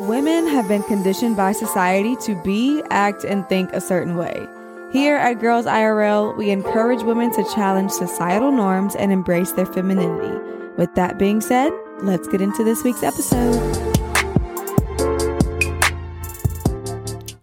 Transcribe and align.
Women 0.00 0.48
have 0.48 0.66
been 0.66 0.82
conditioned 0.82 1.36
by 1.36 1.52
society 1.52 2.16
to 2.16 2.34
be, 2.42 2.82
act, 2.90 3.22
and 3.22 3.48
think 3.48 3.72
a 3.72 3.80
certain 3.80 4.16
way. 4.16 4.44
Here 4.92 5.14
at 5.14 5.34
Girls 5.34 5.66
IRL, 5.66 6.36
we 6.36 6.50
encourage 6.50 7.04
women 7.04 7.30
to 7.30 7.44
challenge 7.54 7.92
societal 7.92 8.50
norms 8.50 8.96
and 8.96 9.12
embrace 9.12 9.52
their 9.52 9.66
femininity. 9.66 10.36
With 10.76 10.92
that 10.96 11.16
being 11.16 11.40
said, 11.40 11.72
let's 12.02 12.26
get 12.26 12.40
into 12.40 12.64
this 12.64 12.82
week's 12.82 13.04
episode. 13.04 13.54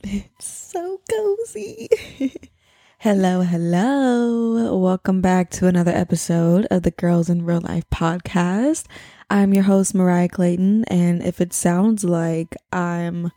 It's 0.03 0.45
so 0.45 0.99
cozy. 1.09 1.87
hello, 2.97 3.43
hello. 3.43 4.77
Welcome 4.77 5.21
back 5.21 5.51
to 5.51 5.67
another 5.67 5.93
episode 5.95 6.67
of 6.69 6.83
the 6.83 6.91
Girls 6.91 7.29
in 7.29 7.45
Real 7.45 7.61
Life 7.61 7.89
podcast. 7.89 8.87
I'm 9.31 9.53
your 9.53 9.63
host, 9.63 9.95
Mariah 9.95 10.27
Clayton, 10.27 10.83
and 10.89 11.23
if 11.23 11.39
it 11.39 11.53
sounds 11.53 12.03
like 12.03 12.53
I'm 12.73 13.31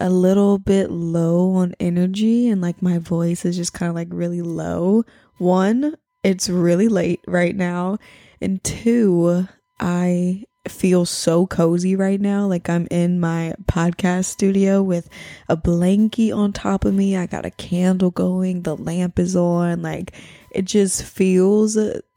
a 0.00 0.08
little 0.08 0.56
bit 0.56 0.90
low 0.90 1.56
on 1.56 1.74
energy 1.78 2.48
and 2.48 2.62
like 2.62 2.80
my 2.80 2.96
voice 2.96 3.44
is 3.44 3.54
just 3.54 3.74
kind 3.74 3.90
of 3.90 3.94
like 3.94 4.08
really 4.10 4.40
low, 4.40 5.04
one, 5.36 5.96
it's 6.24 6.48
really 6.48 6.88
late 6.88 7.20
right 7.26 7.54
now, 7.54 7.98
and 8.40 8.64
two, 8.64 9.46
I 9.78 10.44
feel 10.66 11.04
so 11.04 11.46
cozy 11.46 11.96
right 11.96 12.20
now. 12.20 12.46
Like 12.46 12.70
I'm 12.70 12.88
in 12.90 13.20
my 13.20 13.54
podcast 13.66 14.24
studio 14.24 14.82
with 14.82 15.10
a 15.50 15.56
blankie 15.56 16.34
on 16.34 16.54
top 16.54 16.86
of 16.86 16.94
me. 16.94 17.18
I 17.18 17.26
got 17.26 17.44
a 17.44 17.50
candle 17.50 18.10
going, 18.10 18.62
the 18.62 18.74
lamp 18.76 19.18
is 19.18 19.36
on. 19.36 19.82
Like 19.82 20.14
it 20.50 20.64
just 20.64 21.02
feels 21.02 21.76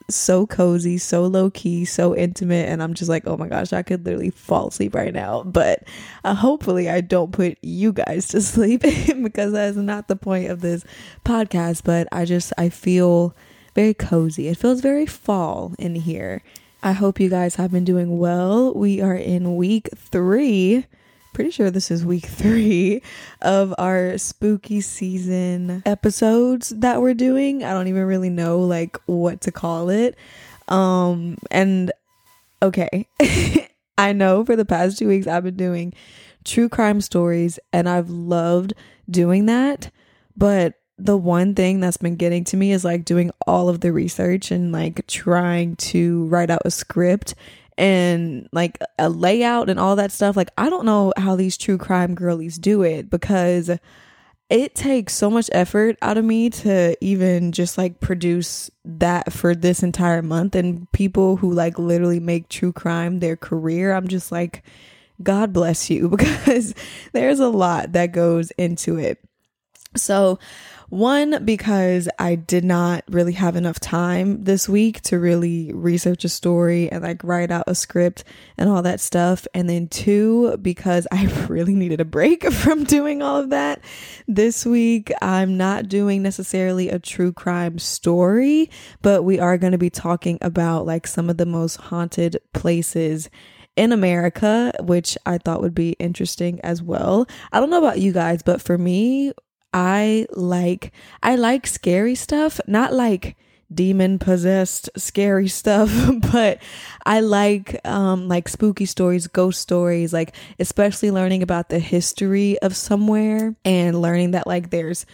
so 0.10 0.46
cozy, 0.46 0.98
so 0.98 1.24
low 1.24 1.50
key, 1.50 1.86
so 1.86 2.16
intimate. 2.16 2.70
And 2.70 2.82
I'm 2.82 2.94
just 2.94 3.10
like, 3.10 3.24
oh 3.26 3.38
my 3.38 3.48
gosh, 3.48 3.74
I 3.74 3.84
could 3.84 4.06
literally 4.06 4.30
fall 4.30 4.68
asleep 4.68 4.96
right 4.96 5.14
now. 5.14 5.44
But 5.44 5.84
uh, 6.24 6.36
hopefully, 6.36 6.90
I 6.90 7.02
don't 7.02 7.32
put 7.32 7.58
you 7.62 7.94
guys 7.94 8.28
to 8.30 8.42
sleep 8.44 8.82
because 8.82 9.54
that 9.54 9.70
is 9.70 9.78
not 9.78 10.08
the 10.08 10.16
point 10.16 10.50
of 10.50 10.62
this 10.62 10.84
podcast. 11.26 11.84
But 11.84 12.08
I 12.12 12.26
just, 12.26 12.54
I 12.58 12.70
feel 12.70 13.36
very 13.76 13.94
cozy. 13.94 14.48
It 14.48 14.58
feels 14.58 14.82
very 14.82 15.06
fall 15.06 15.74
in 15.80 15.96
here. 15.96 16.44
I 16.82 16.92
hope 16.92 17.20
you 17.20 17.30
guys 17.30 17.56
have 17.56 17.72
been 17.72 17.86
doing 17.86 18.18
well. 18.18 18.74
We 18.74 19.00
are 19.02 19.16
in 19.16 19.56
week 19.56 19.90
three 19.96 20.86
pretty 21.34 21.52
sure 21.52 21.72
this 21.72 21.92
is 21.92 22.06
week 22.06 22.26
three 22.26 23.02
of 23.42 23.74
our 23.78 24.18
spooky 24.18 24.82
season 24.82 25.82
episodes 25.86 26.70
that 26.70 27.02
we're 27.02 27.14
doing. 27.14 27.64
I 27.64 27.72
don't 27.72 27.88
even 27.88 28.06
really 28.06 28.30
know 28.30 28.60
like 28.60 28.98
what 29.06 29.42
to 29.42 29.52
call 29.52 29.90
it. 29.90 30.16
Um, 30.68 31.38
and 31.52 31.92
okay, 32.62 33.08
I 33.98 34.14
know 34.14 34.46
for 34.46 34.56
the 34.56 34.66
past 34.66 34.98
two 34.98 35.08
weeks 35.08 35.28
I've 35.28 35.44
been 35.44 35.58
doing 35.58 35.94
true 36.46 36.70
crime 36.70 37.02
stories 37.02 37.60
and 37.72 37.90
I've 37.90 38.10
loved 38.10 38.74
doing 39.10 39.48
that. 39.48 39.92
But 40.38 40.76
the 40.98 41.18
one 41.18 41.56
thing 41.56 41.80
that's 41.80 41.98
been 41.98 42.16
getting 42.16 42.44
to 42.46 42.58
me 42.58 42.72
is 42.72 42.86
like 42.86 43.04
doing 43.04 43.32
all 43.48 43.68
of 43.68 43.82
the 43.82 43.92
research 43.92 44.52
and 44.52 44.72
like 44.72 45.06
trying 45.08 45.76
to 45.76 46.26
write 46.28 46.50
out 46.50 46.62
a 46.66 46.72
script 46.72 47.36
and 47.78 48.48
like 48.52 48.80
a 49.00 49.10
layout 49.10 49.70
and 49.70 49.80
all 49.80 49.96
that 49.96 50.12
stuff. 50.12 50.38
Like, 50.38 50.52
I 50.58 50.70
don't 50.70 50.86
know 50.86 51.14
how 51.18 51.36
these 51.36 51.58
true 51.58 51.78
crime 51.78 52.16
girlies 52.16 52.58
do 52.58 52.84
it 52.84 53.10
because 53.10 53.72
it 54.50 54.76
takes 54.76 55.14
so 55.14 55.30
much 55.30 55.50
effort 55.52 55.98
out 56.02 56.18
of 56.18 56.26
me 56.26 56.50
to 56.50 56.96
even 57.04 57.52
just 57.52 57.78
like 57.78 58.00
produce 58.00 58.70
that 58.86 59.34
for 59.34 59.56
this 59.56 59.82
entire 59.82 60.22
month. 60.22 60.56
And 60.56 60.92
people 60.92 61.38
who 61.38 61.52
like 61.52 61.80
literally 61.80 62.20
make 62.20 62.50
true 62.50 62.72
crime 62.72 63.20
their 63.20 63.36
career, 63.36 63.94
I'm 63.94 64.08
just 64.08 64.32
like, 64.32 64.64
God 65.22 65.54
bless 65.54 65.90
you 65.90 66.10
because 66.18 66.76
there's 67.14 67.40
a 67.40 67.50
lot 67.50 67.94
that 67.94 68.12
goes 68.12 68.52
into 68.52 68.98
it. 68.98 69.20
So, 69.96 70.40
one, 70.94 71.44
because 71.44 72.08
I 72.20 72.36
did 72.36 72.64
not 72.64 73.04
really 73.10 73.34
have 73.34 73.56
enough 73.56 73.80
time 73.80 74.44
this 74.44 74.70
week 74.70 75.02
to 75.02 75.18
really 75.18 75.74
research 75.74 76.24
a 76.24 76.30
story 76.30 76.92
and 76.92 77.04
like 77.04 77.24
write 77.24 77.50
out 77.50 77.64
a 77.66 77.74
script 77.74 78.24
and 78.60 78.70
all 78.70 78.84
that 78.84 79.00
stuff. 79.00 79.48
And 79.56 79.68
then 79.68 79.88
two, 79.88 80.56
because 80.58 81.08
I 81.12 81.26
really 81.50 81.74
needed 81.74 82.00
a 82.00 82.06
break 82.06 82.44
from 82.54 82.84
doing 82.84 83.24
all 83.24 83.38
of 83.38 83.50
that. 83.50 83.82
This 84.28 84.66
week, 84.66 85.12
I'm 85.22 85.58
not 85.58 85.90
doing 85.90 86.22
necessarily 86.22 86.90
a 86.90 87.00
true 87.00 87.34
crime 87.34 87.80
story, 87.80 88.70
but 89.02 89.24
we 89.24 89.40
are 89.40 89.58
going 89.58 89.72
to 89.72 89.80
be 89.80 89.90
talking 89.90 90.38
about 90.42 90.86
like 90.86 91.08
some 91.08 91.28
of 91.28 91.38
the 91.38 91.48
most 91.48 91.78
haunted 91.78 92.38
places 92.54 93.32
in 93.76 93.92
America, 93.92 94.72
which 94.82 95.18
I 95.26 95.40
thought 95.40 95.62
would 95.62 95.74
be 95.74 95.94
interesting 95.94 96.62
as 96.62 96.84
well. 96.84 97.26
I 97.52 97.60
don't 97.60 97.72
know 97.72 97.80
about 97.80 98.00
you 98.00 98.12
guys, 98.12 98.44
but 98.44 98.62
for 98.62 98.78
me, 98.78 99.34
I 99.74 100.28
like 100.32 100.92
I 101.22 101.36
like 101.36 101.66
scary 101.68 102.16
stuff, 102.16 102.60
not 102.68 102.94
like 102.94 103.36
demon 103.74 104.20
possessed 104.20 104.90
scary 104.96 105.48
stuff 105.48 105.92
but 106.32 106.62
i 107.08 107.20
like 107.20 107.80
um 107.88 108.28
like 108.28 108.48
spooky 108.48 108.86
stories 108.86 109.26
ghost 109.26 109.60
stories 109.60 110.14
like 110.14 110.36
especially 110.60 111.10
learning 111.10 111.42
about 111.42 111.70
the 111.70 111.80
history 111.80 112.60
of 112.60 112.76
somewhere 112.76 113.56
and 113.66 114.00
learning 114.00 114.32
that 114.32 114.46
like 114.46 114.70
there's 114.70 115.08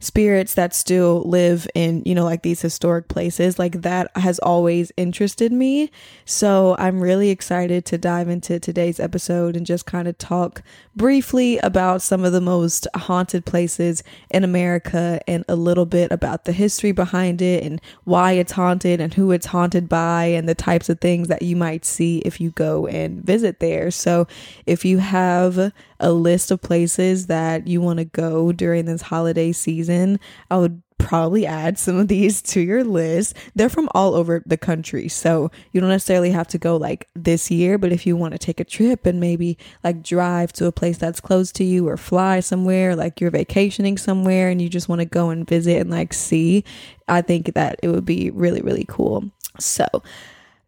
spirits 0.00 0.54
that 0.54 0.74
still 0.74 1.22
live 1.22 1.68
in, 1.74 2.02
you 2.04 2.14
know, 2.14 2.24
like 2.24 2.42
these 2.42 2.62
historic 2.62 3.06
places, 3.08 3.58
like 3.58 3.82
that 3.82 4.10
has 4.16 4.38
always 4.40 4.90
interested 4.96 5.52
me. 5.52 5.90
So 6.24 6.74
I'm 6.78 7.00
really 7.00 7.28
excited 7.28 7.84
to 7.86 7.98
dive 7.98 8.28
into 8.28 8.58
today's 8.58 8.98
episode 8.98 9.56
and 9.56 9.66
just 9.66 9.86
kind 9.86 10.08
of 10.08 10.16
talk 10.18 10.62
briefly 10.96 11.58
about 11.58 12.02
some 12.02 12.24
of 12.24 12.32
the 12.32 12.40
most 12.40 12.88
haunted 12.94 13.44
places 13.44 14.02
in 14.30 14.42
America 14.42 15.20
and 15.28 15.44
a 15.48 15.54
little 15.54 15.86
bit 15.86 16.10
about 16.10 16.46
the 16.46 16.52
history 16.52 16.92
behind 16.92 17.42
it 17.42 17.62
and 17.62 17.80
why 18.04 18.32
it's 18.32 18.52
haunted 18.52 19.00
and 19.00 19.14
who 19.14 19.30
it's 19.30 19.46
haunted 19.46 19.88
by 19.88 20.24
and 20.24 20.48
the 20.48 20.54
types 20.54 20.88
of 20.88 20.98
things 21.00 21.28
that 21.28 21.42
you 21.42 21.56
might 21.56 21.84
see 21.84 22.18
if 22.20 22.40
you 22.40 22.50
go 22.52 22.86
and 22.86 23.22
visit 23.22 23.60
there. 23.60 23.90
So 23.90 24.26
if 24.64 24.84
you 24.84 24.98
have 24.98 25.72
a 26.00 26.12
list 26.12 26.50
of 26.50 26.60
places 26.60 27.26
that 27.28 27.66
you 27.66 27.80
want 27.80 27.98
to 27.98 28.04
go 28.04 28.52
during 28.52 28.86
this 28.86 29.02
holiday 29.02 29.52
season, 29.52 30.18
I 30.50 30.56
would 30.58 30.82
probably 31.00 31.46
add 31.46 31.78
some 31.78 31.96
of 31.96 32.08
these 32.08 32.42
to 32.42 32.60
your 32.60 32.84
list. 32.84 33.36
They're 33.54 33.68
from 33.68 33.88
all 33.94 34.14
over 34.14 34.42
the 34.46 34.56
country. 34.56 35.08
So 35.08 35.50
you 35.72 35.80
don't 35.80 35.90
necessarily 35.90 36.30
have 36.30 36.46
to 36.48 36.58
go 36.58 36.76
like 36.76 37.08
this 37.14 37.50
year, 37.50 37.78
but 37.78 37.92
if 37.92 38.06
you 38.06 38.16
want 38.16 38.32
to 38.32 38.38
take 38.38 38.60
a 38.60 38.64
trip 38.64 39.06
and 39.06 39.18
maybe 39.18 39.58
like 39.82 40.02
drive 40.02 40.52
to 40.54 40.66
a 40.66 40.72
place 40.72 40.98
that's 40.98 41.20
close 41.20 41.50
to 41.52 41.64
you 41.64 41.88
or 41.88 41.96
fly 41.96 42.40
somewhere, 42.40 42.94
like 42.94 43.20
you're 43.20 43.30
vacationing 43.30 43.98
somewhere 43.98 44.50
and 44.50 44.60
you 44.60 44.68
just 44.68 44.88
want 44.88 45.00
to 45.00 45.06
go 45.06 45.30
and 45.30 45.48
visit 45.48 45.80
and 45.80 45.90
like 45.90 46.12
see, 46.12 46.64
I 47.08 47.22
think 47.22 47.54
that 47.54 47.80
it 47.82 47.88
would 47.88 48.04
be 48.04 48.30
really, 48.30 48.60
really 48.60 48.84
cool. 48.88 49.24
So, 49.58 49.86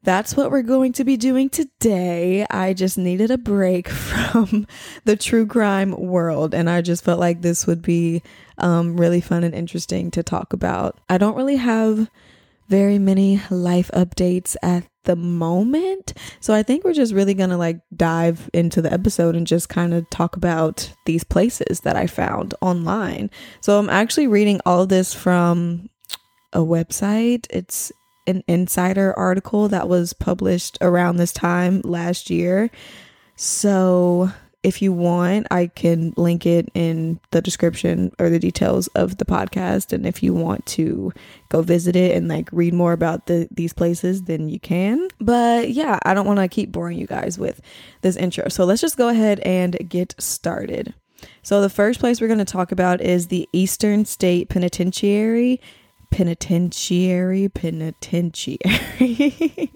that's 0.02 0.36
what 0.36 0.50
we're 0.50 0.62
going 0.62 0.92
to 0.94 1.04
be 1.04 1.16
doing 1.16 1.48
today. 1.48 2.44
I 2.50 2.72
just 2.72 2.98
needed 2.98 3.30
a 3.30 3.38
break 3.38 3.88
from 3.88 4.66
the 5.04 5.16
true 5.16 5.46
crime 5.46 5.92
world, 5.92 6.54
and 6.54 6.68
I 6.68 6.82
just 6.82 7.04
felt 7.04 7.20
like 7.20 7.42
this 7.42 7.66
would 7.66 7.82
be 7.82 8.22
um, 8.58 8.96
really 8.96 9.20
fun 9.20 9.44
and 9.44 9.54
interesting 9.54 10.10
to 10.12 10.22
talk 10.22 10.52
about. 10.52 10.98
I 11.08 11.18
don't 11.18 11.36
really 11.36 11.56
have 11.56 12.10
very 12.68 12.98
many 12.98 13.40
life 13.50 13.90
updates 13.92 14.56
at 14.62 14.84
the 15.04 15.16
moment. 15.16 16.14
So 16.40 16.54
I 16.54 16.62
think 16.62 16.84
we're 16.84 16.92
just 16.92 17.12
really 17.12 17.34
going 17.34 17.50
to 17.50 17.56
like 17.56 17.80
dive 17.94 18.48
into 18.52 18.80
the 18.80 18.92
episode 18.92 19.34
and 19.34 19.46
just 19.46 19.68
kind 19.68 19.92
of 19.92 20.08
talk 20.10 20.36
about 20.36 20.92
these 21.04 21.24
places 21.24 21.80
that 21.80 21.96
I 21.96 22.06
found 22.06 22.54
online. 22.60 23.30
So 23.60 23.78
I'm 23.78 23.90
actually 23.90 24.26
reading 24.26 24.60
all 24.64 24.86
this 24.86 25.12
from 25.12 25.90
a 26.52 26.60
website. 26.60 27.46
It's 27.50 27.92
an 28.26 28.42
insider 28.46 29.16
article 29.18 29.68
that 29.68 29.88
was 29.88 30.12
published 30.12 30.78
around 30.80 31.16
this 31.16 31.32
time 31.32 31.80
last 31.84 32.30
year. 32.30 32.70
So 33.36 34.30
if 34.62 34.80
you 34.80 34.92
want, 34.92 35.48
I 35.50 35.66
can 35.66 36.14
link 36.16 36.46
it 36.46 36.68
in 36.74 37.18
the 37.32 37.42
description 37.42 38.12
or 38.20 38.30
the 38.30 38.38
details 38.38 38.86
of 38.88 39.18
the 39.18 39.24
podcast. 39.24 39.92
And 39.92 40.06
if 40.06 40.22
you 40.22 40.32
want 40.32 40.64
to 40.66 41.12
go 41.48 41.62
visit 41.62 41.96
it 41.96 42.16
and 42.16 42.28
like 42.28 42.48
read 42.52 42.72
more 42.72 42.92
about 42.92 43.26
the 43.26 43.48
these 43.50 43.72
places, 43.72 44.22
then 44.22 44.48
you 44.48 44.60
can. 44.60 45.08
But 45.20 45.70
yeah, 45.70 45.98
I 46.04 46.14
don't 46.14 46.26
want 46.26 46.38
to 46.38 46.48
keep 46.48 46.70
boring 46.70 46.98
you 46.98 47.06
guys 47.06 47.38
with 47.38 47.60
this 48.02 48.16
intro. 48.16 48.48
So 48.48 48.64
let's 48.64 48.80
just 48.80 48.96
go 48.96 49.08
ahead 49.08 49.40
and 49.40 49.76
get 49.88 50.14
started. 50.18 50.94
So 51.42 51.60
the 51.60 51.70
first 51.70 52.00
place 52.00 52.20
we're 52.20 52.28
going 52.28 52.38
to 52.38 52.44
talk 52.44 52.72
about 52.72 53.00
is 53.00 53.28
the 53.28 53.48
Eastern 53.52 54.04
State 54.04 54.48
Penitentiary 54.48 55.60
penitentiary, 56.12 57.48
penitentiary. 57.48 58.58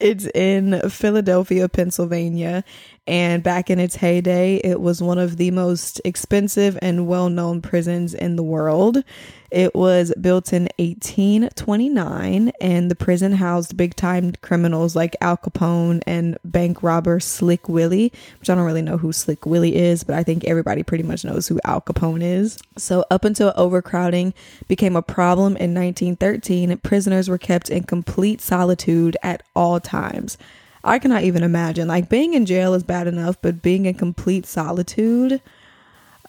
it's 0.00 0.26
in 0.34 0.80
Philadelphia, 0.88 1.68
Pennsylvania. 1.68 2.64
And 3.06 3.42
back 3.42 3.68
in 3.70 3.78
its 3.78 3.96
heyday, 3.96 4.56
it 4.56 4.80
was 4.80 5.02
one 5.02 5.18
of 5.18 5.36
the 5.36 5.50
most 5.50 6.00
expensive 6.04 6.78
and 6.80 7.06
well 7.06 7.28
known 7.28 7.60
prisons 7.60 8.14
in 8.14 8.36
the 8.36 8.42
world. 8.42 9.02
It 9.50 9.74
was 9.74 10.12
built 10.20 10.52
in 10.52 10.68
1829, 10.78 12.52
and 12.60 12.90
the 12.90 12.94
prison 12.94 13.32
housed 13.32 13.78
big 13.78 13.94
time 13.96 14.32
criminals 14.42 14.94
like 14.94 15.16
Al 15.22 15.38
Capone 15.38 16.02
and 16.06 16.36
bank 16.44 16.82
robber 16.82 17.18
Slick 17.18 17.66
Willie, 17.66 18.12
which 18.40 18.50
I 18.50 18.54
don't 18.54 18.66
really 18.66 18.82
know 18.82 18.98
who 18.98 19.10
Slick 19.10 19.46
Willie 19.46 19.74
is, 19.74 20.04
but 20.04 20.16
I 20.16 20.22
think 20.22 20.44
everybody 20.44 20.82
pretty 20.82 21.04
much 21.04 21.24
knows 21.24 21.48
who 21.48 21.58
Al 21.64 21.80
Capone 21.80 22.22
is. 22.22 22.58
So, 22.76 23.06
up 23.10 23.24
until 23.24 23.54
overcrowding 23.56 24.34
became 24.66 24.96
a 24.96 25.02
problem 25.02 25.56
in 25.56 25.72
1913, 25.72 26.76
prisoners 26.78 27.30
were 27.30 27.38
kept 27.38 27.70
in 27.70 27.84
complete 27.84 28.42
solitude 28.42 29.16
at 29.22 29.42
all 29.56 29.80
times. 29.80 30.36
I 30.84 30.98
cannot 30.98 31.24
even 31.24 31.42
imagine. 31.42 31.88
Like, 31.88 32.10
being 32.10 32.34
in 32.34 32.44
jail 32.44 32.74
is 32.74 32.82
bad 32.82 33.06
enough, 33.06 33.40
but 33.40 33.62
being 33.62 33.86
in 33.86 33.94
complete 33.94 34.44
solitude, 34.44 35.40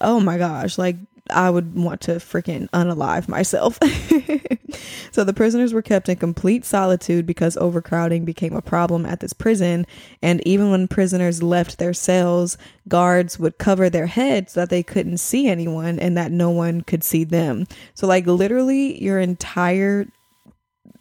oh 0.01 0.19
my 0.19 0.37
gosh, 0.37 0.77
like 0.77 0.95
I 1.29 1.49
would 1.49 1.75
want 1.75 2.01
to 2.01 2.13
freaking 2.13 2.69
unalive 2.69 3.27
myself. 3.27 3.79
so 5.11 5.23
the 5.23 5.33
prisoners 5.33 5.73
were 5.73 5.81
kept 5.81 6.09
in 6.09 6.17
complete 6.17 6.65
solitude 6.65 7.25
because 7.25 7.57
overcrowding 7.57 8.25
became 8.25 8.55
a 8.55 8.61
problem 8.61 9.05
at 9.05 9.19
this 9.19 9.33
prison. 9.33 9.85
And 10.21 10.45
even 10.47 10.71
when 10.71 10.87
prisoners 10.87 11.43
left 11.43 11.77
their 11.77 11.93
cells, 11.93 12.57
guards 12.87 13.39
would 13.39 13.57
cover 13.57 13.89
their 13.89 14.07
heads 14.07 14.53
so 14.53 14.61
that 14.61 14.69
they 14.69 14.83
couldn't 14.83 15.17
see 15.17 15.47
anyone 15.47 15.99
and 15.99 16.17
that 16.17 16.31
no 16.31 16.49
one 16.49 16.81
could 16.81 17.03
see 17.03 17.23
them. 17.23 17.67
So, 17.93 18.07
like, 18.07 18.25
literally, 18.25 19.01
your 19.01 19.19
entire 19.19 20.07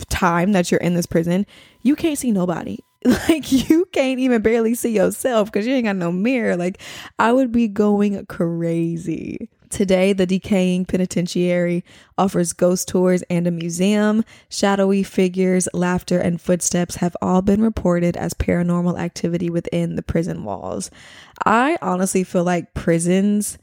time 0.09 0.53
that 0.53 0.71
you're 0.71 0.81
in 0.81 0.95
this 0.95 1.07
prison, 1.07 1.47
you 1.83 1.97
can't 1.97 2.19
see 2.19 2.31
nobody. 2.31 2.79
Like 3.05 3.53
you 3.53 3.87
can't 3.93 4.19
even 4.19 4.43
barely 4.43 4.75
see 4.75 4.97
yourself 4.97 5.51
because 5.51 5.67
you 5.67 5.73
ain't 5.73 5.85
got 5.85 5.97
no 5.97 6.11
mirror. 6.11 6.57
Like 6.57 6.81
I 7.19 7.33
would 7.33 7.53
be 7.53 7.69
going 7.69 8.27
crazy. 8.27 9.49
Today, 9.71 10.13
the 10.13 10.27
decaying 10.27 10.87
penitentiary 10.87 11.85
offers 12.17 12.53
ghost 12.53 12.89
tours 12.89 13.23
and 13.29 13.47
a 13.47 13.51
museum. 13.51 14.25
Shadowy 14.49 15.03
figures, 15.03 15.69
laughter, 15.73 16.19
and 16.19 16.41
footsteps 16.41 16.97
have 16.97 17.17
all 17.21 17.43
been 17.43 17.63
reported 17.63 18.17
as 18.17 18.35
paranormal 18.35 18.99
activity 18.99 19.51
within 19.51 19.97
the 19.97 20.03
prison 20.03 20.45
walls. 20.45 20.91
I 21.45 21.79
honestly 21.83 22.25
feel 22.25 22.45
like 22.45 22.75
prisons 22.75 23.59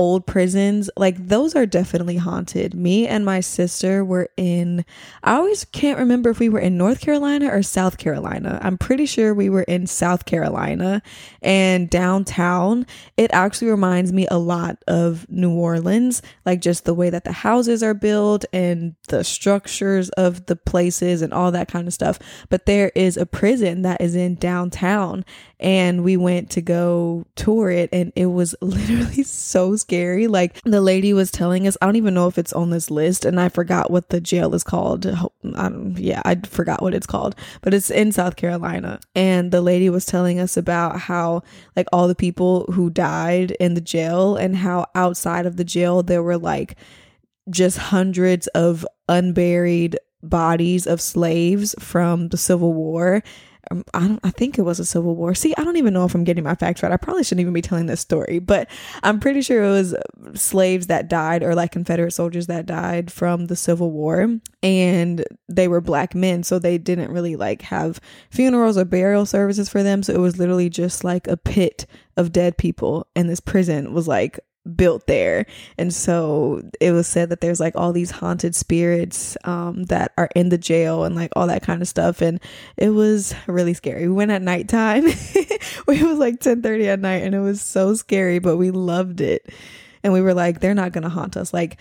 old 0.00 0.26
prisons, 0.26 0.88
like 0.96 1.28
those 1.28 1.54
are 1.54 1.66
definitely 1.66 2.16
haunted. 2.16 2.72
Me 2.72 3.06
and 3.06 3.22
my 3.22 3.40
sister 3.40 4.02
were 4.02 4.30
in, 4.38 4.82
I 5.22 5.34
always 5.34 5.66
can't 5.66 5.98
remember 5.98 6.30
if 6.30 6.38
we 6.38 6.48
were 6.48 6.58
in 6.58 6.78
North 6.78 7.02
Carolina 7.02 7.50
or 7.50 7.62
South 7.62 7.98
Carolina. 7.98 8.58
I'm 8.62 8.78
pretty 8.78 9.04
sure 9.04 9.34
we 9.34 9.50
were 9.50 9.64
in 9.64 9.86
South 9.86 10.24
Carolina 10.24 11.02
and 11.42 11.90
downtown. 11.90 12.86
It 13.18 13.30
actually 13.34 13.70
reminds 13.70 14.10
me 14.10 14.26
a 14.30 14.38
lot 14.38 14.78
of 14.88 15.28
New 15.28 15.52
Orleans, 15.52 16.22
like 16.46 16.62
just 16.62 16.86
the 16.86 16.94
way 16.94 17.10
that 17.10 17.24
the 17.24 17.32
houses 17.32 17.82
are 17.82 17.92
built 17.92 18.46
and 18.54 18.94
the 19.08 19.22
structures 19.22 20.08
of 20.10 20.46
the 20.46 20.56
places 20.56 21.20
and 21.20 21.34
all 21.34 21.52
that 21.52 21.68
kind 21.68 21.86
of 21.86 21.92
stuff. 21.92 22.18
But 22.48 22.64
there 22.64 22.90
is 22.94 23.18
a 23.18 23.26
prison 23.26 23.82
that 23.82 24.00
is 24.00 24.14
in 24.14 24.36
downtown 24.36 25.26
and 25.60 26.02
we 26.02 26.16
went 26.16 26.50
to 26.50 26.62
go 26.62 27.26
tour 27.36 27.70
it 27.70 27.90
and 27.92 28.12
it 28.16 28.26
was 28.26 28.54
literally 28.62 29.22
so 29.22 29.76
scary. 29.76 30.26
Like 30.26 30.60
the 30.64 30.80
lady 30.80 31.12
was 31.12 31.30
telling 31.30 31.68
us, 31.68 31.76
I 31.80 31.86
don't 31.86 31.96
even 31.96 32.14
know 32.14 32.26
if 32.26 32.38
it's 32.38 32.52
on 32.52 32.70
this 32.70 32.90
list, 32.90 33.24
and 33.24 33.38
I 33.38 33.48
forgot 33.48 33.90
what 33.90 34.08
the 34.08 34.20
jail 34.20 34.54
is 34.54 34.64
called. 34.64 35.06
I 35.06 35.70
yeah, 35.94 36.22
I 36.24 36.36
forgot 36.36 36.82
what 36.82 36.94
it's 36.94 37.06
called, 37.06 37.36
but 37.60 37.74
it's 37.74 37.90
in 37.90 38.10
South 38.12 38.36
Carolina. 38.36 39.00
And 39.14 39.52
the 39.52 39.60
lady 39.60 39.90
was 39.90 40.06
telling 40.06 40.40
us 40.40 40.56
about 40.56 40.98
how, 40.98 41.42
like, 41.76 41.86
all 41.92 42.08
the 42.08 42.14
people 42.14 42.64
who 42.72 42.90
died 42.90 43.52
in 43.52 43.74
the 43.74 43.80
jail 43.80 44.36
and 44.36 44.56
how 44.56 44.86
outside 44.94 45.46
of 45.46 45.56
the 45.56 45.64
jail 45.64 46.02
there 46.02 46.22
were 46.22 46.38
like 46.38 46.76
just 47.50 47.76
hundreds 47.76 48.46
of 48.48 48.86
unburied 49.08 49.98
bodies 50.22 50.86
of 50.86 51.00
slaves 51.00 51.74
from 51.78 52.28
the 52.28 52.36
Civil 52.36 52.72
War 52.72 53.22
Um, 53.70 53.84
I 53.94 54.00
don't 54.00 54.20
I 54.24 54.30
think 54.30 54.58
it 54.58 54.62
was 54.62 54.80
a 54.80 54.84
civil 54.84 55.14
war. 55.14 55.34
See, 55.34 55.54
I 55.56 55.64
don't 55.64 55.76
even 55.76 55.94
know 55.94 56.04
if 56.04 56.14
I'm 56.14 56.24
getting 56.24 56.44
my 56.44 56.54
facts 56.54 56.82
right. 56.82 56.92
I 56.92 56.96
probably 56.96 57.22
shouldn't 57.22 57.42
even 57.42 57.52
be 57.52 57.62
telling 57.62 57.86
this 57.86 58.00
story, 58.00 58.38
but 58.38 58.68
I'm 59.02 59.20
pretty 59.20 59.42
sure 59.42 59.62
it 59.62 59.70
was 59.70 59.94
slaves 60.34 60.88
that 60.88 61.08
died 61.08 61.42
or 61.42 61.54
like 61.54 61.72
Confederate 61.72 62.12
soldiers 62.12 62.48
that 62.48 62.66
died 62.66 63.12
from 63.12 63.46
the 63.46 63.56
Civil 63.56 63.90
War 63.92 64.38
and 64.62 65.24
they 65.48 65.68
were 65.68 65.80
black 65.80 66.14
men, 66.14 66.42
so 66.42 66.58
they 66.58 66.78
didn't 66.78 67.12
really 67.12 67.36
like 67.36 67.62
have 67.62 68.00
funerals 68.30 68.76
or 68.76 68.84
burial 68.84 69.26
services 69.26 69.68
for 69.68 69.82
them, 69.82 70.02
so 70.02 70.12
it 70.12 70.18
was 70.18 70.38
literally 70.38 70.68
just 70.68 71.04
like 71.04 71.28
a 71.28 71.36
pit 71.36 71.86
of 72.16 72.32
dead 72.32 72.58
people 72.58 73.06
and 73.14 73.30
this 73.30 73.40
prison 73.40 73.94
was 73.94 74.08
like 74.08 74.40
built 74.76 75.06
there. 75.06 75.46
And 75.78 75.92
so 75.92 76.62
it 76.80 76.92
was 76.92 77.06
said 77.06 77.30
that 77.30 77.40
there's 77.40 77.60
like 77.60 77.74
all 77.76 77.92
these 77.92 78.10
haunted 78.10 78.54
spirits 78.54 79.36
um, 79.44 79.84
that 79.84 80.12
are 80.18 80.28
in 80.34 80.50
the 80.50 80.58
jail 80.58 81.04
and 81.04 81.14
like 81.14 81.32
all 81.34 81.46
that 81.46 81.62
kind 81.62 81.80
of 81.82 81.88
stuff. 81.88 82.20
And 82.20 82.40
it 82.76 82.90
was 82.90 83.34
really 83.46 83.74
scary. 83.74 84.06
We 84.08 84.14
went 84.14 84.30
at 84.30 84.42
nighttime. 84.42 85.04
It 85.88 86.02
was 86.04 86.18
like 86.18 86.40
10 86.40 86.62
30 86.62 86.88
at 86.88 87.00
night 87.00 87.22
and 87.22 87.34
it 87.34 87.40
was 87.40 87.60
so 87.60 87.94
scary 87.94 88.38
but 88.38 88.56
we 88.56 88.70
loved 88.70 89.20
it. 89.20 89.52
And 90.02 90.12
we 90.12 90.20
were 90.20 90.34
like 90.34 90.60
they're 90.60 90.74
not 90.74 90.92
gonna 90.92 91.08
haunt 91.08 91.36
us. 91.36 91.52
Like 91.52 91.80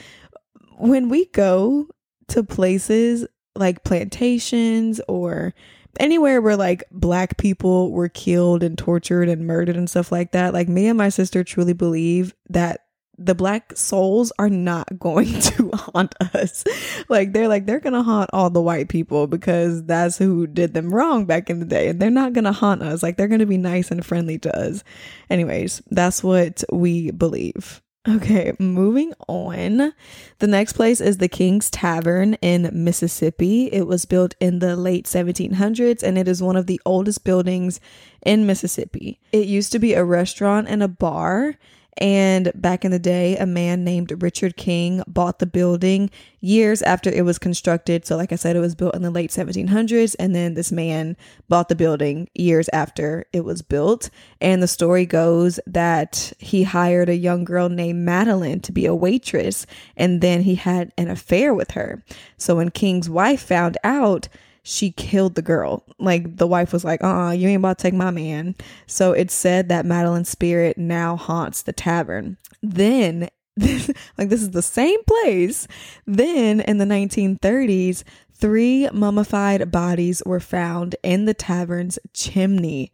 when 0.78 1.10
we 1.10 1.26
go 1.28 1.88
to 2.30 2.44
places 2.44 3.26
like 3.56 3.84
plantations 3.84 5.00
or 5.08 5.54
anywhere 6.00 6.42
where 6.42 6.58
like 6.58 6.84
black 6.92 7.38
people 7.38 7.92
were 7.92 8.10
killed 8.10 8.64
and 8.64 8.78
tortured 8.78 9.30
and 9.30 9.46
murdered 9.46 9.76
and 9.76 9.90
stuff 9.90 10.12
like 10.12 10.32
that, 10.32 10.54
like 10.54 10.70
me 10.70 10.88
and 10.88 10.98
my 10.98 11.10
sister 11.10 11.44
truly 11.44 11.74
believe 11.74 12.34
that 12.50 12.86
the 13.22 13.36
black 13.36 13.76
souls 13.76 14.32
are 14.40 14.50
not 14.50 14.88
going 15.00 15.40
to 15.42 15.70
haunt 15.74 16.16
us. 16.34 16.64
like 17.10 17.34
they're 17.34 17.50
like 17.50 17.66
they're 17.66 17.80
going 17.80 17.94
to 17.94 18.02
haunt 18.02 18.30
all 18.34 18.50
the 18.50 18.62
white 18.62 18.90
people 18.90 19.28
because 19.28 19.84
that's 19.84 20.18
who 20.18 20.48
did 20.48 20.74
them 20.74 20.94
wrong 20.94 21.26
back 21.26 21.50
in 21.50 21.60
the 21.60 21.66
day 21.66 21.90
and 21.90 22.00
they're 22.00 22.10
not 22.10 22.34
going 22.34 22.46
to 22.46 22.52
haunt 22.52 22.82
us. 22.82 23.04
Like 23.04 23.18
they're 23.18 23.28
going 23.28 23.40
to 23.40 23.46
be 23.46 23.58
nice 23.58 23.92
and 23.92 24.06
friendly 24.06 24.40
to 24.40 24.58
us. 24.58 24.84
Anyways, 25.30 25.82
that's 25.92 26.24
what 26.24 26.64
we 26.72 27.12
believe. 27.12 27.82
Okay, 28.08 28.54
moving 28.60 29.14
on. 29.28 29.94
The 30.40 30.48
next 30.48 30.74
place 30.74 31.02
is 31.02 31.18
the 31.18 31.28
King's 31.28 31.70
Tavern 31.70 32.36
in 32.36 32.70
Mississippi. 32.72 33.66
It 33.74 33.88
was 33.88 34.06
built 34.06 34.36
in 34.40 34.60
the 34.60 34.78
late 34.78 35.06
1700s 35.06 36.02
and 36.02 36.18
it 36.18 36.28
is 36.28 36.42
one 36.42 36.56
of 36.56 36.66
the 36.66 36.80
oldest 36.86 37.26
buildings 37.26 37.82
in 38.26 38.46
Mississippi. 38.46 39.20
It 39.34 39.48
used 39.48 39.74
to 39.74 39.80
be 39.80 39.94
a 39.94 40.06
restaurant 40.06 40.70
and 40.70 40.82
a 40.82 40.88
bar 40.88 41.56
and 42.00 42.54
back 42.56 42.86
in 42.86 42.92
the 42.92 43.00
day, 43.00 43.36
a 43.36 43.46
man 43.46 43.84
named 43.84 44.24
Richard 44.24 44.56
King 44.56 45.04
bought 45.06 45.40
the 45.40 45.46
building 45.46 46.10
years 46.40 46.82
after 46.82 47.10
it 47.10 47.26
was 47.26 47.38
constructed. 47.38 48.06
So, 48.06 48.16
like 48.16 48.32
I 48.32 48.38
said, 48.38 48.56
it 48.56 48.62
was 48.62 48.74
built 48.74 48.96
in 48.96 49.02
the 49.02 49.12
late 49.12 49.32
1700s. 49.32 50.16
And 50.18 50.34
then 50.34 50.54
this 50.54 50.72
man 50.72 51.18
bought 51.50 51.68
the 51.68 51.76
building 51.76 52.30
years 52.34 52.70
after 52.72 53.26
it 53.34 53.44
was 53.44 53.62
built. 53.62 54.10
And 54.40 54.64
the 54.64 54.68
story 54.68 55.06
goes 55.06 55.60
that 55.68 56.32
he 56.40 56.64
hired 56.64 57.10
a 57.10 57.18
young 57.18 57.44
girl 57.44 57.68
named 57.68 58.06
Madeline 58.06 58.62
to 58.62 58.72
be 58.72 58.86
a 58.86 58.96
waitress. 58.96 59.66
And 59.98 60.22
then 60.22 60.44
he 60.44 60.56
had 60.56 60.94
an 60.98 61.10
affair 61.10 61.54
with 61.54 61.72
her. 61.72 62.02
So, 62.38 62.56
when 62.56 62.72
King's 62.72 63.10
wife 63.10 63.42
found 63.42 63.78
out, 63.84 64.30
she 64.64 64.92
killed 64.92 65.36
the 65.36 65.42
girl. 65.42 65.84
Like 66.00 66.38
the 66.38 66.48
wife 66.48 66.74
was 66.74 66.84
like, 66.84 67.04
uh, 67.04 67.32
you 67.36 67.48
ain't 67.48 67.60
about 67.60 67.78
to 67.78 67.82
take 67.84 67.94
my 67.94 68.12
man. 68.12 68.56
So 68.88 69.14
it's 69.14 69.34
said 69.34 69.70
that 69.70 69.86
Madeline's 69.86 70.30
spirit 70.30 70.78
now 70.78 71.16
haunts 71.16 71.62
the 71.62 71.74
tavern. 71.74 72.38
Then, 72.62 73.30
like 73.58 74.30
this 74.30 74.42
is 74.42 74.52
the 74.52 74.62
same 74.62 75.04
place. 75.06 75.68
Then 76.06 76.62
in 76.62 76.78
the 76.78 76.86
1930s, 76.86 78.04
three 78.34 78.90
mummified 78.92 79.72
bodies 79.72 80.22
were 80.26 80.40
found 80.40 80.96
in 81.04 81.26
the 81.26 81.34
tavern's 81.34 82.00
chimney. 82.14 82.92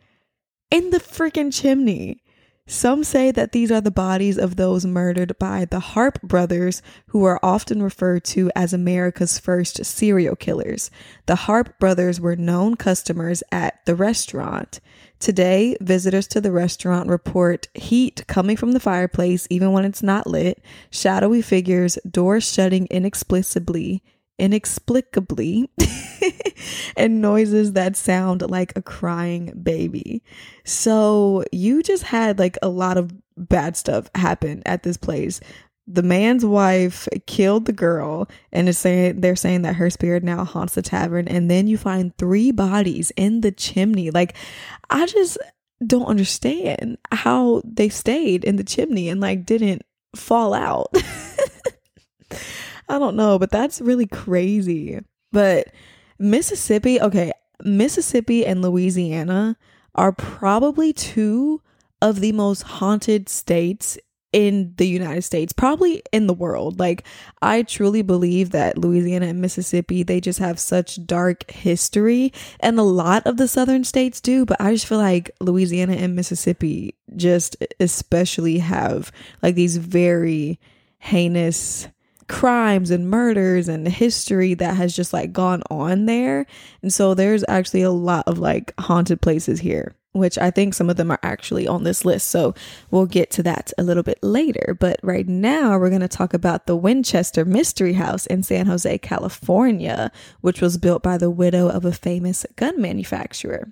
In 0.71 0.89
the 0.89 0.99
freaking 0.99 1.53
chimney. 1.53 2.21
Some 2.67 3.03
say 3.03 3.29
that 3.29 3.51
these 3.51 3.71
are 3.71 3.81
the 3.81 3.91
bodies 3.91 4.39
of 4.39 4.55
those 4.55 4.87
murdered 4.87 5.37
by 5.37 5.65
the 5.65 5.79
Harpe 5.79 6.19
brothers, 6.23 6.81
who 7.07 7.23
are 7.23 7.39
often 7.43 7.83
referred 7.83 8.23
to 8.25 8.49
as 8.55 8.73
America's 8.73 9.37
first 9.37 9.85
serial 9.85 10.35
killers. 10.35 10.89
The 11.27 11.35
Harpe 11.35 11.77
brothers 11.77 12.19
were 12.19 12.35
known 12.35 12.73
customers 12.73 13.43
at 13.51 13.85
the 13.85 13.93
restaurant. 13.93 14.79
Today, 15.19 15.77
visitors 15.79 16.27
to 16.29 16.41
the 16.41 16.51
restaurant 16.51 17.07
report 17.07 17.67
heat 17.75 18.25
coming 18.27 18.57
from 18.57 18.71
the 18.71 18.79
fireplace 18.79 19.45
even 19.51 19.71
when 19.71 19.85
it's 19.85 20.01
not 20.01 20.25
lit, 20.25 20.59
shadowy 20.89 21.43
figures, 21.43 21.99
doors 22.09 22.51
shutting 22.51 22.87
inexplicably, 22.89 24.01
inexplicably 24.39 25.69
and 26.97 27.21
noises 27.21 27.73
that 27.73 27.95
sound 27.95 28.41
like 28.49 28.73
a 28.75 28.81
crying 28.81 29.53
baby. 29.61 30.21
So 30.65 31.43
you 31.51 31.81
just 31.83 32.03
had 32.03 32.39
like 32.39 32.57
a 32.61 32.69
lot 32.69 32.97
of 32.97 33.11
bad 33.37 33.75
stuff 33.77 34.09
happen 34.15 34.61
at 34.65 34.83
this 34.83 34.97
place. 34.97 35.39
the 35.87 36.03
man's 36.03 36.43
wife 36.43 37.07
killed 37.27 37.65
the 37.65 37.73
girl 37.73 38.27
and 38.51 38.67
is 38.67 38.77
saying 38.77 39.21
they're 39.21 39.35
saying 39.35 39.61
that 39.61 39.75
her 39.75 39.89
spirit 39.89 40.23
now 40.23 40.43
haunts 40.43 40.73
the 40.73 40.81
tavern 40.81 41.27
and 41.27 41.49
then 41.49 41.67
you 41.67 41.77
find 41.77 42.17
three 42.17 42.51
bodies 42.51 43.11
in 43.15 43.41
the 43.41 43.51
chimney 43.51 44.09
like 44.09 44.35
i 44.89 45.05
just 45.05 45.37
don't 45.85 46.07
understand 46.07 46.97
how 47.11 47.61
they 47.63 47.89
stayed 47.89 48.43
in 48.43 48.55
the 48.55 48.63
chimney 48.63 49.09
and 49.09 49.21
like 49.21 49.45
didn't 49.45 49.83
fall 50.15 50.53
out 50.53 50.91
i 52.89 52.99
don't 52.99 53.15
know 53.15 53.37
but 53.39 53.51
that's 53.51 53.81
really 53.81 54.07
crazy 54.07 54.99
but 55.31 55.67
mississippi 56.19 56.99
okay 57.01 57.31
mississippi 57.63 58.45
and 58.45 58.61
louisiana 58.61 59.57
are 59.95 60.11
probably 60.11 60.93
two 60.93 61.61
of 62.01 62.19
the 62.19 62.31
most 62.33 62.63
haunted 62.63 63.29
states 63.29 63.97
in 64.35 64.73
the 64.75 64.85
United 64.85 65.21
States, 65.21 65.53
probably 65.53 66.03
in 66.11 66.27
the 66.27 66.33
world. 66.33 66.77
Like, 66.77 67.07
I 67.41 67.63
truly 67.63 68.01
believe 68.01 68.49
that 68.49 68.77
Louisiana 68.77 69.27
and 69.27 69.39
Mississippi, 69.39 70.03
they 70.03 70.19
just 70.19 70.39
have 70.39 70.59
such 70.59 71.05
dark 71.05 71.49
history, 71.49 72.33
and 72.59 72.77
a 72.77 72.83
lot 72.83 73.25
of 73.25 73.37
the 73.37 73.47
southern 73.47 73.85
states 73.85 74.19
do, 74.19 74.45
but 74.45 74.59
I 74.59 74.73
just 74.73 74.87
feel 74.87 74.97
like 74.97 75.31
Louisiana 75.39 75.93
and 75.93 76.17
Mississippi 76.17 76.95
just 77.15 77.55
especially 77.79 78.59
have 78.59 79.09
like 79.41 79.55
these 79.55 79.77
very 79.77 80.59
heinous 80.99 81.87
crimes 82.27 82.91
and 82.91 83.09
murders 83.09 83.67
and 83.67 83.87
history 83.87 84.53
that 84.55 84.75
has 84.75 84.95
just 84.95 85.13
like 85.13 85.31
gone 85.31 85.61
on 85.69 86.05
there. 86.05 86.45
And 86.81 86.93
so 86.93 87.13
there's 87.13 87.43
actually 87.47 87.83
a 87.83 87.91
lot 87.91 88.27
of 88.27 88.39
like 88.39 88.73
haunted 88.79 89.21
places 89.21 89.59
here 89.59 89.95
which 90.15 90.37
I 90.37 90.49
think 90.49 90.73
some 90.73 90.89
of 90.89 90.95
them 90.95 91.11
are 91.11 91.19
actually 91.23 91.67
on 91.67 91.83
this 91.83 92.05
list. 92.05 92.27
So 92.27 92.55
we'll 92.89 93.05
get 93.05 93.29
to 93.31 93.43
that 93.43 93.73
a 93.77 93.83
little 93.83 94.01
bit 94.01 94.17
later. 94.23 94.75
But 94.79 94.99
right 95.03 95.27
now, 95.27 95.77
we're 95.77 95.89
going 95.89 96.01
to 96.01 96.07
talk 96.07 96.33
about 96.33 96.67
the 96.67 96.75
Winchester 96.75 97.43
Mystery 97.43 97.93
House 97.93 98.25
in 98.25 98.41
San 98.41 98.65
Jose, 98.65 98.97
California, 98.99 100.11
which 100.39 100.61
was 100.61 100.77
built 100.77 101.03
by 101.03 101.17
the 101.17 101.29
widow 101.29 101.67
of 101.67 101.83
a 101.83 101.91
famous 101.91 102.45
gun 102.55 102.81
manufacturer. 102.81 103.69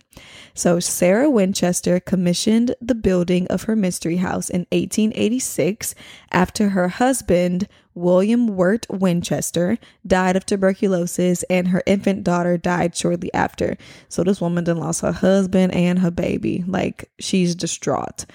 So 0.54 0.82
Sarah 0.82 1.30
Winchester 1.30 2.02
commissioned 2.02 2.76
the 2.82 2.96
building 2.96 3.48
of 3.48 3.64
her 3.64 3.76
mystery 3.76 4.18
house 4.18 4.50
in 4.50 4.68
1886 4.72 5.96
after 6.32 6.70
her 6.70 6.90
husband, 6.90 7.70
William 7.96 8.48
Wirt 8.48 8.86
Winchester 8.90 9.78
died 10.06 10.36
of 10.36 10.46
tuberculosis 10.46 11.44
and 11.44 11.68
her 11.68 11.84
infant 11.86 12.24
daughter 12.24 12.58
died 12.58 12.96
shortly 12.96 13.34
after. 13.34 13.78
So 14.10 14.24
this 14.24 14.42
woman 14.42 14.64
then 14.64 14.78
lost 14.78 15.02
her 15.02 15.12
husband 15.12 15.74
and 15.74 16.00
her 16.00 16.12
baby. 16.12 16.64
Like 16.68 17.10
she's 17.20 17.56
distraught. 17.56 18.26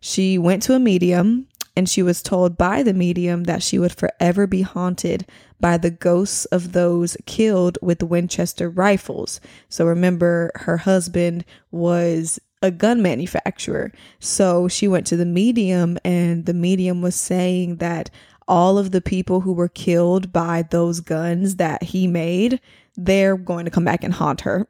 She 0.00 0.38
went 0.38 0.62
to 0.64 0.74
a 0.74 0.78
medium 0.78 1.48
and 1.76 1.88
she 1.88 2.02
was 2.02 2.22
told 2.22 2.56
by 2.56 2.82
the 2.82 2.92
medium 2.92 3.44
that 3.44 3.62
she 3.62 3.78
would 3.78 3.92
forever 3.92 4.46
be 4.46 4.62
haunted 4.62 5.26
by 5.60 5.76
the 5.78 5.90
ghosts 5.90 6.44
of 6.46 6.72
those 6.72 7.16
killed 7.26 7.78
with 7.80 8.02
Winchester 8.02 8.68
rifles. 8.68 9.40
So 9.68 9.86
remember, 9.86 10.50
her 10.56 10.78
husband 10.78 11.44
was 11.70 12.40
a 12.62 12.70
gun 12.70 13.02
manufacturer. 13.02 13.92
So 14.18 14.68
she 14.68 14.88
went 14.88 15.06
to 15.08 15.16
the 15.16 15.24
medium, 15.24 15.98
and 16.04 16.46
the 16.46 16.54
medium 16.54 17.02
was 17.02 17.14
saying 17.14 17.76
that 17.76 18.10
all 18.48 18.78
of 18.78 18.90
the 18.90 19.00
people 19.00 19.40
who 19.40 19.52
were 19.52 19.68
killed 19.68 20.32
by 20.32 20.62
those 20.62 21.00
guns 21.00 21.56
that 21.56 21.82
he 21.82 22.06
made, 22.06 22.60
they're 22.96 23.36
going 23.36 23.64
to 23.66 23.70
come 23.70 23.84
back 23.84 24.02
and 24.02 24.14
haunt 24.14 24.40
her. 24.40 24.66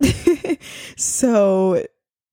so 0.96 1.82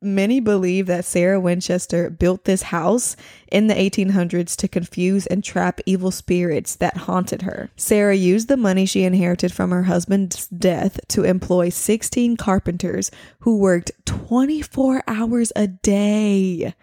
many 0.02 0.40
believe 0.40 0.86
that 0.88 1.06
Sarah 1.06 1.40
Winchester 1.40 2.10
built 2.10 2.46
this 2.46 2.64
house 2.64 3.16
in 3.52 3.68
the 3.68 3.74
1800s 3.74 4.56
to 4.58 4.68
confuse 4.68 5.26
and 5.28 5.44
trap 5.44 5.80
evil 5.86 6.12
spirits 6.12 6.76
that 6.76 6.98
haunted 6.98 7.42
her. 7.42 7.70
Sarah 7.76 8.16
used 8.16 8.48
the 8.48 8.58
money 8.58 8.86
she 8.86 9.04
inherited 9.04 9.52
from 9.52 9.72
her 9.72 9.84
husband's 9.84 10.48
death 10.48 11.00
to 11.10 11.24
employ 11.24 11.70
16 11.70 12.38
carpenters 12.38 13.10
who 13.40 13.58
worked 13.58 13.92
24 14.06 15.04
hours 15.08 15.52
a 15.56 15.68
day 15.68 16.74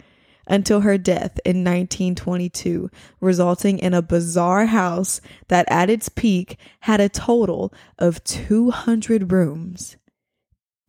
until 0.53 0.83
her 0.83 0.99
death 0.99 1.41
in 1.47 1.65
1922, 1.65 2.91
resulting 3.21 3.79
in 3.79 3.95
a 3.95 4.03
bizarre 4.03 4.67
house 4.67 5.23
that 5.49 5.65
at 5.71 5.89
its 5.89 6.11
peak 6.11 6.59
had 6.81 7.01
a 7.01 7.09
total 7.09 7.73
of 7.99 8.23
200 8.25 9.33
rooms, 9.33 9.97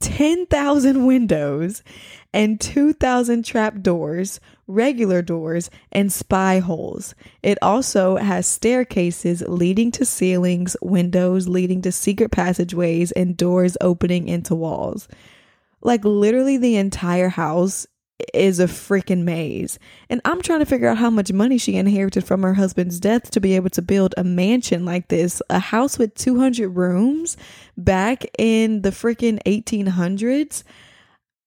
10,000 0.01 1.05
windows, 1.05 1.81
and 2.33 2.59
2,000 2.59 3.45
trap 3.45 3.81
doors, 3.81 4.41
regular 4.67 5.21
doors, 5.21 5.69
and 5.93 6.11
spy 6.11 6.59
holes. 6.59 7.15
It 7.41 7.57
also 7.61 8.17
has 8.17 8.45
staircases 8.45 9.43
leading 9.47 9.91
to 9.91 10.03
ceilings, 10.03 10.75
windows 10.81 11.47
leading 11.47 11.81
to 11.83 11.91
secret 11.93 12.31
passageways, 12.31 13.13
and 13.13 13.37
doors 13.37 13.77
opening 13.79 14.27
into 14.27 14.55
walls. 14.55 15.07
Like 15.81 16.03
literally 16.03 16.57
the 16.57 16.75
entire 16.75 17.29
house 17.29 17.87
is 18.33 18.59
a 18.59 18.65
freaking 18.65 19.23
maze. 19.23 19.79
And 20.09 20.21
I'm 20.25 20.41
trying 20.41 20.59
to 20.59 20.65
figure 20.65 20.87
out 20.87 20.97
how 20.97 21.09
much 21.09 21.31
money 21.31 21.57
she 21.57 21.75
inherited 21.75 22.23
from 22.23 22.43
her 22.43 22.53
husband's 22.53 22.99
death 22.99 23.31
to 23.31 23.39
be 23.39 23.55
able 23.55 23.69
to 23.71 23.81
build 23.81 24.13
a 24.17 24.23
mansion 24.23 24.85
like 24.85 25.07
this, 25.07 25.41
a 25.49 25.59
house 25.59 25.97
with 25.97 26.15
200 26.15 26.69
rooms 26.69 27.37
back 27.77 28.25
in 28.37 28.81
the 28.81 28.91
freaking 28.91 29.41
1800s. 29.43 30.63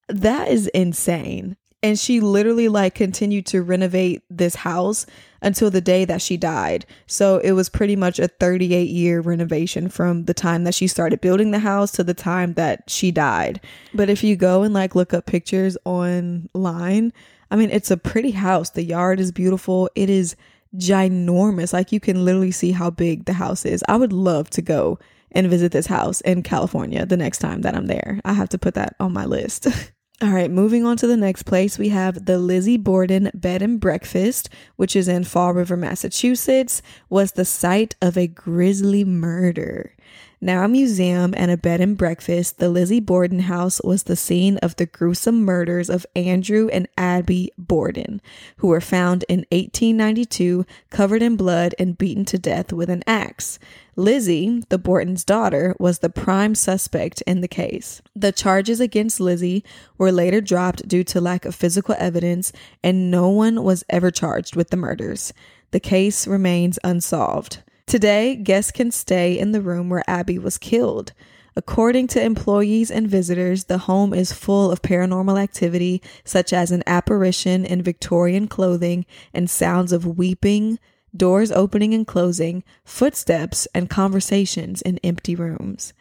That 0.09 0.49
is 0.49 0.69
insane. 0.69 1.57
And 1.83 1.99
she 1.99 2.21
literally 2.21 2.69
like 2.69 2.95
continued 2.95 3.47
to 3.47 3.63
renovate 3.63 4.23
this 4.29 4.57
house 4.57 5.07
until 5.47 5.71
the 5.71 5.81
day 5.81 6.05
that 6.05 6.21
she 6.21 6.37
died. 6.37 6.85
So 7.07 7.39
it 7.39 7.53
was 7.53 7.69
pretty 7.69 7.95
much 7.95 8.19
a 8.19 8.27
38 8.27 8.91
year 8.91 9.21
renovation 9.21 9.89
from 9.89 10.25
the 10.25 10.35
time 10.35 10.65
that 10.65 10.75
she 10.75 10.89
started 10.89 11.21
building 11.21 11.53
the 11.53 11.61
house 11.61 11.93
to 11.93 12.05
the 12.05 12.15
time 12.15 12.55
that 12.55 12.91
she 12.91 13.13
died. 13.13 13.61
But 13.95 14.11
if 14.11 14.25
you 14.25 14.35
go 14.35 14.65
and 14.65 14.75
like 14.75 14.97
look 14.97 15.15
up 15.15 15.25
pictures 15.25 15.79
online, 15.85 17.13
I 17.53 17.55
mean, 17.55 17.71
it's 17.71 17.93
a 17.93 17.97
pretty 17.97 18.33
house. 18.33 18.71
The 18.71 18.83
yard 18.83 19.21
is 19.21 19.31
beautiful. 19.31 19.89
It 19.95 20.11
is 20.11 20.35
ginormous. 20.77 21.73
Like 21.73 21.93
you 21.93 22.01
can 22.01 22.25
literally 22.25 22.51
see 22.51 22.73
how 22.73 22.91
big 22.91 23.27
the 23.27 23.33
house 23.33 23.65
is. 23.65 23.85
I 23.89 23.97
would 23.97 24.13
love 24.13 24.51
to 24.51 24.63
go 24.63 24.99
and 25.31 25.49
visit 25.49 25.71
this 25.71 25.87
house 25.87 26.21
in 26.23 26.43
California 26.43 27.07
the 27.07 27.17
next 27.17 27.39
time 27.39 27.61
that 27.61 27.77
I'm 27.77 27.87
there. 27.87 28.21
I 28.25 28.33
have 28.33 28.49
to 28.49 28.59
put 28.59 28.75
that 28.75 28.97
on 28.99 29.13
my 29.13 29.27
list. 29.27 29.69
All 30.23 30.31
right, 30.31 30.51
moving 30.51 30.87
on 30.87 30.97
to 30.97 31.07
the 31.07 31.17
next 31.19 31.43
place, 31.43 31.77
we 31.77 31.91
have 31.91 32.25
the 32.25 32.39
Lizzie 32.39 32.79
Borden 32.79 33.31
Bed 33.35 33.61
and 33.61 33.79
Breakfast, 33.79 34.49
which 34.77 34.97
is 34.97 35.09
in 35.09 35.25
Fall 35.25 35.53
River, 35.53 35.77
Massachusetts, 35.77 36.81
was 37.11 37.33
the 37.33 37.45
site 37.45 37.97
of 38.01 38.17
a 38.17 38.27
grisly 38.27 39.05
murder. 39.05 39.93
Now 40.41 40.65
a 40.65 40.69
museum 40.69 41.35
and 41.37 41.51
a 41.51 41.59
bed 41.59 41.83
and 41.83 41.99
breakfast, 41.99 42.59
the 42.59 42.71
Lizzie 42.71 43.01
Borden 43.01 43.41
house 43.41 43.79
was 43.83 44.05
the 44.05 44.17
scene 44.17 44.57
of 44.59 44.77
the 44.77 44.87
gruesome 44.87 45.45
murders 45.45 45.91
of 45.91 46.07
Andrew 46.17 46.69
and 46.73 46.89
Abby 46.97 47.51
Borden, 47.59 48.23
who 48.59 48.69
were 48.69 48.81
found 48.81 49.25
in 49.29 49.41
1892 49.51 50.65
covered 50.89 51.21
in 51.21 51.37
blood 51.37 51.75
and 51.79 51.99
beaten 51.99 52.25
to 52.27 52.39
death 52.39 52.73
with 52.73 52.89
an 52.89 53.03
axe. 53.07 53.59
Lizzie, 53.99 54.63
the 54.69 54.77
Borden's 54.77 55.25
daughter, 55.25 55.75
was 55.79 56.01
the 56.01 56.11
prime 56.11 56.55
suspect 56.55 57.23
in 57.23 57.41
the 57.41 57.49
case. 57.49 58.03
The 58.15 58.31
charges 58.31 58.79
against 58.79 59.21
Lizzie 59.21 59.65
were 59.97 60.13
later 60.13 60.43
dropped 60.43 60.87
due 60.87 61.03
to 61.05 61.21
lack 61.21 61.47
of 61.47 61.55
physical 61.55 61.95
evidence, 61.99 62.53
and 62.85 63.11
no 63.11 63.31
one 63.31 63.65
was 63.65 63.85
ever 63.89 64.11
charged 64.11 64.55
with 64.55 64.69
the 64.69 64.77
murders. 64.77 65.33
The 65.71 65.81
case 65.81 66.27
remains 66.27 66.79
unsolved. 66.85 67.63
Today, 67.87 68.37
guests 68.37 68.71
can 68.71 68.91
stay 68.91 69.39
in 69.39 69.53
the 69.53 69.63
room 69.63 69.89
where 69.89 70.05
Abby 70.07 70.39
was 70.39 70.59
killed. 70.59 71.15
According 71.57 72.09
to 72.09 72.23
employees 72.23 72.91
and 72.91 73.09
visitors, 73.09 73.65
the 73.65 73.79
home 73.79 74.13
is 74.13 74.31
full 74.31 74.71
of 74.71 74.83
paranormal 74.83 75.41
activity, 75.43 76.03
such 76.23 76.53
as 76.53 76.71
an 76.71 76.83
apparition 76.87 77.65
in 77.65 77.81
Victorian 77.81 78.47
clothing 78.47 79.07
and 79.33 79.49
sounds 79.49 79.91
of 79.91 80.19
weeping, 80.19 80.79
doors 81.17 81.53
opening 81.53 81.95
and 81.95 82.07
closing, 82.07 82.65
footsteps, 82.85 83.67
and 83.75 83.91
conversations 83.91 84.83
in 84.83 84.99
empty 84.99 85.35
rooms. 85.35 85.93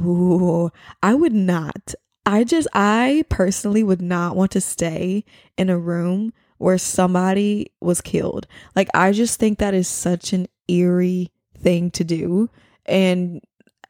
Ooh, 0.00 0.70
I 1.02 1.14
would 1.14 1.34
not. 1.34 1.94
I 2.24 2.44
just, 2.44 2.68
I 2.72 3.24
personally 3.28 3.82
would 3.82 4.02
not 4.02 4.36
want 4.36 4.50
to 4.52 4.60
stay 4.60 5.24
in 5.56 5.70
a 5.70 5.78
room 5.78 6.32
where 6.58 6.78
somebody 6.78 7.70
was 7.80 8.00
killed. 8.00 8.46
Like, 8.74 8.88
I 8.94 9.12
just 9.12 9.38
think 9.38 9.58
that 9.58 9.74
is 9.74 9.88
such 9.88 10.32
an 10.32 10.48
eerie 10.68 11.30
thing 11.56 11.90
to 11.92 12.04
do. 12.04 12.50
And 12.84 13.40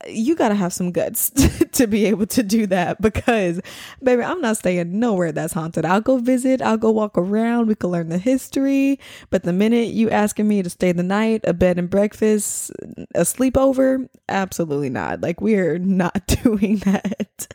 you 0.08 0.34
got 0.34 0.50
to 0.50 0.54
have 0.54 0.72
some 0.72 0.92
guts 0.92 1.30
to 1.72 1.86
be 1.86 2.06
able 2.06 2.26
to 2.26 2.42
do 2.42 2.66
that 2.66 3.00
because, 3.00 3.60
baby, 4.02 4.22
I'm 4.22 4.40
not 4.40 4.58
staying 4.58 4.98
nowhere 4.98 5.32
that's 5.32 5.52
haunted. 5.52 5.84
I'll 5.84 6.00
go 6.00 6.18
visit, 6.18 6.62
I'll 6.62 6.76
go 6.76 6.90
walk 6.90 7.16
around, 7.16 7.68
we 7.68 7.74
can 7.74 7.90
learn 7.90 8.08
the 8.08 8.18
history. 8.18 9.00
But 9.30 9.42
the 9.42 9.52
minute 9.52 9.88
you 9.88 10.10
asking 10.10 10.48
me 10.48 10.62
to 10.62 10.70
stay 10.70 10.92
the 10.92 11.02
night, 11.02 11.42
a 11.44 11.54
bed 11.54 11.78
and 11.78 11.90
breakfast, 11.90 12.70
a 13.14 13.22
sleepover, 13.22 14.08
absolutely 14.28 14.90
not. 14.90 15.20
Like, 15.20 15.40
we're 15.40 15.78
not 15.78 16.26
doing 16.42 16.78
that. 16.78 17.48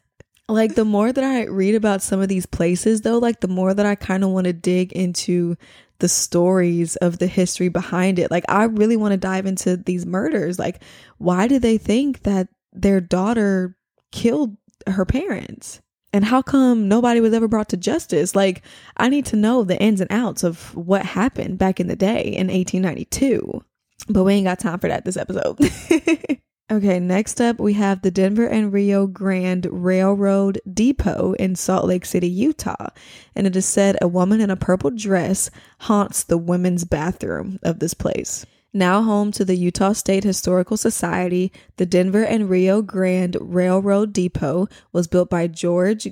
Like, 0.50 0.76
the 0.76 0.86
more 0.86 1.14
that 1.14 1.24
I 1.24 1.46
read 1.46 1.76
about 1.76 2.02
some 2.02 2.20
of 2.20 2.28
these 2.28 2.46
places, 2.46 3.02
though, 3.02 3.20
like, 3.20 3.40
the 3.40 3.48
more 3.48 3.74
that 3.74 3.86
I 3.86 3.96
kind 3.96 4.24
of 4.24 4.32
want 4.32 4.46
to 4.46 4.54
dig 4.54 4.92
into 4.92 5.56
the 6.02 6.10
stories 6.10 6.96
of 6.98 7.20
the 7.20 7.28
history 7.28 7.70
behind 7.70 8.20
it. 8.20 8.30
Like, 8.30 8.44
I 8.50 8.66
really 8.66 8.98
want 8.98 9.14
to 9.14 9.18
dive 9.18 9.46
into 9.46 9.78
these 9.78 10.06
murders. 10.06 10.60
Like, 10.60 10.84
why 11.20 11.48
do 11.48 11.60
they 11.60 11.78
think 11.78 12.24
that 12.24 12.50
their 12.74 13.00
daughter 13.00 13.78
killed 14.12 14.58
her 14.88 15.06
parents? 15.06 15.80
And 16.12 16.26
how 16.26 16.42
come 16.42 16.90
nobody 16.90 17.22
was 17.22 17.34
ever 17.34 17.48
brought 17.48 17.70
to 17.70 17.78
justice? 17.78 18.36
Like, 18.36 18.64
I 18.98 19.08
need 19.08 19.26
to 19.28 19.38
know 19.38 19.64
the 19.64 19.80
ins 19.80 20.02
and 20.02 20.12
outs 20.12 20.44
of 20.44 20.76
what 20.76 21.06
happened 21.06 21.58
back 21.58 21.80
in 21.80 21.88
the 21.88 21.96
day 21.96 22.24
in 22.24 22.48
1892. 22.48 23.64
But 24.10 24.24
we 24.24 24.34
ain't 24.34 24.48
got 24.48 24.60
time 24.60 24.80
for 24.80 24.90
that 24.90 25.06
this 25.06 25.16
episode. 25.16 25.60
okay, 26.72 27.00
next 27.00 27.42
up, 27.42 27.60
we 27.60 27.74
have 27.74 28.02
the 28.02 28.12
Denver 28.12 28.48
and 28.48 28.72
Rio 28.72 29.06
Grande 29.06 29.68
Railroad 29.70 30.62
Depot 30.74 31.34
in 31.34 31.56
Salt 31.56 31.86
Lake 31.86 32.06
City, 32.06 32.30
Utah. 32.30 32.88
And 33.36 33.46
it 33.46 33.56
is 33.56 33.66
said 33.66 33.98
a 34.02 34.08
woman 34.08 34.40
in 34.40 34.50
a 34.50 34.56
purple 34.56 34.90
dress 34.90 35.52
haunts 35.82 36.24
the 36.24 36.38
women's 36.38 36.86
bathroom 36.86 37.60
of 37.62 37.80
this 37.80 37.94
place. 37.94 38.46
Now 38.74 39.02
home 39.02 39.32
to 39.34 39.44
the 39.44 39.58
Utah 39.58 39.92
State 39.92 40.24
Historical 40.24 40.78
Society, 40.78 41.52
the 41.76 41.86
Denver 41.86 42.24
and 42.24 42.50
Rio 42.50 42.82
Grande 42.82 43.38
Railroad 43.42 44.14
Depot 44.14 44.68
was 44.94 45.08
built 45.08 45.30
by 45.30 45.48
George 45.48 46.08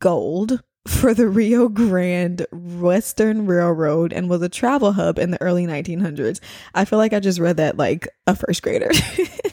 Gould 0.00 0.62
for 0.86 1.14
the 1.14 1.28
Rio 1.28 1.68
Grande 1.68 2.44
Western 2.50 3.46
Railroad 3.46 4.12
and 4.12 4.28
was 4.28 4.42
a 4.42 4.48
travel 4.48 4.92
hub 4.92 5.16
in 5.18 5.30
the 5.30 5.40
early 5.40 5.64
1900s. 5.64 6.40
I 6.74 6.84
feel 6.84 6.98
like 6.98 7.12
I 7.12 7.20
just 7.20 7.38
read 7.38 7.58
that 7.58 7.76
like 7.76 8.08
a 8.26 8.34
first 8.34 8.62
grader. 8.62 8.90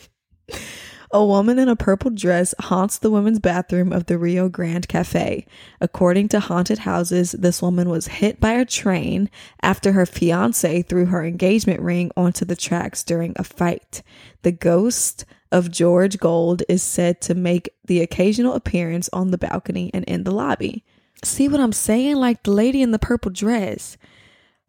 A 1.11 1.25
woman 1.25 1.57
in 1.57 1.67
a 1.67 1.75
purple 1.75 2.11
dress 2.11 2.53
haunts 2.59 2.99
the 2.99 3.09
women's 3.09 3.39
bathroom 3.39 3.91
of 3.91 4.05
the 4.05 4.19
Rio 4.19 4.47
Grande 4.47 4.87
Cafe. 4.87 5.47
According 5.81 6.27
to 6.29 6.39
haunted 6.39 6.79
houses, 6.79 7.31
this 7.31 7.63
woman 7.63 7.89
was 7.89 8.07
hit 8.07 8.39
by 8.39 8.51
a 8.51 8.63
train 8.63 9.27
after 9.63 9.93
her 9.93 10.05
fiance 10.05 10.83
threw 10.83 11.07
her 11.07 11.25
engagement 11.25 11.81
ring 11.81 12.11
onto 12.15 12.45
the 12.45 12.55
tracks 12.55 13.03
during 13.03 13.33
a 13.37 13.43
fight. 13.43 14.03
The 14.43 14.51
ghost 14.51 15.25
of 15.51 15.71
George 15.71 16.19
Gould 16.19 16.61
is 16.69 16.83
said 16.83 17.21
to 17.21 17.33
make 17.33 17.69
the 17.85 18.01
occasional 18.01 18.53
appearance 18.53 19.09
on 19.11 19.31
the 19.31 19.37
balcony 19.39 19.89
and 19.95 20.05
in 20.05 20.25
the 20.25 20.31
lobby. 20.31 20.85
See 21.23 21.47
what 21.47 21.59
I'm 21.59 21.73
saying? 21.73 22.17
Like 22.17 22.43
the 22.43 22.51
lady 22.51 22.83
in 22.83 22.91
the 22.91 22.99
purple 22.99 23.31
dress 23.31 23.97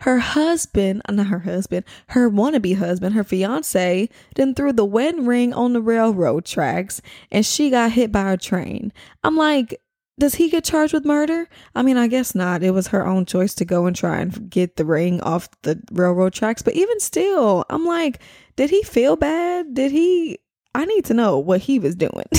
her 0.00 0.18
husband, 0.18 1.02
uh, 1.08 1.12
not 1.12 1.26
her 1.26 1.40
husband, 1.40 1.84
her 2.08 2.30
wannabe 2.30 2.76
husband, 2.76 3.14
her 3.14 3.24
fiance, 3.24 4.08
then 4.34 4.54
threw 4.54 4.72
the 4.72 4.84
wedding 4.84 5.26
ring 5.26 5.52
on 5.52 5.72
the 5.72 5.82
railroad 5.82 6.44
tracks 6.44 7.00
and 7.30 7.44
she 7.44 7.70
got 7.70 7.92
hit 7.92 8.10
by 8.10 8.32
a 8.32 8.36
train. 8.36 8.92
I'm 9.22 9.36
like, 9.36 9.80
does 10.18 10.34
he 10.34 10.50
get 10.50 10.64
charged 10.64 10.92
with 10.92 11.04
murder? 11.04 11.48
I 11.74 11.82
mean, 11.82 11.96
I 11.96 12.06
guess 12.06 12.34
not. 12.34 12.62
It 12.62 12.72
was 12.72 12.88
her 12.88 13.06
own 13.06 13.24
choice 13.24 13.54
to 13.54 13.64
go 13.64 13.86
and 13.86 13.96
try 13.96 14.20
and 14.20 14.50
get 14.50 14.76
the 14.76 14.84
ring 14.84 15.20
off 15.22 15.48
the 15.62 15.80
railroad 15.90 16.34
tracks. 16.34 16.62
But 16.62 16.74
even 16.74 17.00
still, 17.00 17.64
I'm 17.70 17.86
like, 17.86 18.20
did 18.56 18.70
he 18.70 18.82
feel 18.82 19.16
bad? 19.16 19.74
Did 19.74 19.90
he? 19.92 20.38
I 20.74 20.84
need 20.84 21.06
to 21.06 21.14
know 21.14 21.38
what 21.38 21.62
he 21.62 21.78
was 21.78 21.96
doing. 21.96 22.26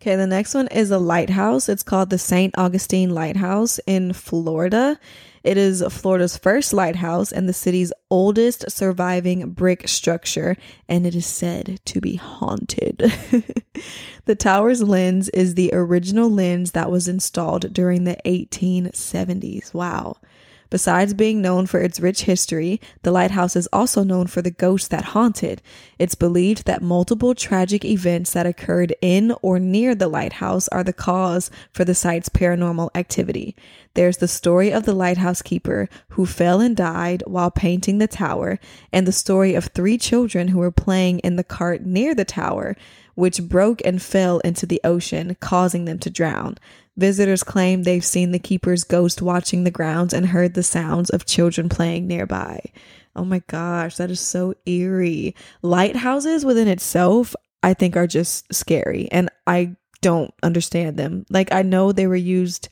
okay, 0.00 0.16
the 0.16 0.26
next 0.26 0.52
one 0.52 0.66
is 0.68 0.90
a 0.90 0.98
lighthouse. 0.98 1.68
It's 1.68 1.84
called 1.84 2.10
the 2.10 2.18
St. 2.18 2.52
Augustine 2.58 3.10
Lighthouse 3.10 3.78
in 3.86 4.12
Florida. 4.12 4.98
It 5.42 5.56
is 5.56 5.82
Florida's 5.88 6.36
first 6.36 6.72
lighthouse 6.72 7.32
and 7.32 7.48
the 7.48 7.54
city's 7.54 7.92
oldest 8.10 8.70
surviving 8.70 9.50
brick 9.50 9.88
structure, 9.88 10.56
and 10.88 11.06
it 11.06 11.14
is 11.14 11.26
said 11.26 11.80
to 11.86 12.00
be 12.00 12.16
haunted. 12.16 12.98
the 14.26 14.34
tower's 14.34 14.82
lens 14.82 15.28
is 15.30 15.54
the 15.54 15.70
original 15.72 16.28
lens 16.28 16.72
that 16.72 16.90
was 16.90 17.08
installed 17.08 17.72
during 17.72 18.04
the 18.04 18.18
1870s. 18.26 19.72
Wow. 19.72 20.16
Besides 20.70 21.14
being 21.14 21.42
known 21.42 21.66
for 21.66 21.80
its 21.80 21.98
rich 21.98 22.22
history, 22.22 22.80
the 23.02 23.10
lighthouse 23.10 23.56
is 23.56 23.68
also 23.72 24.04
known 24.04 24.28
for 24.28 24.40
the 24.40 24.52
ghosts 24.52 24.86
that 24.88 25.06
haunt 25.06 25.42
it. 25.42 25.60
It's 25.98 26.14
believed 26.14 26.64
that 26.66 26.80
multiple 26.80 27.34
tragic 27.34 27.84
events 27.84 28.32
that 28.32 28.46
occurred 28.46 28.94
in 29.02 29.34
or 29.42 29.58
near 29.58 29.96
the 29.96 30.06
lighthouse 30.06 30.68
are 30.68 30.84
the 30.84 30.92
cause 30.92 31.50
for 31.72 31.84
the 31.84 31.94
site's 31.94 32.28
paranormal 32.28 32.90
activity. 32.94 33.56
There's 33.94 34.18
the 34.18 34.28
story 34.28 34.72
of 34.72 34.84
the 34.84 34.94
lighthouse 34.94 35.42
keeper 35.42 35.88
who 36.10 36.24
fell 36.24 36.60
and 36.60 36.76
died 36.76 37.24
while 37.26 37.50
painting 37.50 37.98
the 37.98 38.06
tower, 38.06 38.60
and 38.92 39.06
the 39.06 39.12
story 39.12 39.54
of 39.54 39.66
three 39.66 39.98
children 39.98 40.48
who 40.48 40.60
were 40.60 40.70
playing 40.70 41.18
in 41.20 41.34
the 41.34 41.42
cart 41.42 41.84
near 41.84 42.14
the 42.14 42.24
tower, 42.24 42.76
which 43.16 43.48
broke 43.48 43.82
and 43.84 44.00
fell 44.00 44.38
into 44.40 44.66
the 44.66 44.80
ocean, 44.84 45.36
causing 45.40 45.84
them 45.84 45.98
to 45.98 46.08
drown. 46.08 46.56
Visitors 47.00 47.42
claim 47.42 47.82
they've 47.82 48.04
seen 48.04 48.30
the 48.30 48.38
keeper's 48.38 48.84
ghost 48.84 49.22
watching 49.22 49.64
the 49.64 49.70
grounds 49.70 50.12
and 50.12 50.26
heard 50.26 50.52
the 50.52 50.62
sounds 50.62 51.08
of 51.08 51.24
children 51.24 51.70
playing 51.70 52.06
nearby. 52.06 52.60
Oh 53.16 53.24
my 53.24 53.42
gosh, 53.46 53.96
that 53.96 54.10
is 54.10 54.20
so 54.20 54.52
eerie. 54.66 55.34
Lighthouses 55.62 56.44
within 56.44 56.68
itself, 56.68 57.34
I 57.62 57.72
think, 57.72 57.96
are 57.96 58.06
just 58.06 58.52
scary, 58.52 59.08
and 59.10 59.30
I 59.46 59.76
don't 60.02 60.34
understand 60.42 60.98
them. 60.98 61.24
Like, 61.30 61.54
I 61.54 61.62
know 61.62 61.90
they 61.90 62.06
were 62.06 62.16
used 62.16 62.68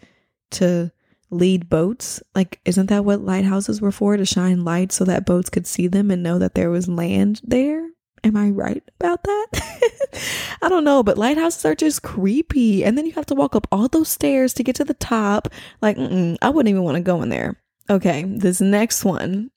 to 0.53 0.93
lead 1.31 1.71
boats. 1.71 2.23
Like, 2.35 2.61
isn't 2.67 2.91
that 2.91 3.07
what 3.07 3.23
lighthouses 3.23 3.81
were 3.81 3.91
for? 3.91 4.19
To 4.19 4.27
shine 4.27 4.63
light 4.63 4.93
so 4.93 5.05
that 5.07 5.25
boats 5.25 5.49
could 5.49 5.67
see 5.67 5.87
them 5.87 6.11
and 6.11 6.23
know 6.23 6.39
that 6.39 6.55
there 6.55 6.69
was 6.69 6.87
land 6.87 7.41
there? 7.45 7.89
Am 8.25 8.37
I 8.37 8.51
right 8.51 8.83
about 9.01 9.23
that? 9.25 9.47
I 10.63 10.69
don't 10.69 10.85
know, 10.85 11.03
but 11.03 11.19
lighthouses 11.19 11.65
are 11.65 11.75
just 11.75 12.03
creepy. 12.03 12.85
And 12.85 12.97
then 12.97 13.07
you 13.07 13.13
have 13.13 13.27
to 13.27 13.35
walk 13.35 13.55
up 13.55 13.67
all 13.71 13.89
those 13.89 14.09
stairs 14.09 14.53
to 14.55 14.63
get 14.63 14.77
to 14.77 14.85
the 14.85 14.95
top. 14.95 15.49
Like, 15.81 15.97
I 15.99 16.51
wouldn't 16.51 16.69
even 16.69 16.83
want 16.83 16.97
to 16.97 17.03
go 17.03 17.23
in 17.23 17.29
there. 17.29 17.61
Okay, 17.91 18.25
this 18.25 18.61
next 18.61 19.05
one 19.05 19.51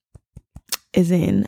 is 0.93 1.11
in 1.11 1.45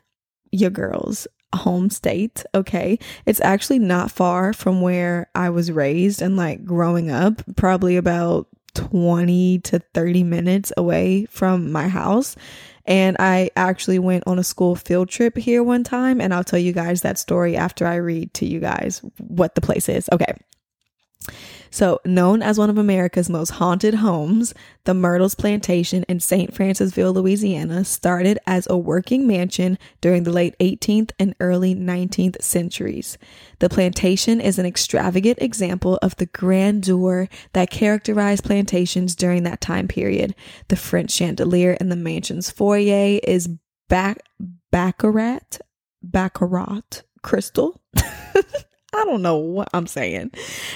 your 0.51 0.69
girl's 0.69 1.27
home 1.55 1.89
state. 1.89 2.43
Okay, 2.53 2.99
it's 3.25 3.41
actually 3.41 3.79
not 3.79 4.11
far 4.11 4.53
from 4.53 4.81
where 4.81 5.29
I 5.35 5.49
was 5.49 5.71
raised 5.71 6.21
and 6.21 6.35
like 6.35 6.65
growing 6.65 7.09
up, 7.09 7.41
probably 7.55 7.95
about 7.95 8.47
20 8.73 9.59
to 9.59 9.79
30 9.93 10.23
minutes 10.23 10.73
away 10.77 11.25
from 11.25 11.71
my 11.71 11.87
house. 11.87 12.35
And 12.85 13.15
I 13.19 13.49
actually 13.55 13.99
went 13.99 14.25
on 14.27 14.39
a 14.39 14.43
school 14.43 14.75
field 14.75 15.09
trip 15.09 15.37
here 15.37 15.63
one 15.63 15.83
time, 15.83 16.19
and 16.19 16.33
I'll 16.33 16.43
tell 16.43 16.59
you 16.59 16.73
guys 16.73 17.01
that 17.01 17.17
story 17.17 17.55
after 17.55 17.87
I 17.87 17.95
read 17.95 18.33
to 18.35 18.45
you 18.45 18.59
guys 18.59 19.01
what 19.17 19.55
the 19.55 19.61
place 19.61 19.87
is. 19.87 20.09
Okay. 20.11 20.33
So, 21.73 21.99
known 22.05 22.43
as 22.43 22.59
one 22.59 22.69
of 22.69 22.77
America's 22.77 23.31
most 23.31 23.49
haunted 23.49 23.95
homes, 23.95 24.53
the 24.83 24.93
Myrtles 24.93 25.33
Plantation 25.33 26.05
in 26.07 26.19
St. 26.19 26.53
Francisville, 26.53 27.15
Louisiana, 27.15 27.83
started 27.83 28.37
as 28.45 28.67
a 28.69 28.77
working 28.77 29.25
mansion 29.25 29.79
during 29.99 30.21
the 30.21 30.31
late 30.31 30.55
18th 30.59 31.13
and 31.17 31.33
early 31.39 31.73
19th 31.73 32.43
centuries. 32.43 33.17
The 33.57 33.69
plantation 33.69 34.39
is 34.39 34.59
an 34.59 34.67
extravagant 34.67 35.41
example 35.41 35.97
of 36.03 36.15
the 36.17 36.27
grandeur 36.27 37.27
that 37.53 37.71
characterized 37.71 38.43
plantations 38.43 39.15
during 39.15 39.41
that 39.41 39.59
time 39.59 39.87
period. 39.87 40.35
The 40.67 40.75
French 40.75 41.09
chandelier 41.09 41.71
in 41.81 41.89
the 41.89 41.95
mansion's 41.95 42.51
foyer 42.51 43.19
is 43.23 43.49
back 43.89 44.19
baccarat 44.71 45.57
baccarat 46.03 47.01
crystal 47.23 47.81
I 48.93 49.03
don't 49.05 49.21
know 49.21 49.37
what 49.37 49.69
I'm 49.73 49.87
saying, 49.87 50.31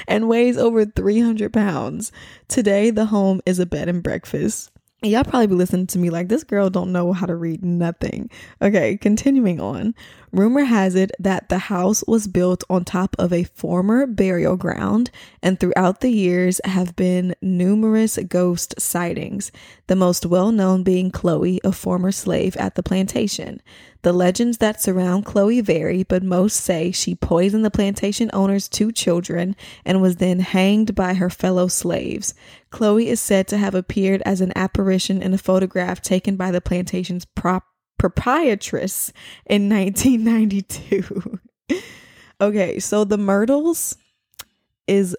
and 0.07 0.27
weighs 0.27 0.57
over 0.57 0.85
300 0.85 1.53
pounds. 1.53 2.11
Today, 2.47 2.89
the 2.89 3.05
home 3.05 3.41
is 3.45 3.59
a 3.59 3.65
bed 3.65 3.89
and 3.89 4.01
breakfast. 4.01 4.71
Y'all 5.03 5.23
probably 5.23 5.47
be 5.47 5.53
listening 5.53 5.85
to 5.87 5.99
me 5.99 6.09
like 6.09 6.27
this 6.27 6.43
girl 6.43 6.71
don't 6.71 6.91
know 6.91 7.13
how 7.13 7.27
to 7.27 7.35
read 7.35 7.63
nothing. 7.63 8.31
Okay, 8.61 8.97
continuing 8.97 9.61
on. 9.61 9.93
Rumor 10.37 10.65
has 10.65 10.93
it 10.93 11.13
that 11.17 11.49
the 11.49 11.57
house 11.57 12.03
was 12.07 12.27
built 12.27 12.63
on 12.69 12.85
top 12.85 13.15
of 13.17 13.33
a 13.33 13.45
former 13.45 14.05
burial 14.05 14.55
ground, 14.55 15.09
and 15.41 15.59
throughout 15.59 16.01
the 16.01 16.11
years 16.11 16.61
have 16.63 16.95
been 16.95 17.35
numerous 17.41 18.19
ghost 18.29 18.79
sightings. 18.79 19.51
The 19.87 19.95
most 19.95 20.27
well 20.27 20.51
known 20.51 20.83
being 20.83 21.09
Chloe, 21.09 21.59
a 21.63 21.71
former 21.71 22.11
slave 22.11 22.55
at 22.57 22.75
the 22.75 22.83
plantation. 22.83 23.63
The 24.03 24.13
legends 24.13 24.59
that 24.59 24.79
surround 24.79 25.25
Chloe 25.25 25.61
vary, 25.61 26.03
but 26.03 26.21
most 26.21 26.57
say 26.57 26.91
she 26.91 27.15
poisoned 27.15 27.65
the 27.65 27.71
plantation 27.71 28.29
owner's 28.31 28.67
two 28.67 28.91
children 28.91 29.55
and 29.85 30.03
was 30.03 30.17
then 30.17 30.41
hanged 30.41 30.93
by 30.93 31.15
her 31.15 31.31
fellow 31.31 31.67
slaves. 31.67 32.35
Chloe 32.69 33.09
is 33.09 33.19
said 33.19 33.47
to 33.47 33.57
have 33.57 33.73
appeared 33.73 34.21
as 34.23 34.41
an 34.41 34.53
apparition 34.55 35.23
in 35.23 35.33
a 35.33 35.39
photograph 35.39 35.99
taken 35.99 36.35
by 36.35 36.51
the 36.51 36.61
plantation's 36.61 37.25
prop- 37.25 37.65
proprietress 37.97 39.11
in 39.45 39.69
1992. 39.69 41.39
okay, 42.41 42.79
so 42.79 43.03
the 43.03 43.17
Myrtles 43.17 43.97
is 44.87 45.15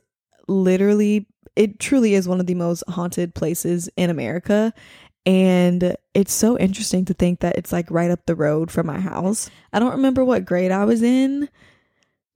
literally, 0.46 1.26
it 1.56 1.78
truly 1.78 2.14
is 2.14 2.28
one 2.28 2.40
of 2.40 2.46
the 2.46 2.54
most 2.54 2.84
haunted 2.88 3.34
places 3.34 3.88
in 3.96 4.10
America. 4.10 4.72
And 5.26 5.94
it's 6.14 6.32
so 6.32 6.58
interesting 6.58 7.04
to 7.06 7.14
think 7.14 7.40
that 7.40 7.56
it's 7.58 7.72
like 7.72 7.90
right 7.90 8.10
up 8.10 8.24
the 8.24 8.34
road 8.34 8.70
from 8.70 8.86
my 8.86 8.98
house. 8.98 9.50
I 9.72 9.78
don't 9.78 9.92
remember 9.92 10.24
what 10.24 10.46
grade 10.46 10.70
I 10.70 10.86
was 10.86 11.02
in, 11.02 11.50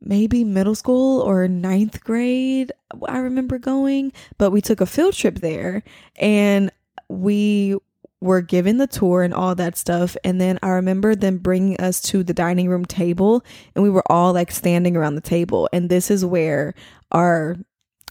maybe 0.01 0.45
middle 0.45 0.75
school 0.75 1.21
or 1.21 1.49
ninth 1.49 2.05
grade. 2.05 2.71
I 3.09 3.19
remember 3.19 3.59
going, 3.59 4.13
but 4.37 4.51
we 4.51 4.61
took 4.61 4.83
a 4.83 4.87
field 4.87 5.15
trip 5.15 5.37
there 5.37 5.83
and 6.17 6.71
we 7.09 7.77
were 8.23 8.41
given 8.41 8.79
the 8.79 8.87
tour 8.87 9.23
and 9.23 9.35
all 9.35 9.55
that 9.57 9.77
stuff. 9.77 10.17
And 10.23 10.41
then 10.41 10.59
I 10.63 10.69
remember 10.69 11.15
them 11.15 11.39
bringing 11.39 11.77
us 11.79 12.01
to 12.03 12.23
the 12.23 12.33
dining 12.33 12.69
room 12.69 12.85
table 12.85 13.45
and 13.75 13.83
we 13.83 13.91
were 13.91 14.05
all 14.11 14.33
like 14.33 14.53
standing 14.53 14.97
around 14.97 15.17
the 15.17 15.21
table. 15.21 15.69
And 15.73 15.91
this 15.91 16.11
is 16.11 16.25
where 16.25 16.75
our 17.11 17.57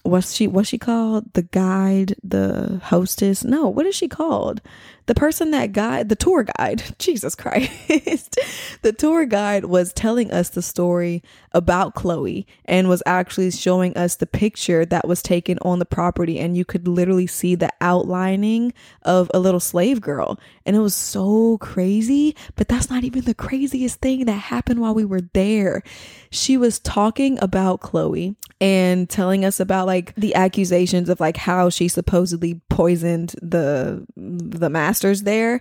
what's 0.02 0.32
she 0.32 0.46
what's 0.46 0.68
she 0.68 0.78
called? 0.78 1.32
The 1.34 1.42
guide 1.42 2.14
the 2.22 2.80
hostess? 2.84 3.44
No 3.44 3.68
what 3.68 3.86
is 3.86 3.94
she 3.94 4.08
called? 4.08 4.60
The 5.06 5.14
person 5.14 5.50
that 5.50 5.72
guide 5.72 6.08
the 6.08 6.16
tour 6.16 6.44
guide. 6.44 6.82
Jesus 6.98 7.34
christ. 7.34 8.38
The 8.82 8.92
tour 8.92 9.26
guide 9.26 9.66
was 9.66 9.92
telling 9.92 10.32
us 10.32 10.48
the 10.48 10.62
story 10.62 11.22
about 11.52 11.94
chloe 11.94 12.46
and 12.64 12.88
was 12.88 13.02
actually 13.06 13.50
showing 13.50 13.96
us 13.96 14.16
the 14.16 14.26
picture 14.26 14.84
that 14.86 15.06
was 15.06 15.22
taken 15.22 15.58
on 15.62 15.78
the 15.78 15.84
property 15.84 16.38
and 16.38 16.56
you 16.56 16.64
could 16.64 16.88
literally 16.88 17.26
see 17.26 17.54
the 17.54 17.70
outlining 17.80 18.72
of 19.02 19.30
a 19.34 19.38
little 19.40 19.60
slave 19.60 20.00
girl. 20.00 20.38
And 20.64 20.76
it 20.76 20.80
was 20.80 20.94
so 20.94 21.58
crazy 21.58 22.34
but 22.56 22.68
that's 22.68 22.90
not 22.90 23.04
even 23.04 23.22
the 23.22 23.34
craziest 23.34 24.00
thing 24.00 24.24
that 24.24 24.32
happened 24.32 24.80
while 24.80 24.94
we 24.94 25.04
were 25.04 25.22
there. 25.32 25.82
She 26.30 26.56
was 26.56 26.78
talking 26.78 27.38
about 27.40 27.80
chloe 27.80 28.36
and 28.62 29.10
telling 29.10 29.44
us 29.44 29.58
about 29.58 29.88
like 29.88 30.14
the 30.14 30.36
accusations 30.36 31.08
of 31.08 31.18
like 31.18 31.36
how 31.36 31.68
she 31.68 31.88
supposedly 31.88 32.60
poisoned 32.70 33.34
the 33.42 34.06
the 34.16 34.70
masters 34.70 35.24
there. 35.24 35.60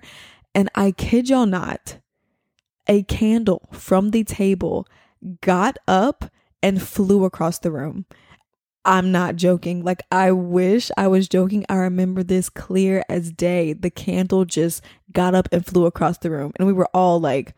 And 0.53 0.69
i 0.75 0.91
kid 0.91 1.27
y'all 1.27 1.47
not 1.47 1.97
a 2.87 3.01
candle 3.03 3.67
from 3.71 4.11
the 4.11 4.23
table 4.23 4.87
got 5.41 5.77
up 5.87 6.25
and 6.61 6.81
flew 6.81 7.25
across 7.25 7.57
the 7.57 7.71
room. 7.71 8.05
I'm 8.85 9.11
not 9.11 9.35
joking. 9.35 9.83
Like 9.83 10.03
i 10.11 10.31
wish 10.31 10.91
i 10.95 11.07
was 11.07 11.27
joking. 11.27 11.65
I 11.69 11.77
remember 11.77 12.21
this 12.21 12.49
clear 12.49 13.03
as 13.09 13.31
day. 13.31 13.73
The 13.73 13.89
candle 13.89 14.45
just 14.45 14.83
got 15.11 15.33
up 15.33 15.49
and 15.51 15.65
flew 15.65 15.87
across 15.87 16.19
the 16.19 16.29
room. 16.29 16.51
And 16.57 16.67
we 16.67 16.73
were 16.73 16.89
all 16.93 17.19
like 17.19 17.55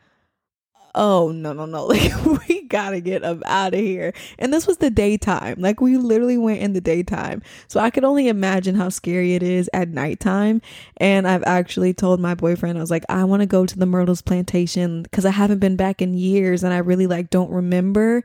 oh 0.95 1.31
no 1.31 1.53
no 1.53 1.65
no 1.65 1.85
like 1.87 2.25
we 2.47 2.63
gotta 2.63 2.99
get 2.99 3.23
up 3.23 3.39
out 3.45 3.73
of 3.73 3.79
here. 3.79 4.13
And 4.39 4.53
this 4.53 4.65
was 4.67 4.77
the 4.77 4.89
daytime. 4.89 5.55
Like 5.59 5.81
we 5.81 5.97
literally 5.97 6.37
went 6.37 6.61
in 6.61 6.73
the 6.73 6.81
daytime. 6.81 7.41
So 7.67 7.79
i 7.79 7.89
could 7.89 8.03
only 8.03 8.27
imagine 8.27 8.75
how 8.75 8.89
scary 8.89 9.35
it 9.35 9.43
is 9.43 9.69
at 9.73 9.89
nighttime. 9.89 10.61
And 10.97 11.27
i've 11.27 11.43
actually 11.43 11.93
told 11.93 12.19
my 12.19 12.35
boyfriend 12.35 12.77
i 12.77 12.81
was 12.81 12.91
like 12.91 13.05
i 13.09 13.23
want 13.23 13.41
to 13.41 13.45
go 13.45 13.65
to 13.65 13.77
the 13.77 13.85
myrtles 13.85 14.21
plantation 14.21 15.03
because 15.03 15.25
i 15.25 15.31
haven't 15.31 15.59
been 15.59 15.75
back 15.75 16.01
in 16.01 16.13
years 16.13 16.63
and 16.63 16.73
i 16.73 16.77
really 16.77 17.07
like 17.07 17.29
don't 17.29 17.51
remember 17.51 18.23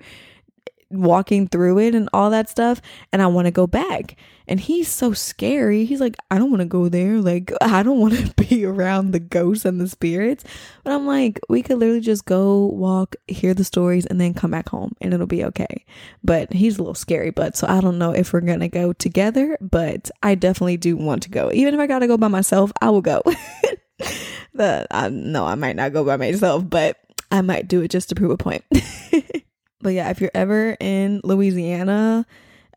walking 0.91 1.47
through 1.47 1.79
it 1.79 1.95
and 1.95 2.09
all 2.13 2.31
that 2.31 2.49
stuff 2.49 2.81
and 3.13 3.21
I 3.21 3.27
want 3.27 3.47
to 3.47 3.51
go 3.51 3.67
back. 3.67 4.17
And 4.47 4.59
he's 4.59 4.89
so 4.89 5.13
scary. 5.13 5.85
He's 5.85 6.01
like, 6.01 6.17
I 6.31 6.39
don't 6.39 6.51
want 6.51 6.63
to 6.63 6.67
go 6.67 6.89
there. 6.89 7.21
Like, 7.21 7.53
I 7.61 7.83
don't 7.83 8.01
want 8.01 8.15
to 8.15 8.35
be 8.49 8.65
around 8.65 9.11
the 9.11 9.21
ghosts 9.21 9.65
and 9.65 9.81
the 9.81 9.89
spirits. 9.89 10.45
But 10.85 10.95
I'm 10.95 11.07
like, 11.07 11.39
we 11.49 11.63
could 11.63 11.79
literally 11.79 12.01
just 12.01 12.25
go 12.25 12.67
walk, 12.67 13.17
hear 13.27 13.53
the 13.53 13.65
stories, 13.65 14.07
and 14.07 14.21
then 14.21 14.33
come 14.33 14.51
back 14.51 14.71
home 14.71 14.95
and 15.01 15.13
it'll 15.13 15.27
be 15.27 15.45
okay. 15.45 15.85
But 16.25 16.53
he's 16.53 16.79
a 16.79 16.83
little 16.83 16.95
scary, 16.95 17.31
but 17.31 17.57
so 17.57 17.67
I 17.67 17.81
don't 17.81 17.99
know 17.99 18.13
if 18.13 18.33
we're 18.33 18.41
going 18.41 18.61
to 18.61 18.69
go 18.69 18.93
together, 18.95 19.59
but 19.61 20.11
I 20.23 20.35
definitely 20.35 20.79
do 20.79 20.97
want 20.97 21.23
to 21.25 21.31
go. 21.31 21.51
Even 21.53 21.75
if 21.75 21.81
I 21.81 21.87
got 21.87 21.99
to 21.99 22.07
go 22.07 22.17
by 22.17 22.29
myself, 22.29 22.73
I 22.81 22.89
will 22.91 23.03
go. 23.03 23.23
the, 24.55 24.65
uh, 24.65 24.87
I, 24.91 25.09
no, 25.11 25.45
I 25.45 25.55
might 25.55 25.77
not 25.77 25.93
go 25.93 26.05
by 26.05 26.17
myself, 26.17 26.69
but 26.69 26.97
I 27.31 27.43
might 27.43 27.69
do 27.69 27.83
it 27.83 27.91
just 27.91 28.09
to 28.09 28.15
prove 28.15 28.31
a 28.31 28.39
point. 28.39 28.65
But 29.81 29.91
yeah, 29.91 30.11
if 30.11 30.21
you're 30.21 30.31
ever 30.35 30.77
in 30.81 31.21
Louisiana 31.25 32.27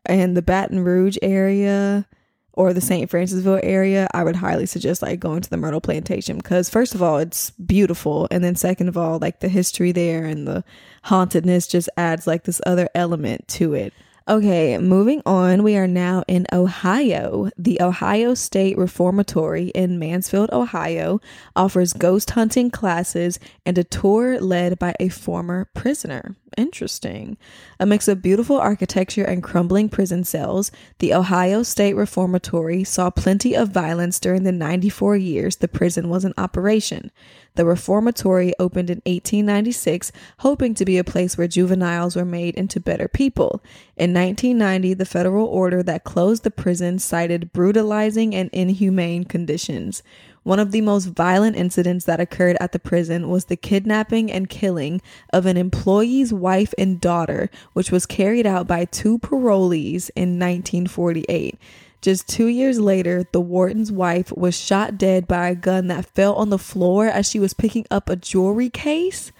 and 0.06 0.36
the 0.36 0.42
Baton 0.42 0.80
Rouge 0.84 1.18
area 1.22 2.06
or 2.54 2.72
the 2.72 2.80
St. 2.80 3.10
Francisville 3.10 3.60
area, 3.62 4.08
I 4.12 4.24
would 4.24 4.36
highly 4.36 4.66
suggest 4.66 5.02
like 5.02 5.18
going 5.18 5.40
to 5.40 5.50
the 5.50 5.56
Myrtle 5.56 5.80
Plantation 5.80 6.36
because 6.36 6.68
first 6.68 6.94
of 6.94 7.02
all, 7.02 7.18
it's 7.18 7.50
beautiful, 7.50 8.28
and 8.30 8.44
then 8.44 8.56
second 8.56 8.88
of 8.88 8.96
all, 8.96 9.18
like 9.18 9.40
the 9.40 9.48
history 9.48 9.90
there 9.90 10.24
and 10.24 10.46
the 10.46 10.64
hauntedness 11.04 11.66
just 11.66 11.88
adds 11.96 12.26
like 12.26 12.44
this 12.44 12.60
other 12.66 12.88
element 12.94 13.48
to 13.48 13.74
it. 13.74 13.92
Okay, 14.28 14.78
moving 14.78 15.20
on, 15.26 15.64
we 15.64 15.76
are 15.76 15.88
now 15.88 16.22
in 16.28 16.46
Ohio. 16.52 17.50
The 17.58 17.82
Ohio 17.82 18.34
State 18.34 18.78
Reformatory 18.78 19.68
in 19.70 19.98
Mansfield, 19.98 20.50
Ohio 20.52 21.20
offers 21.56 21.92
ghost 21.92 22.30
hunting 22.30 22.70
classes 22.70 23.40
and 23.66 23.76
a 23.78 23.82
tour 23.82 24.38
led 24.40 24.78
by 24.78 24.94
a 25.00 25.08
former 25.08 25.68
prisoner. 25.74 26.36
Interesting. 26.56 27.36
A 27.80 27.86
mix 27.86 28.06
of 28.06 28.22
beautiful 28.22 28.58
architecture 28.58 29.24
and 29.24 29.42
crumbling 29.42 29.88
prison 29.88 30.22
cells, 30.22 30.70
the 31.00 31.14
Ohio 31.14 31.64
State 31.64 31.94
Reformatory 31.94 32.84
saw 32.84 33.10
plenty 33.10 33.56
of 33.56 33.70
violence 33.70 34.20
during 34.20 34.44
the 34.44 34.52
94 34.52 35.16
years 35.16 35.56
the 35.56 35.66
prison 35.66 36.08
was 36.08 36.24
in 36.24 36.32
operation. 36.38 37.10
The 37.54 37.66
reformatory 37.66 38.54
opened 38.58 38.88
in 38.88 39.02
1896, 39.04 40.10
hoping 40.38 40.74
to 40.74 40.86
be 40.86 40.96
a 40.96 41.04
place 41.04 41.36
where 41.36 41.46
juveniles 41.46 42.16
were 42.16 42.24
made 42.24 42.54
into 42.54 42.80
better 42.80 43.08
people. 43.08 43.62
In 43.96 44.14
1990, 44.14 44.94
the 44.94 45.04
federal 45.04 45.46
order 45.46 45.82
that 45.82 46.04
closed 46.04 46.44
the 46.44 46.50
prison 46.50 46.98
cited 46.98 47.52
brutalizing 47.52 48.34
and 48.34 48.48
inhumane 48.52 49.24
conditions. 49.24 50.02
One 50.44 50.58
of 50.58 50.72
the 50.72 50.80
most 50.80 51.06
violent 51.06 51.56
incidents 51.56 52.04
that 52.06 52.20
occurred 52.20 52.56
at 52.58 52.72
the 52.72 52.78
prison 52.78 53.28
was 53.28 53.44
the 53.44 53.56
kidnapping 53.56 54.32
and 54.32 54.48
killing 54.48 55.02
of 55.32 55.46
an 55.46 55.56
employee's 55.56 56.32
wife 56.32 56.72
and 56.78 57.00
daughter, 57.00 57.50
which 57.74 57.92
was 57.92 58.06
carried 58.06 58.46
out 58.46 58.66
by 58.66 58.86
two 58.86 59.18
parolees 59.18 60.10
in 60.16 60.38
1948. 60.38 61.58
Just 62.02 62.28
two 62.28 62.48
years 62.48 62.80
later, 62.80 63.24
the 63.30 63.40
warden's 63.40 63.92
wife 63.92 64.32
was 64.36 64.58
shot 64.58 64.98
dead 64.98 65.28
by 65.28 65.48
a 65.48 65.54
gun 65.54 65.86
that 65.86 66.04
fell 66.04 66.34
on 66.34 66.50
the 66.50 66.58
floor 66.58 67.06
as 67.06 67.28
she 67.28 67.38
was 67.38 67.54
picking 67.54 67.86
up 67.92 68.10
a 68.10 68.16
jewelry 68.16 68.68
case. 68.68 69.30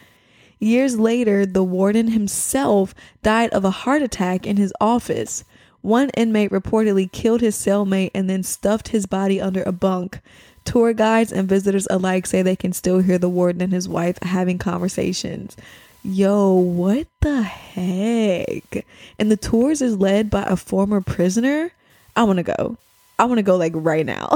Years 0.60 0.96
later, 0.96 1.44
the 1.44 1.64
warden 1.64 2.12
himself 2.12 2.94
died 3.24 3.50
of 3.50 3.64
a 3.64 3.70
heart 3.72 4.00
attack 4.00 4.46
in 4.46 4.58
his 4.58 4.72
office. 4.80 5.42
One 5.80 6.10
inmate 6.10 6.52
reportedly 6.52 7.10
killed 7.10 7.40
his 7.40 7.56
cellmate 7.56 8.12
and 8.14 8.30
then 8.30 8.44
stuffed 8.44 8.88
his 8.88 9.06
body 9.06 9.40
under 9.40 9.64
a 9.64 9.72
bunk. 9.72 10.20
Tour 10.64 10.92
guides 10.92 11.32
and 11.32 11.48
visitors 11.48 11.88
alike 11.90 12.28
say 12.28 12.42
they 12.42 12.54
can 12.54 12.72
still 12.72 13.00
hear 13.00 13.18
the 13.18 13.28
warden 13.28 13.60
and 13.60 13.72
his 13.72 13.88
wife 13.88 14.18
having 14.22 14.58
conversations. 14.58 15.56
Yo, 16.04 16.52
what 16.52 17.08
the 17.22 17.42
heck? 17.42 18.84
And 19.18 19.32
the 19.32 19.36
tours 19.36 19.82
is 19.82 19.96
led 19.96 20.30
by 20.30 20.44
a 20.44 20.56
former 20.56 21.00
prisoner? 21.00 21.72
I 22.16 22.24
want 22.24 22.38
to 22.38 22.42
go. 22.42 22.76
I 23.18 23.24
want 23.24 23.38
to 23.38 23.42
go 23.42 23.56
like 23.56 23.72
right 23.74 24.06
now. 24.06 24.30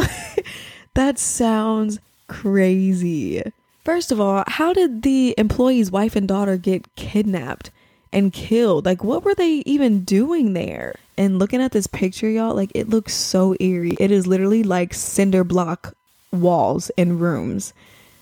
that 0.95 1.19
sounds 1.19 1.99
crazy. 2.29 3.43
First 3.85 4.11
of 4.11 4.21
all, 4.21 4.45
how 4.47 4.73
did 4.73 5.03
the 5.03 5.35
employee's 5.39 5.91
wife 5.91 6.17
and 6.17 6.27
daughter 6.27 6.57
get 6.57 6.95
kidnapped 6.97 7.71
and 8.13 8.33
killed? 8.33 8.85
Like, 8.85 9.05
what 9.05 9.25
were 9.25 9.35
they 9.35 9.63
even 9.67 10.05
doing 10.05 10.55
there? 10.55 10.97
And 11.17 11.39
looking 11.39 11.63
at 11.63 11.73
this 11.73 11.87
picture, 11.87 12.29
y'all, 12.29 12.55
like, 12.55 12.73
it 12.75 12.89
looks 12.89 13.15
so 13.15 13.55
eerie. 13.61 13.97
It 14.01 14.11
is 14.11 14.27
literally 14.27 14.63
like 14.63 14.93
cinder 14.93 15.45
block 15.45 15.95
walls 16.33 16.91
and 16.99 17.21
rooms. 17.21 17.73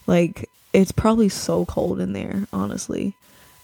Like, 0.06 0.48
it's 0.72 0.92
probably 0.92 1.28
so 1.28 1.64
cold 1.64 2.00
in 2.00 2.12
there, 2.12 2.46
honestly. 2.52 3.14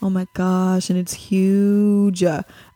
Oh 0.03 0.09
my 0.09 0.27
gosh, 0.33 0.89
and 0.89 0.99
it's 0.99 1.13
huge. 1.13 2.23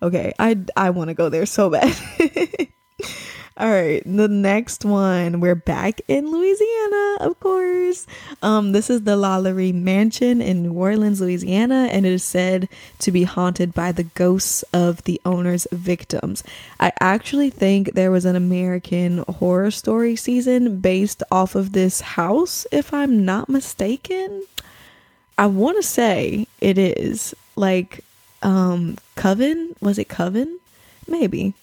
Okay, 0.02 0.32
I 0.38 0.58
I 0.76 0.90
want 0.90 1.08
to 1.08 1.14
go 1.14 1.30
there 1.30 1.46
so 1.46 1.70
bad. 1.70 1.96
All 3.56 3.70
right, 3.70 4.02
the 4.04 4.26
next 4.26 4.84
one. 4.84 5.38
We're 5.38 5.54
back 5.54 6.00
in 6.08 6.28
Louisiana, 6.28 7.18
of 7.20 7.38
course. 7.38 8.04
Um, 8.42 8.72
this 8.72 8.90
is 8.90 9.02
the 9.02 9.16
Lalaurie 9.16 9.72
Mansion 9.72 10.42
in 10.42 10.64
New 10.64 10.72
Orleans, 10.72 11.20
Louisiana, 11.20 11.88
and 11.92 12.04
it 12.04 12.12
is 12.12 12.24
said 12.24 12.68
to 12.98 13.12
be 13.12 13.22
haunted 13.22 13.72
by 13.72 13.92
the 13.92 14.02
ghosts 14.02 14.64
of 14.72 15.04
the 15.04 15.20
owner's 15.24 15.68
victims. 15.70 16.42
I 16.80 16.90
actually 16.98 17.48
think 17.50 17.92
there 17.92 18.10
was 18.10 18.24
an 18.24 18.34
American 18.34 19.18
horror 19.28 19.70
story 19.70 20.16
season 20.16 20.80
based 20.80 21.22
off 21.30 21.54
of 21.54 21.72
this 21.72 22.00
house, 22.00 22.66
if 22.72 22.92
I'm 22.92 23.24
not 23.24 23.48
mistaken. 23.48 24.42
I 25.38 25.46
want 25.46 25.76
to 25.76 25.82
say 25.84 26.48
it 26.60 26.76
is 26.76 27.36
like 27.54 28.04
um 28.42 28.98
Coven. 29.14 29.76
Was 29.80 29.96
it 29.96 30.08
Coven? 30.08 30.58
Maybe. 31.06 31.54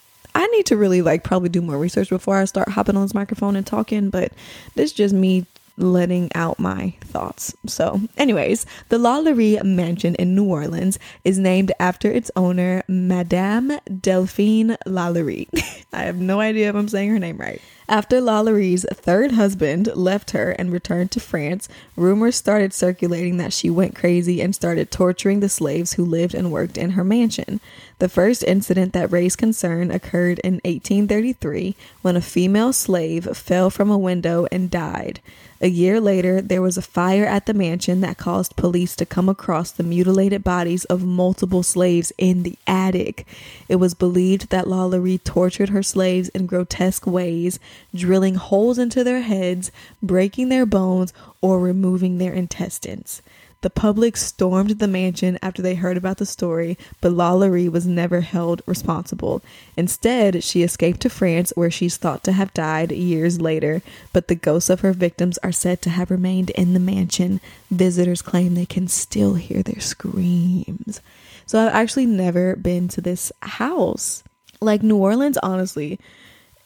I 0.42 0.46
need 0.48 0.66
to 0.66 0.76
really 0.76 1.02
like 1.02 1.22
probably 1.22 1.50
do 1.50 1.62
more 1.62 1.78
research 1.78 2.08
before 2.08 2.36
I 2.36 2.46
start 2.46 2.70
hopping 2.70 2.96
on 2.96 3.02
this 3.02 3.14
microphone 3.14 3.54
and 3.54 3.64
talking, 3.64 4.10
but 4.10 4.32
this 4.74 4.90
is 4.90 4.92
just 4.92 5.14
me 5.14 5.46
letting 5.76 6.30
out 6.34 6.58
my 6.58 6.94
thoughts. 7.00 7.54
So, 7.66 8.00
anyways, 8.16 8.66
the 8.88 8.98
Lalaurie 8.98 9.62
Mansion 9.62 10.16
in 10.16 10.34
New 10.34 10.44
Orleans 10.44 10.98
is 11.24 11.38
named 11.38 11.70
after 11.78 12.10
its 12.10 12.28
owner, 12.34 12.82
Madame 12.88 13.78
Delphine 14.00 14.76
Lalaurie. 14.84 15.48
I 15.92 16.02
have 16.02 16.16
no 16.16 16.40
idea 16.40 16.70
if 16.70 16.74
I'm 16.74 16.88
saying 16.88 17.10
her 17.10 17.20
name 17.20 17.38
right. 17.38 17.60
After 17.88 18.20
Lalaurie's 18.20 18.86
third 18.92 19.32
husband 19.32 19.94
left 19.94 20.30
her 20.30 20.50
and 20.52 20.72
returned 20.72 21.10
to 21.12 21.20
France, 21.20 21.68
rumors 21.94 22.36
started 22.36 22.72
circulating 22.72 23.36
that 23.36 23.52
she 23.52 23.70
went 23.70 23.94
crazy 23.94 24.40
and 24.40 24.54
started 24.54 24.90
torturing 24.90 25.40
the 25.40 25.48
slaves 25.48 25.92
who 25.92 26.04
lived 26.04 26.34
and 26.34 26.50
worked 26.50 26.78
in 26.78 26.90
her 26.90 27.04
mansion. 27.04 27.60
The 28.02 28.08
first 28.08 28.42
incident 28.42 28.94
that 28.94 29.12
raised 29.12 29.38
concern 29.38 29.92
occurred 29.92 30.40
in 30.40 30.54
1833 30.64 31.76
when 32.00 32.16
a 32.16 32.20
female 32.20 32.72
slave 32.72 33.28
fell 33.36 33.70
from 33.70 33.92
a 33.92 33.96
window 33.96 34.48
and 34.50 34.68
died. 34.68 35.20
A 35.60 35.68
year 35.68 36.00
later, 36.00 36.42
there 36.42 36.60
was 36.60 36.76
a 36.76 36.82
fire 36.82 37.24
at 37.24 37.46
the 37.46 37.54
mansion 37.54 38.00
that 38.00 38.18
caused 38.18 38.56
police 38.56 38.96
to 38.96 39.06
come 39.06 39.28
across 39.28 39.70
the 39.70 39.84
mutilated 39.84 40.42
bodies 40.42 40.84
of 40.86 41.04
multiple 41.04 41.62
slaves 41.62 42.12
in 42.18 42.42
the 42.42 42.58
attic. 42.66 43.24
It 43.68 43.76
was 43.76 43.94
believed 43.94 44.50
that 44.50 44.66
Lalaurie 44.66 45.22
tortured 45.22 45.68
her 45.68 45.84
slaves 45.84 46.28
in 46.30 46.46
grotesque 46.46 47.06
ways, 47.06 47.60
drilling 47.94 48.34
holes 48.34 48.78
into 48.78 49.04
their 49.04 49.20
heads, 49.20 49.70
breaking 50.02 50.48
their 50.48 50.66
bones, 50.66 51.12
or 51.40 51.60
removing 51.60 52.18
their 52.18 52.32
intestines. 52.32 53.22
The 53.62 53.70
public 53.70 54.16
stormed 54.16 54.80
the 54.80 54.88
mansion 54.88 55.38
after 55.40 55.62
they 55.62 55.76
heard 55.76 55.96
about 55.96 56.18
the 56.18 56.26
story, 56.26 56.76
but 57.00 57.12
Lalaurie 57.12 57.70
was 57.70 57.86
never 57.86 58.20
held 58.20 58.60
responsible. 58.66 59.40
Instead, 59.76 60.42
she 60.42 60.64
escaped 60.64 61.00
to 61.00 61.08
France, 61.08 61.52
where 61.54 61.70
she's 61.70 61.96
thought 61.96 62.24
to 62.24 62.32
have 62.32 62.52
died 62.52 62.90
years 62.90 63.40
later, 63.40 63.80
but 64.12 64.26
the 64.26 64.34
ghosts 64.34 64.68
of 64.68 64.80
her 64.80 64.92
victims 64.92 65.38
are 65.38 65.52
said 65.52 65.80
to 65.82 65.90
have 65.90 66.10
remained 66.10 66.50
in 66.50 66.74
the 66.74 66.80
mansion. 66.80 67.40
Visitors 67.70 68.20
claim 68.20 68.54
they 68.54 68.66
can 68.66 68.88
still 68.88 69.34
hear 69.34 69.62
their 69.62 69.80
screams. 69.80 71.00
So 71.46 71.64
I've 71.64 71.72
actually 71.72 72.06
never 72.06 72.56
been 72.56 72.88
to 72.88 73.00
this 73.00 73.30
house. 73.42 74.24
Like 74.60 74.82
New 74.82 74.96
Orleans, 74.96 75.38
honestly, 75.38 76.00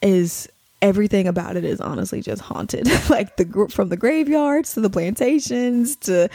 is 0.01 0.49
everything 0.83 1.27
about 1.27 1.57
it 1.57 1.65
is 1.65 1.81
honestly 1.81 2.21
just 2.21 2.43
haunted. 2.43 2.89
Like 3.11 3.37
the 3.37 3.45
group 3.45 3.73
from 3.73 3.89
the 3.89 3.97
graveyards 3.97 4.75
to 4.75 4.81
the 4.81 4.91
plantations 4.91 5.97
to 5.97 6.29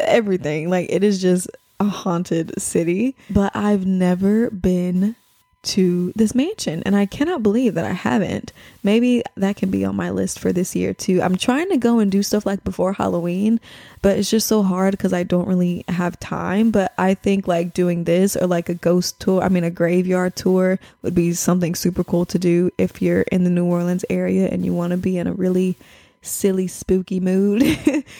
everything. 0.00 0.68
Like 0.68 0.90
it 0.90 1.02
is 1.02 1.20
just 1.20 1.48
a 1.80 1.84
haunted 1.84 2.60
city. 2.60 3.16
But 3.30 3.56
i've 3.56 3.86
never 3.86 4.50
been 4.50 5.16
to 5.62 6.12
this 6.16 6.34
mansion 6.34 6.82
and 6.84 6.96
I 6.96 7.06
cannot 7.06 7.42
believe 7.42 7.74
that 7.74 7.84
I 7.84 7.92
haven't. 7.92 8.52
Maybe 8.82 9.22
that 9.36 9.56
can 9.56 9.70
be 9.70 9.84
on 9.84 9.94
my 9.94 10.10
list 10.10 10.38
for 10.38 10.52
this 10.52 10.74
year 10.74 10.94
too. 10.94 11.20
I'm 11.22 11.36
trying 11.36 11.68
to 11.70 11.76
go 11.76 11.98
and 11.98 12.10
do 12.10 12.22
stuff 12.22 12.46
like 12.46 12.64
before 12.64 12.94
Halloween, 12.94 13.60
but 14.00 14.18
it's 14.18 14.30
just 14.30 14.46
so 14.46 14.62
hard 14.62 14.98
cuz 14.98 15.12
I 15.12 15.22
don't 15.22 15.48
really 15.48 15.84
have 15.88 16.18
time, 16.18 16.70
but 16.70 16.92
I 16.96 17.14
think 17.14 17.46
like 17.46 17.74
doing 17.74 18.04
this 18.04 18.36
or 18.36 18.46
like 18.46 18.68
a 18.68 18.74
ghost 18.74 19.20
tour, 19.20 19.42
I 19.42 19.48
mean 19.48 19.64
a 19.64 19.70
graveyard 19.70 20.36
tour 20.36 20.78
would 21.02 21.14
be 21.14 21.34
something 21.34 21.74
super 21.74 22.04
cool 22.04 22.24
to 22.26 22.38
do 22.38 22.70
if 22.78 23.02
you're 23.02 23.22
in 23.22 23.44
the 23.44 23.50
New 23.50 23.66
Orleans 23.66 24.04
area 24.08 24.48
and 24.48 24.64
you 24.64 24.72
want 24.72 24.92
to 24.92 24.96
be 24.96 25.18
in 25.18 25.26
a 25.26 25.32
really 25.32 25.76
silly 26.22 26.66
spooky 26.66 27.20
mood. 27.20 27.62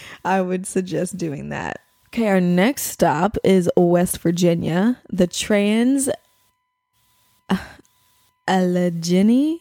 I 0.24 0.40
would 0.40 0.66
suggest 0.66 1.16
doing 1.16 1.48
that. 1.50 1.80
Okay, 2.12 2.26
our 2.26 2.40
next 2.40 2.86
stop 2.86 3.36
is 3.44 3.70
West 3.76 4.18
Virginia. 4.18 4.98
The 5.10 5.28
Trans 5.28 6.08
Allegheny. 8.48 9.60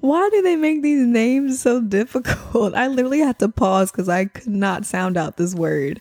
Why 0.00 0.28
do 0.30 0.42
they 0.42 0.56
make 0.56 0.82
these 0.82 1.04
names 1.06 1.60
so 1.60 1.80
difficult? 1.80 2.74
I 2.74 2.86
literally 2.86 3.18
had 3.20 3.38
to 3.40 3.48
pause 3.48 3.90
because 3.90 4.08
I 4.08 4.26
could 4.26 4.46
not 4.46 4.86
sound 4.86 5.16
out 5.16 5.36
this 5.36 5.54
word. 5.54 6.00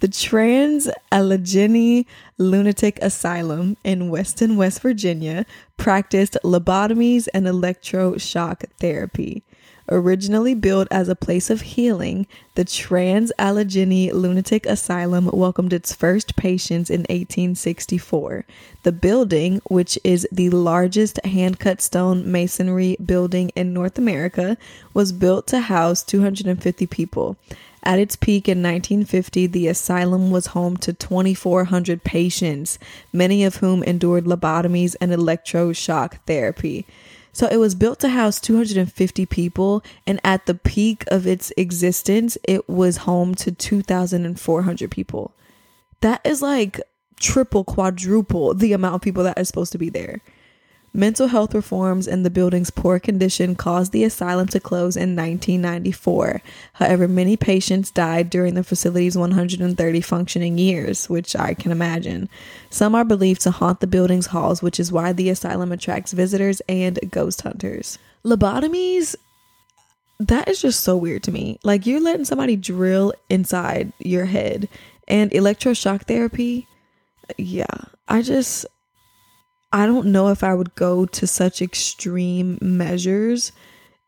The 0.00 0.08
Trans 0.08 0.88
Allegheny 1.10 2.06
Lunatic 2.36 2.98
Asylum 3.00 3.76
in 3.82 4.10
Weston, 4.10 4.56
West 4.56 4.80
Virginia, 4.82 5.46
practiced 5.78 6.36
lobotomies 6.44 7.28
and 7.32 7.46
electroshock 7.46 8.64
therapy. 8.78 9.42
Originally 9.88 10.54
built 10.54 10.88
as 10.90 11.08
a 11.08 11.14
place 11.14 11.48
of 11.48 11.60
healing, 11.60 12.26
the 12.56 12.64
Trans 12.64 13.30
Allegheny 13.38 14.10
Lunatic 14.10 14.66
Asylum 14.66 15.30
welcomed 15.32 15.72
its 15.72 15.92
first 15.92 16.34
patients 16.34 16.90
in 16.90 17.02
1864. 17.02 18.44
The 18.82 18.90
building, 18.90 19.60
which 19.68 19.96
is 20.02 20.26
the 20.32 20.50
largest 20.50 21.24
hand 21.24 21.60
cut 21.60 21.80
stone 21.80 22.30
masonry 22.30 22.96
building 23.04 23.52
in 23.54 23.72
North 23.72 23.96
America, 23.96 24.56
was 24.92 25.12
built 25.12 25.46
to 25.48 25.60
house 25.60 26.02
250 26.02 26.86
people. 26.86 27.36
At 27.84 28.00
its 28.00 28.16
peak 28.16 28.48
in 28.48 28.64
1950, 28.64 29.46
the 29.46 29.68
asylum 29.68 30.32
was 30.32 30.46
home 30.46 30.76
to 30.78 30.92
2,400 30.92 32.02
patients, 32.02 32.80
many 33.12 33.44
of 33.44 33.56
whom 33.58 33.84
endured 33.84 34.24
lobotomies 34.24 34.96
and 35.00 35.12
electroshock 35.12 36.14
therapy. 36.26 36.84
So 37.36 37.46
it 37.48 37.58
was 37.58 37.74
built 37.74 37.98
to 38.00 38.08
house 38.08 38.40
250 38.40 39.26
people, 39.26 39.84
and 40.06 40.18
at 40.24 40.46
the 40.46 40.54
peak 40.54 41.04
of 41.08 41.26
its 41.26 41.52
existence, 41.58 42.38
it 42.44 42.66
was 42.66 42.96
home 43.04 43.34
to 43.34 43.52
2,400 43.52 44.90
people. 44.90 45.34
That 46.00 46.22
is 46.24 46.40
like 46.40 46.80
triple, 47.20 47.62
quadruple 47.62 48.54
the 48.54 48.72
amount 48.72 48.94
of 48.94 49.00
people 49.02 49.22
that 49.24 49.38
are 49.38 49.44
supposed 49.44 49.72
to 49.72 49.76
be 49.76 49.90
there. 49.90 50.22
Mental 50.96 51.26
health 51.26 51.54
reforms 51.54 52.08
and 52.08 52.24
the 52.24 52.30
building's 52.30 52.70
poor 52.70 52.98
condition 52.98 53.54
caused 53.54 53.92
the 53.92 54.02
asylum 54.02 54.48
to 54.48 54.58
close 54.58 54.96
in 54.96 55.14
1994. 55.14 56.40
However, 56.72 57.06
many 57.06 57.36
patients 57.36 57.90
died 57.90 58.30
during 58.30 58.54
the 58.54 58.64
facility's 58.64 59.14
130 59.14 60.00
functioning 60.00 60.56
years, 60.56 61.10
which 61.10 61.36
I 61.36 61.52
can 61.52 61.70
imagine. 61.70 62.30
Some 62.70 62.94
are 62.94 63.04
believed 63.04 63.42
to 63.42 63.50
haunt 63.50 63.80
the 63.80 63.86
building's 63.86 64.28
halls, 64.28 64.62
which 64.62 64.80
is 64.80 64.90
why 64.90 65.12
the 65.12 65.28
asylum 65.28 65.70
attracts 65.70 66.14
visitors 66.14 66.62
and 66.66 66.98
ghost 67.10 67.42
hunters. 67.42 67.98
Lobotomies 68.24 69.16
that 70.18 70.48
is 70.48 70.62
just 70.62 70.80
so 70.80 70.96
weird 70.96 71.22
to 71.24 71.30
me. 71.30 71.58
Like 71.62 71.84
you're 71.84 72.00
letting 72.00 72.24
somebody 72.24 72.56
drill 72.56 73.12
inside 73.28 73.92
your 73.98 74.24
head 74.24 74.66
and 75.06 75.30
electroshock 75.30 76.04
therapy. 76.06 76.66
Yeah, 77.36 77.66
I 78.08 78.22
just 78.22 78.64
I 79.76 79.84
don't 79.84 80.06
know 80.06 80.28
if 80.28 80.42
I 80.42 80.54
would 80.54 80.74
go 80.74 81.04
to 81.04 81.26
such 81.26 81.60
extreme 81.60 82.56
measures 82.62 83.52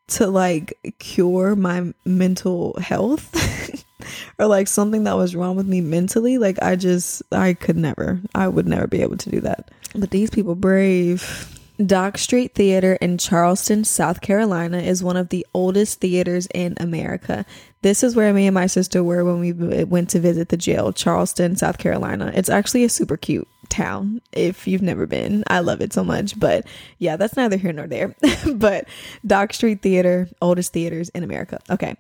to 0.07 0.26
like 0.26 0.72
cure 0.98 1.54
my 1.57 1.92
mental 2.07 2.81
health 2.81 3.85
or 4.38 4.46
like 4.46 4.66
something 4.66 5.04
that 5.04 5.18
was 5.18 5.37
wrong 5.37 5.57
with 5.57 5.66
me 5.66 5.83
mentally. 5.83 6.38
Like, 6.38 6.57
I 6.62 6.74
just, 6.74 7.22
I 7.33 7.52
could 7.52 7.76
never, 7.76 8.18
I 8.35 8.48
would 8.48 8.66
never 8.66 8.87
be 8.87 9.02
able 9.02 9.18
to 9.18 9.28
do 9.28 9.40
that. 9.42 9.70
But 9.94 10.11
these 10.11 10.31
people, 10.31 10.54
brave. 10.54 11.54
Dock 11.85 12.16
Street 12.16 12.54
Theater 12.54 12.94
in 12.94 13.18
Charleston, 13.18 13.85
South 13.85 14.22
Carolina 14.22 14.78
is 14.78 15.04
one 15.04 15.18
of 15.18 15.28
the 15.28 15.46
oldest 15.52 16.00
theaters 16.00 16.48
in 16.54 16.76
America. 16.81 17.44
This 17.83 18.02
is 18.02 18.16
where 18.16 18.33
me 18.33 18.46
and 18.46 18.54
my 18.54 18.66
sister 18.66 19.04
were 19.04 19.22
when 19.22 19.38
we 19.38 19.52
went 19.85 20.09
to 20.11 20.18
visit 20.18 20.48
the 20.48 20.57
jail, 20.57 20.94
Charleston, 20.94 21.57
South 21.57 21.76
Carolina. 21.76 22.33
It's 22.35 22.48
actually 22.48 22.85
a 22.85 22.88
super 22.88 23.18
cute 23.18 23.46
town 23.68 24.20
if 24.33 24.66
you've 24.66 24.83
never 24.83 25.07
been. 25.07 25.44
I 25.48 25.61
love 25.61 25.81
it 25.81 25.92
so 25.92 26.04
much. 26.04 26.38
But 26.38 26.66
yeah, 26.98 27.16
that's 27.16 27.37
neither 27.37 27.57
here 27.57 27.72
nor 27.72 27.87
there. 27.87 28.14
but 28.54 28.87
Dock 29.26 29.52
Street 29.52 29.83
Theater, 29.83 30.28
oldest 30.40 30.72
theaters 30.72 31.09
in 31.11 31.22
America. 31.22 31.59
Okay. 31.70 31.96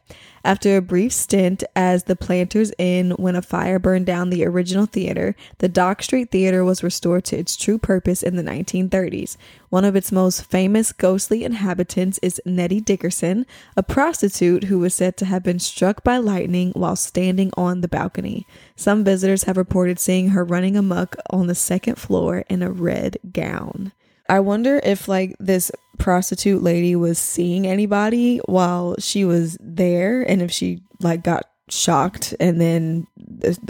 After 0.48 0.78
a 0.78 0.80
brief 0.80 1.12
stint 1.12 1.62
as 1.76 2.04
the 2.04 2.16
Planters 2.16 2.72
Inn 2.78 3.10
when 3.18 3.36
a 3.36 3.42
fire 3.42 3.78
burned 3.78 4.06
down 4.06 4.30
the 4.30 4.46
original 4.46 4.86
theater, 4.86 5.36
the 5.58 5.68
Dock 5.68 6.02
Street 6.02 6.30
Theater 6.30 6.64
was 6.64 6.82
restored 6.82 7.26
to 7.26 7.36
its 7.36 7.54
true 7.54 7.76
purpose 7.76 8.22
in 8.22 8.36
the 8.36 8.42
1930s. 8.42 9.36
One 9.68 9.84
of 9.84 9.94
its 9.94 10.10
most 10.10 10.46
famous 10.46 10.90
ghostly 10.90 11.44
inhabitants 11.44 12.18
is 12.22 12.40
Nettie 12.46 12.80
Dickerson, 12.80 13.44
a 13.76 13.82
prostitute 13.82 14.64
who 14.64 14.78
was 14.78 14.94
said 14.94 15.18
to 15.18 15.26
have 15.26 15.42
been 15.42 15.58
struck 15.58 16.02
by 16.02 16.16
lightning 16.16 16.70
while 16.70 16.96
standing 16.96 17.50
on 17.58 17.82
the 17.82 17.86
balcony. 17.86 18.46
Some 18.74 19.04
visitors 19.04 19.42
have 19.42 19.58
reported 19.58 19.98
seeing 19.98 20.30
her 20.30 20.46
running 20.46 20.78
amuck 20.78 21.14
on 21.28 21.46
the 21.46 21.54
second 21.54 21.96
floor 21.96 22.46
in 22.48 22.62
a 22.62 22.70
red 22.70 23.18
gown. 23.34 23.92
I 24.30 24.40
wonder 24.40 24.80
if 24.82 25.08
like 25.08 25.36
this 25.38 25.70
prostitute 25.98 26.62
lady 26.62 26.96
was 26.96 27.18
seeing 27.18 27.66
anybody 27.66 28.38
while 28.46 28.94
she 28.98 29.24
was 29.24 29.56
there 29.60 30.22
and 30.22 30.42
if 30.42 30.50
she 30.50 30.80
like 31.00 31.22
got 31.22 31.44
shocked 31.70 32.34
and 32.40 32.60
then 32.60 33.06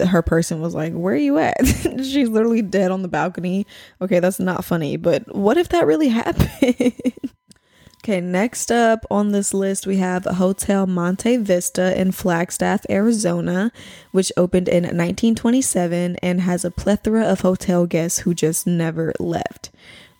her 0.06 0.22
person 0.22 0.60
was 0.60 0.74
like 0.74 0.92
where 0.92 1.14
are 1.14 1.16
you 1.16 1.38
at? 1.38 1.56
She's 1.66 2.28
literally 2.28 2.62
dead 2.62 2.90
on 2.90 3.02
the 3.02 3.08
balcony. 3.08 3.66
Okay 4.00 4.20
that's 4.20 4.40
not 4.40 4.64
funny 4.64 4.96
but 4.96 5.34
what 5.34 5.58
if 5.58 5.68
that 5.70 5.86
really 5.86 6.08
happened? 6.08 6.94
Okay 8.04 8.20
next 8.20 8.70
up 8.70 9.04
on 9.10 9.32
this 9.32 9.52
list 9.52 9.86
we 9.86 9.96
have 9.96 10.24
hotel 10.24 10.86
monte 10.86 11.36
vista 11.38 12.00
in 12.00 12.12
flagstaff 12.12 12.86
arizona 12.88 13.72
which 14.12 14.32
opened 14.36 14.68
in 14.68 14.84
1927 14.84 16.16
and 16.22 16.40
has 16.40 16.64
a 16.64 16.70
plethora 16.70 17.24
of 17.24 17.40
hotel 17.40 17.86
guests 17.86 18.20
who 18.20 18.32
just 18.32 18.66
never 18.66 19.12
left 19.18 19.70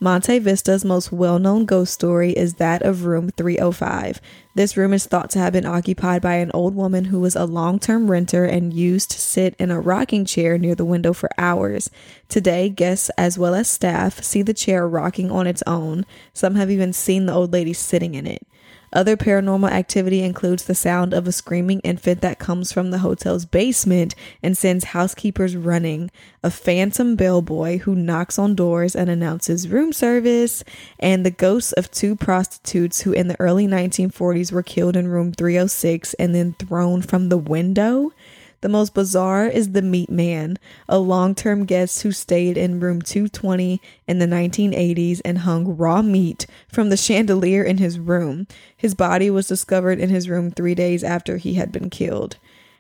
Monte 0.01 0.39
Vista's 0.39 0.85
most 0.85 1.11
well 1.11 1.41
known 1.41 1.65
ghost 1.65 1.93
story 1.93 2.31
is 2.31 2.55
that 2.55 2.83
of 2.83 3.05
room 3.05 3.31
305. 3.31 4.21
This 4.55 4.77
room 4.77 4.93
is 4.93 5.07
thought 5.07 5.29
to 5.31 5.41
have 5.41 5.53
been 5.53 5.67
occupied 5.67 6.23
by 6.23 6.35
an 6.35 6.53
old 6.55 6.77
woman 6.77 7.07
who 7.07 7.19
was 7.19 7.35
a 7.35 7.45
long 7.45 7.81
term 7.81 8.09
renter 8.09 8.45
and 8.45 8.73
used 8.73 9.11
to 9.11 9.21
sit 9.21 9.57
in 9.59 9.73
a 9.73 9.81
rocking 9.81 10.25
chair 10.25 10.57
near 10.57 10.77
the 10.77 10.85
window 10.85 11.13
for 11.13 11.29
hours. 11.37 11.91
Today, 12.29 12.69
guests 12.69 13.11
as 13.19 13.41
well 13.41 13.57
as 13.57 13.67
staff 13.67 14.23
see 14.23 14.41
the 14.41 14.55
chair 14.55 14.87
rocking 14.87 15.33
on 15.33 15.49
its 15.49 15.65
own. 15.67 16.07
Some 16.33 16.55
have 16.55 16.71
even 16.71 16.93
seen 16.93 17.27
the 17.27 17.35
old 17.35 17.53
lady 17.53 17.73
sitting 17.73 18.15
in 18.15 18.25
it. 18.25 18.47
Other 18.93 19.17
paranormal 19.17 19.71
activity 19.71 20.23
includes 20.23 20.65
the 20.65 20.75
sound 20.75 21.13
of 21.13 21.27
a 21.27 21.33
screaming 21.33 21.81
infant 21.81 22.21
that 22.23 22.39
comes 22.39 22.73
from 22.73 22.91
the 22.91 22.99
hotel's 22.99 23.45
basement 23.45 24.15
and 24.43 24.57
sends 24.57 24.85
housekeepers 24.85 25.57
running, 25.57 26.11
a 26.43 26.51
phantom 26.51 27.15
bellboy 27.15 27.79
who 27.79 27.95
knocks 27.95 28.39
on 28.39 28.55
doors 28.55 28.97
and 28.97 29.11
announces 29.11 29.69
room 29.69 29.93
service, 29.93 30.65
and 30.99 31.25
the 31.25 31.31
ghosts 31.31 31.73
of 31.73 31.91
two 31.91 32.17
prostitutes 32.17 33.03
who 33.03 33.13
in 33.13 33.29
the 33.29 33.39
early 33.41 33.67
1940s 33.67 34.53
were 34.53 34.63
killed 34.63 34.97
in 34.97 35.09
room 35.09 35.33
306 35.33 36.15
and 36.15 36.35
then 36.35 36.55
thrown 36.55 37.03
from 37.03 37.29
the 37.29 37.39
window. 37.39 38.13
The 38.61 38.69
most 38.69 38.93
bizarre 38.93 39.47
is 39.47 39.71
the 39.71 39.83
Meat 39.83 40.11
Man, 40.11 40.59
a 40.89 40.99
long 40.99 41.35
term 41.35 41.65
guest 41.65 42.03
who 42.03 42.11
stayed 42.11 42.59
in 42.59 42.81
room 42.81 43.01
220 43.01 43.81
in 44.09 44.19
the 44.19 44.27
1980s 44.27 45.21
and 45.25 45.39
hung 45.39 45.77
raw 45.77 46.03
meat 46.03 46.47
from 46.69 46.89
the 46.89 46.97
chandelier 46.97 47.63
in 47.63 47.79
his 47.79 48.01
room. 48.01 48.49
His 48.77 48.95
body 48.95 49.31
was 49.31 49.47
discovered 49.47 50.01
in 50.01 50.11
his 50.11 50.29
room 50.29 50.51
three 50.51 50.75
days 50.75 51.05
after 51.05 51.37
he 51.37 51.55
had 51.55 51.71
been 51.71 51.89
killed. 51.89 52.37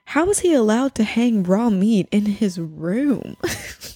How 0.06 0.24
was 0.24 0.40
he 0.40 0.52
allowed 0.52 0.94
to 0.96 1.04
hang 1.04 1.44
raw 1.44 1.70
meat 1.70 2.08
in 2.10 2.26
his 2.26 2.58
room? 2.58 3.36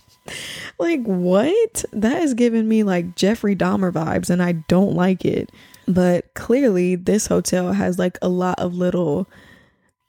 like, 0.78 1.02
what? 1.02 1.84
That 1.92 2.22
is 2.22 2.34
giving 2.34 2.68
me 2.68 2.84
like 2.84 3.16
Jeffrey 3.16 3.56
Dahmer 3.56 3.90
vibes, 3.90 4.30
and 4.30 4.42
I 4.42 4.52
don't 4.52 4.94
like 4.94 5.24
it. 5.24 5.50
But 5.88 6.32
clearly, 6.34 6.94
this 6.94 7.26
hotel 7.26 7.72
has 7.72 7.98
like 7.98 8.18
a 8.22 8.28
lot 8.28 8.60
of 8.60 8.74
little 8.74 9.28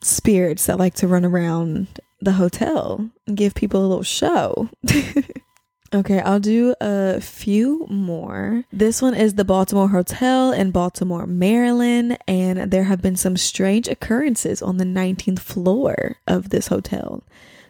spirits 0.06 0.66
that 0.66 0.80
like 0.80 0.96
to 0.96 1.08
run 1.08 1.26
around 1.26 1.88
the 2.22 2.34
hotel 2.34 3.10
and 3.28 3.38
give 3.38 3.56
people 3.56 3.82
a 3.82 3.88
little 3.88 4.04
show. 4.04 4.70
okay, 5.96 6.20
I'll 6.22 6.40
do 6.40 6.76
a 6.80 7.20
few 7.22 7.86
more. 7.90 8.64
This 8.72 9.02
one 9.02 9.14
is 9.14 9.36
the 9.36 9.46
Baltimore 9.46 9.90
Hotel 9.90 10.52
in 10.52 10.72
Baltimore, 10.72 11.28
Maryland, 11.28 12.18
and 12.28 12.72
there 12.72 12.86
have 12.86 13.02
been 13.02 13.16
some 13.16 13.38
strange 13.38 13.88
occurrences 13.88 14.62
on 14.62 14.78
the 14.78 14.86
19th 14.86 15.40
floor 15.40 16.18
of 16.28 16.50
this 16.50 16.68
hotel. 16.68 17.24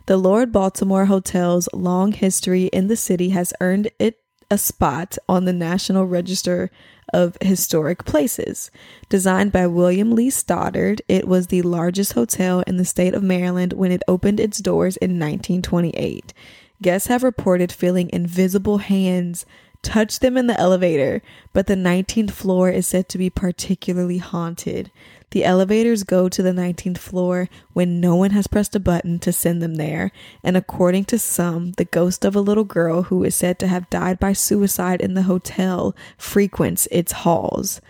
The 0.06 0.18
Lord 0.18 0.52
Baltimore 0.52 1.06
Hotel's 1.06 1.70
long 1.74 2.12
history 2.12 2.66
in 2.66 2.88
the 2.88 2.98
city 2.98 3.30
has 3.30 3.54
earned 3.62 3.90
it 4.00 4.20
a 4.52 4.58
spot 4.58 5.18
on 5.28 5.46
the 5.46 5.54
National 5.54 6.06
Register 6.06 6.70
of 7.14 7.38
historic 7.42 8.04
places. 8.04 8.72
Designed 9.08 9.52
by 9.52 9.68
William 9.68 10.12
Lee 10.12 10.30
Stoddard, 10.30 11.02
it 11.08 11.28
was 11.28 11.48
the 11.48 11.62
largest 11.62 12.14
hotel 12.14 12.62
in 12.68 12.78
the 12.78 12.86
state 12.86 13.14
of 13.14 13.24
Maryland 13.24 13.74
when 13.74 13.92
it 13.92 14.04
opened 14.08 14.40
its 14.40 14.58
doors 14.58 14.98
in 14.98 15.20
1928. 15.20 16.34
Guests 16.82 17.08
have 17.08 17.24
reported 17.24 17.72
feeling 17.72 18.10
invisible 18.12 18.80
hands 18.80 19.46
touch 19.84 20.20
them 20.20 20.38
in 20.38 20.48
the 20.48 20.60
elevator, 20.60 21.22
but 21.52 21.68
the 21.68 21.76
19th 21.76 22.32
floor 22.32 22.70
is 22.70 22.88
said 22.88 23.08
to 23.10 23.18
be 23.18 23.30
particularly 23.30 24.18
haunted. 24.18 24.90
The 25.34 25.44
elevators 25.44 26.04
go 26.04 26.30
to 26.30 26.44
the 26.44 26.52
19th 26.52 27.00
floor 27.00 27.50
when 27.74 28.00
no 28.00 28.16
one 28.16 28.30
has 28.32 28.46
pressed 28.46 28.76
a 28.76 28.80
button 28.80 29.18
to 29.18 29.34
send 29.34 29.64
them 29.64 29.76
there, 29.76 30.12
and 30.44 30.56
according 30.56 31.06
to 31.06 31.18
some, 31.18 31.72
the 31.72 31.86
ghost 31.86 32.24
of 32.24 32.36
a 32.36 32.40
little 32.40 32.64
girl 32.64 33.02
who 33.02 33.24
is 33.24 33.34
said 33.34 33.58
to 33.58 33.68
have 33.68 33.90
died 33.90 34.20
by 34.20 34.34
suicide 34.34 35.02
in 35.02 35.16
the 35.16 35.24
hotel 35.24 35.96
frequents 36.20 36.88
its 36.92 37.14
halls. 37.14 37.82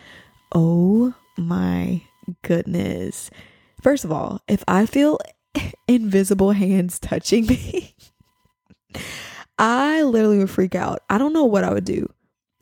Oh 0.55 1.15
my 1.37 2.03
goodness. 2.43 3.29
First 3.81 4.05
of 4.05 4.11
all, 4.13 4.39
if 4.47 4.63
I 4.65 4.85
feel 4.85 5.19
invisible 5.89 6.53
hands 6.53 6.97
touching 6.97 7.45
me, 7.45 7.93
I 9.59 10.01
literally 10.03 10.37
would 10.37 10.49
freak 10.49 10.75
out. 10.75 11.03
I 11.09 11.17
don't 11.17 11.33
know 11.33 11.43
what 11.43 11.65
I 11.65 11.73
would 11.73 11.83
do. 11.83 12.07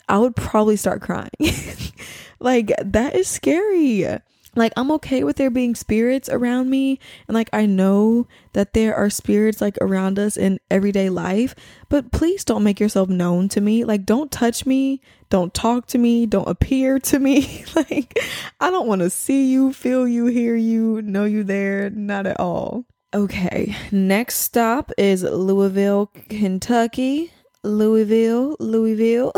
I 0.09 0.17
would 0.17 0.35
probably 0.35 0.75
start 0.75 1.03
crying. 1.03 1.29
like, 2.39 2.73
that 2.83 3.13
is 3.13 3.27
scary 3.27 4.07
like 4.55 4.73
I'm 4.75 4.91
okay 4.91 5.23
with 5.23 5.37
there 5.37 5.49
being 5.49 5.75
spirits 5.75 6.27
around 6.29 6.69
me 6.69 6.99
and 7.27 7.35
like 7.35 7.49
I 7.53 7.65
know 7.65 8.27
that 8.53 8.73
there 8.73 8.95
are 8.95 9.09
spirits 9.09 9.61
like 9.61 9.77
around 9.79 10.19
us 10.19 10.35
in 10.37 10.59
everyday 10.69 11.09
life, 11.09 11.55
but 11.89 12.11
please 12.11 12.43
don't 12.43 12.63
make 12.63 12.79
yourself 12.79 13.09
known 13.09 13.47
to 13.49 13.61
me. 13.61 13.85
Like 13.85 14.05
don't 14.05 14.31
touch 14.31 14.65
me, 14.65 15.01
don't 15.29 15.53
talk 15.53 15.87
to 15.87 15.97
me, 15.97 16.25
don't 16.25 16.49
appear 16.49 16.99
to 16.99 17.19
me. 17.19 17.63
like 17.75 18.19
I 18.59 18.69
don't 18.69 18.87
want 18.87 19.01
to 19.01 19.09
see 19.09 19.51
you, 19.51 19.71
feel 19.73 20.07
you, 20.07 20.25
hear 20.25 20.55
you, 20.55 21.01
know 21.01 21.25
you 21.25 21.43
there, 21.43 21.89
not 21.89 22.27
at 22.27 22.39
all. 22.39 22.85
Okay, 23.13 23.75
next 23.91 24.35
stop 24.35 24.91
is 24.97 25.23
Louisville, 25.23 26.11
Kentucky. 26.29 27.31
Louisville, 27.63 28.55
Louisville. 28.59 29.33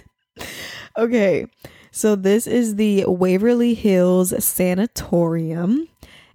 okay. 0.98 1.46
So, 1.98 2.14
this 2.14 2.46
is 2.46 2.76
the 2.76 3.06
Waverly 3.08 3.74
Hills 3.74 4.32
Sanatorium, 4.44 5.88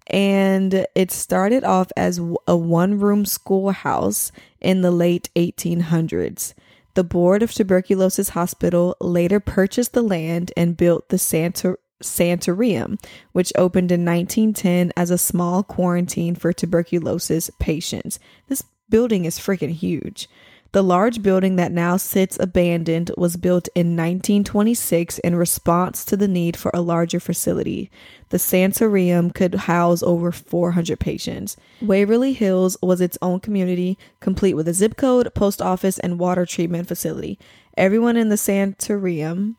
and 0.08 0.86
it 0.94 1.10
started 1.10 1.64
off 1.64 1.90
as 1.96 2.20
a 2.46 2.58
one 2.58 3.00
room 3.00 3.24
schoolhouse 3.24 4.34
in 4.60 4.82
the 4.82 4.92
late 4.92 5.30
1800s. 5.38 6.54
The 6.96 7.06
Board 7.06 7.42
of 7.42 7.54
Tuberculosis 7.54 8.28
Hospital 8.32 8.98
later 9.00 9.40
purchased 9.40 9.94
the 9.94 10.02
land 10.02 10.52
and 10.58 10.76
built 10.76 11.08
the 11.08 11.18
Santa- 11.18 11.78
Sanitarium, 12.02 13.00
which 13.32 13.54
opened 13.56 13.90
in 13.90 14.04
1910 14.04 14.92
as 14.98 15.12
a 15.12 15.18
small 15.18 15.64
quarantine 15.64 16.36
for 16.36 16.52
tuberculosis 16.52 17.50
patients. 17.60 18.20
This 18.50 18.66
building 18.90 19.24
is 19.24 19.40
freaking 19.40 19.72
huge. 19.72 20.28
The 20.74 20.84
large 20.84 21.22
building 21.22 21.56
that 21.58 21.72
now 21.72 21.98
sits 21.98 22.36
abandoned 22.40 23.12
was 23.16 23.38
built 23.38 23.70
in 23.76 23.96
1926 23.96 25.20
in 25.20 25.36
response 25.36 26.04
to 26.06 26.18
the 26.18 26.28
need 26.28 26.58
for 26.58 26.72
a 26.74 26.82
larger 26.82 27.20
facility. 27.20 27.92
The 28.30 28.40
Sanitarium 28.40 29.30
could 29.30 29.54
house 29.54 30.02
over 30.02 30.32
400 30.32 31.00
patients. 31.00 31.56
Waverly 31.80 32.34
Hills 32.34 32.76
was 32.82 33.02
its 33.02 33.20
own 33.22 33.40
community, 33.40 34.00
complete 34.20 34.56
with 34.56 34.68
a 34.68 34.74
zip 34.74 34.98
code, 34.98 35.32
post 35.36 35.62
office, 35.62 36.00
and 36.00 36.18
water 36.18 36.44
treatment 36.44 36.88
facility. 36.88 37.38
Everyone 37.78 38.18
in 38.18 38.30
the 38.30 38.38
Sanitarium 38.38 39.58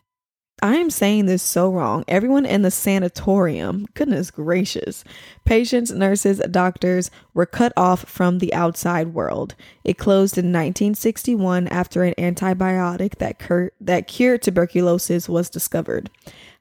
I 0.63 0.77
am 0.77 0.89
saying 0.89 1.27
this 1.27 1.43
so 1.43 1.71
wrong. 1.71 2.05
Everyone 2.07 2.47
in 2.47 2.63
the 2.63 2.71
sanatorium, 2.71 3.87
goodness 3.95 4.31
gracious, 4.31 5.05
patients, 5.45 5.91
nurses, 5.91 6.41
doctors 6.51 7.11
were 7.35 7.45
cut 7.45 7.73
off 7.77 8.09
from 8.09 8.39
the 8.39 8.55
outside 8.55 9.15
world. 9.15 9.55
It 9.83 9.99
closed 9.99 10.39
in 10.39 10.47
1961 10.47 11.69
after 11.69 12.05
an 12.05 12.15
antibiotic 12.17 13.17
that, 13.17 13.39
cur- 13.39 13.73
that 13.81 14.07
cured 14.07 14.43
tuberculosis 14.43 15.29
was 15.29 15.51
discovered. 15.51 16.09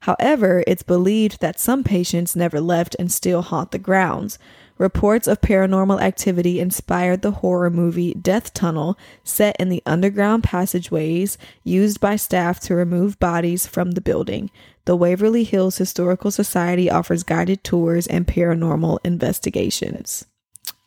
However, 0.01 0.63
it's 0.67 0.83
believed 0.83 1.39
that 1.39 1.59
some 1.59 1.83
patients 1.83 2.35
never 2.35 2.59
left 2.59 2.95
and 2.99 3.11
still 3.11 3.41
haunt 3.41 3.71
the 3.71 3.79
grounds. 3.79 4.37
Reports 4.77 5.27
of 5.27 5.41
paranormal 5.41 6.01
activity 6.01 6.59
inspired 6.59 7.21
the 7.21 7.31
horror 7.31 7.69
movie 7.69 8.13
Death 8.15 8.53
Tunnel, 8.53 8.97
set 9.23 9.55
in 9.59 9.69
the 9.69 9.83
underground 9.85 10.43
passageways 10.43 11.37
used 11.63 11.99
by 11.99 12.15
staff 12.15 12.59
to 12.61 12.75
remove 12.75 13.19
bodies 13.19 13.67
from 13.67 13.91
the 13.91 14.01
building. 14.01 14.49
The 14.85 14.95
Waverly 14.95 15.43
Hills 15.43 15.77
Historical 15.77 16.31
Society 16.31 16.89
offers 16.89 17.23
guided 17.23 17.63
tours 17.63 18.07
and 18.07 18.27
paranormal 18.27 18.99
investigations. 19.03 20.25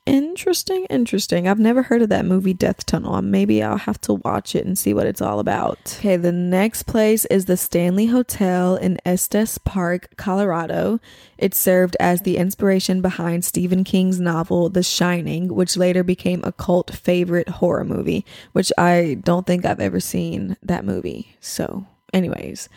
Interesting, 0.07 0.87
interesting. 0.89 1.49
I've 1.49 1.59
never 1.59 1.83
heard 1.83 2.01
of 2.01 2.11
that 2.11 2.25
movie 2.25 2.55
Death 2.55 2.87
Tunnel. 2.87 3.17
Uh, 3.17 3.23
maybe 3.23 3.61
I'll 3.61 3.77
have 3.77 4.01
to 4.03 4.15
watch 4.15 4.55
it 4.55 4.65
and 4.65 4.79
see 4.79 4.95
what 4.95 5.07
it's 5.07 5.21
all 5.21 5.41
about. 5.41 5.97
Okay, 5.99 6.17
the 6.17 6.31
next 6.31 6.85
place 6.85 7.25
is 7.25 7.47
the 7.47 7.57
Stanley 7.57 8.07
Hotel 8.07 8.77
in 8.77 8.99
Estes 9.05 9.59
Park, 9.59 10.11
Colorado. 10.17 11.01
It 11.39 11.57
served 11.57 11.97
as 11.99 12.23
the 12.23 12.37
inspiration 12.37 13.03
behind 13.03 13.45
Stephen 13.45 13.83
King's 13.83 14.21
novel 14.21 14.69
The 14.69 14.85
Shining, 14.85 15.53
which 15.53 15.77
later 15.77 16.05
became 16.05 16.41
a 16.45 16.53
cult 16.53 16.95
favorite 16.95 17.49
horror 17.49 17.85
movie, 17.85 18.25
which 18.53 18.71
I 18.79 19.19
don't 19.25 19.45
think 19.45 19.65
I've 19.65 19.81
ever 19.81 19.99
seen 19.99 20.57
that 20.63 20.85
movie. 20.85 21.37
So, 21.41 21.85
anyways, 22.15 22.69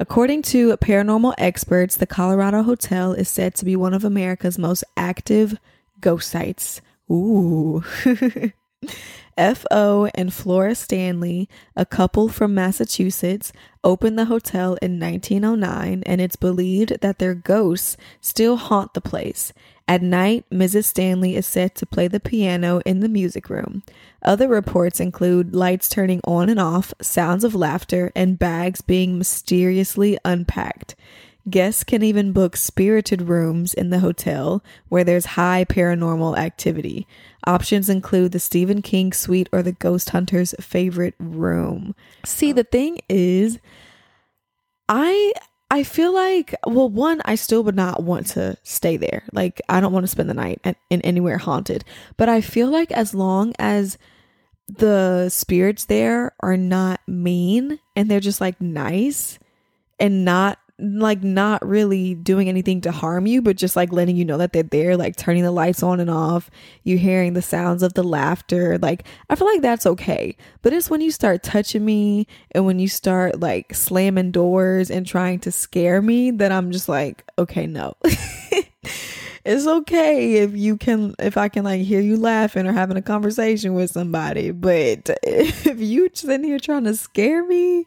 According 0.00 0.42
to 0.42 0.76
paranormal 0.78 1.34
experts, 1.38 1.96
the 1.96 2.08
Colorado 2.08 2.64
Hotel 2.64 3.12
is 3.12 3.28
said 3.28 3.54
to 3.54 3.64
be 3.64 3.76
one 3.76 3.94
of 3.94 4.04
America's 4.04 4.58
most 4.58 4.82
active 4.96 5.56
ghost 6.02 6.30
sites. 6.30 6.82
Ooh. 7.10 7.82
F.O. 9.38 10.10
and 10.14 10.32
Flora 10.32 10.74
Stanley, 10.74 11.48
a 11.74 11.86
couple 11.86 12.28
from 12.28 12.54
Massachusetts, 12.54 13.50
opened 13.82 14.18
the 14.18 14.26
hotel 14.26 14.76
in 14.82 15.00
1909, 15.00 16.02
and 16.04 16.20
it's 16.20 16.36
believed 16.36 17.00
that 17.00 17.18
their 17.18 17.34
ghosts 17.34 17.96
still 18.20 18.56
haunt 18.56 18.92
the 18.92 19.00
place. 19.00 19.54
At 19.88 20.02
night, 20.02 20.44
Mrs. 20.50 20.84
Stanley 20.84 21.34
is 21.34 21.46
said 21.46 21.74
to 21.76 21.86
play 21.86 22.08
the 22.08 22.20
piano 22.20 22.80
in 22.84 23.00
the 23.00 23.08
music 23.08 23.48
room. 23.48 23.82
Other 24.22 24.48
reports 24.48 25.00
include 25.00 25.54
lights 25.54 25.88
turning 25.88 26.20
on 26.24 26.48
and 26.48 26.60
off, 26.60 26.92
sounds 27.00 27.42
of 27.42 27.54
laughter, 27.54 28.12
and 28.14 28.38
bags 28.38 28.80
being 28.82 29.18
mysteriously 29.18 30.18
unpacked. 30.24 30.94
Guests 31.50 31.82
can 31.82 32.02
even 32.02 32.32
book 32.32 32.56
spirited 32.56 33.22
rooms 33.22 33.74
in 33.74 33.90
the 33.90 33.98
hotel 33.98 34.62
where 34.88 35.02
there's 35.02 35.26
high 35.26 35.64
paranormal 35.64 36.38
activity. 36.38 37.06
Options 37.46 37.88
include 37.88 38.30
the 38.30 38.38
Stephen 38.38 38.80
King 38.80 39.12
suite 39.12 39.48
or 39.52 39.62
the 39.62 39.72
ghost 39.72 40.10
hunter's 40.10 40.54
favorite 40.60 41.14
room. 41.18 41.96
See, 42.24 42.52
the 42.52 42.62
thing 42.62 43.00
is, 43.08 43.58
I 44.88 45.32
I 45.68 45.84
feel 45.84 46.12
like, 46.12 46.54
well, 46.66 46.90
one, 46.90 47.22
I 47.24 47.34
still 47.34 47.64
would 47.64 47.74
not 47.74 48.02
want 48.02 48.26
to 48.28 48.58
stay 48.62 48.98
there. 48.98 49.24
Like, 49.32 49.60
I 49.70 49.80
don't 49.80 49.92
want 49.92 50.04
to 50.04 50.08
spend 50.08 50.28
the 50.28 50.34
night 50.34 50.60
at, 50.64 50.76
in 50.90 51.00
anywhere 51.00 51.38
haunted. 51.38 51.82
But 52.18 52.28
I 52.28 52.42
feel 52.42 52.68
like 52.68 52.92
as 52.92 53.14
long 53.14 53.54
as 53.58 53.96
the 54.68 55.30
spirits 55.30 55.86
there 55.86 56.34
are 56.40 56.58
not 56.58 57.00
mean 57.08 57.80
and 57.96 58.10
they're 58.10 58.20
just 58.20 58.40
like 58.40 58.60
nice 58.60 59.38
and 59.98 60.24
not 60.24 60.58
like 60.82 61.22
not 61.22 61.64
really 61.66 62.14
doing 62.14 62.48
anything 62.48 62.80
to 62.80 62.90
harm 62.90 63.26
you, 63.26 63.40
but 63.40 63.56
just 63.56 63.76
like 63.76 63.92
letting 63.92 64.16
you 64.16 64.24
know 64.24 64.38
that 64.38 64.52
they're 64.52 64.62
there, 64.62 64.96
like 64.96 65.16
turning 65.16 65.44
the 65.44 65.52
lights 65.52 65.82
on 65.82 66.00
and 66.00 66.10
off, 66.10 66.50
you 66.82 66.98
hearing 66.98 67.34
the 67.34 67.42
sounds 67.42 67.82
of 67.82 67.94
the 67.94 68.02
laughter. 68.02 68.78
Like, 68.78 69.04
I 69.30 69.36
feel 69.36 69.46
like 69.46 69.62
that's 69.62 69.86
okay. 69.86 70.36
But 70.62 70.72
it's 70.72 70.90
when 70.90 71.00
you 71.00 71.10
start 71.10 71.42
touching 71.42 71.84
me 71.84 72.26
and 72.50 72.66
when 72.66 72.78
you 72.78 72.88
start 72.88 73.40
like 73.40 73.74
slamming 73.74 74.32
doors 74.32 74.90
and 74.90 75.06
trying 75.06 75.38
to 75.40 75.52
scare 75.52 76.02
me 76.02 76.32
that 76.32 76.50
I'm 76.50 76.72
just 76.72 76.88
like, 76.88 77.24
okay, 77.38 77.66
no. 77.66 77.94
it's 79.44 79.66
okay 79.66 80.34
if 80.34 80.56
you 80.56 80.76
can 80.76 81.14
if 81.18 81.36
I 81.36 81.48
can 81.48 81.64
like 81.64 81.82
hear 81.82 82.00
you 82.00 82.16
laughing 82.16 82.66
or 82.66 82.72
having 82.72 82.96
a 82.96 83.02
conversation 83.02 83.74
with 83.74 83.90
somebody, 83.90 84.50
but 84.50 85.10
if 85.22 85.78
you're 85.78 86.08
sitting 86.12 86.44
here 86.44 86.58
trying 86.58 86.84
to 86.84 86.94
scare 86.94 87.44
me, 87.44 87.86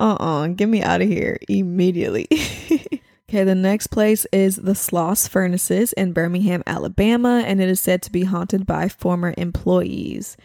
uh-uh, 0.00 0.48
get 0.48 0.68
me 0.68 0.82
out 0.82 1.02
of 1.02 1.08
here 1.08 1.38
immediately. 1.48 2.26
okay, 3.28 3.44
the 3.44 3.54
next 3.54 3.88
place 3.88 4.26
is 4.32 4.56
the 4.56 4.72
Sloss 4.72 5.28
Furnaces 5.28 5.92
in 5.92 6.12
Birmingham, 6.12 6.62
Alabama, 6.66 7.44
and 7.46 7.60
it 7.60 7.68
is 7.68 7.80
said 7.80 8.02
to 8.02 8.12
be 8.12 8.24
haunted 8.24 8.66
by 8.66 8.88
former 8.88 9.34
employees. 9.36 10.36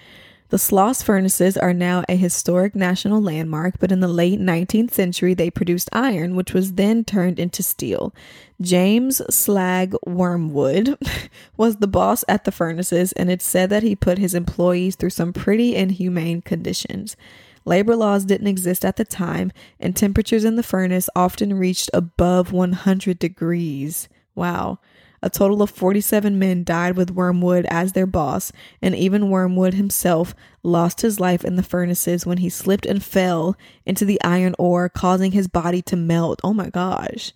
The 0.50 0.58
Sloss 0.58 1.04
furnaces 1.04 1.58
are 1.58 1.74
now 1.74 2.04
a 2.08 2.16
historic 2.16 2.76
national 2.76 3.20
landmark, 3.20 3.80
but 3.80 3.92
in 3.92 4.00
the 4.00 4.08
late 4.08 4.40
19th 4.40 4.92
century, 4.92 5.34
they 5.34 5.50
produced 5.50 5.90
iron, 5.92 6.36
which 6.36 6.54
was 6.54 6.74
then 6.74 7.04
turned 7.04 7.40
into 7.40 7.64
steel. 7.64 8.14
James 8.62 9.22
Slag 9.36 9.96
Wormwood 10.06 10.98
was 11.58 11.78
the 11.78 11.88
boss 11.88 12.24
at 12.28 12.44
the 12.44 12.52
furnaces, 12.52 13.12
and 13.14 13.32
it's 13.32 13.44
said 13.44 13.72
that 13.72 13.82
he 13.84 13.96
put 13.96 14.20
his 14.20 14.36
employees 14.36 14.96
through 14.96 15.10
some 15.10 15.34
pretty 15.34 15.76
inhumane 15.76 16.44
conditions. 16.44 17.18
Labor 17.66 17.96
laws 17.96 18.26
didn't 18.26 18.48
exist 18.48 18.86
at 18.86 18.96
the 18.96 19.04
time, 19.04 19.52
and 19.80 19.96
temperatures 19.96 20.46
in 20.46 20.56
the 20.56 20.64
furnace 20.64 21.10
often 21.16 21.56
reached 21.56 21.90
above 21.94 22.52
100 22.52 23.18
degrees. 23.18 24.08
Wow. 24.36 24.80
A 25.24 25.30
total 25.30 25.64
of 25.64 25.72
47 25.72 26.38
men 26.38 26.64
died 26.64 26.96
with 26.96 27.10
Wormwood 27.10 27.66
as 27.72 27.94
their 27.94 28.06
boss, 28.06 28.52
and 28.80 28.96
even 28.96 29.32
Wormwood 29.32 29.74
himself 29.74 30.36
lost 30.62 31.02
his 31.02 31.20
life 31.20 31.44
in 31.44 31.56
the 31.56 31.64
furnaces 31.64 32.28
when 32.28 32.38
he 32.38 32.50
slipped 32.50 32.86
and 32.86 33.04
fell 33.04 33.58
into 33.88 34.06
the 34.06 34.22
iron 34.24 34.54
ore, 34.60 34.88
causing 34.88 35.32
his 35.32 35.48
body 35.48 35.82
to 35.84 35.96
melt. 35.96 36.40
Oh 36.44 36.54
my 36.54 36.70
gosh. 36.70 37.32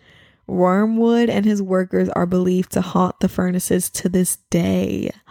Wormwood 0.46 1.30
and 1.30 1.46
his 1.46 1.64
workers 1.64 2.10
are 2.10 2.28
believed 2.28 2.72
to 2.74 2.82
haunt 2.82 3.20
the 3.20 3.30
furnaces 3.30 3.90
to 3.92 4.10
this 4.10 4.38
day. 4.52 5.10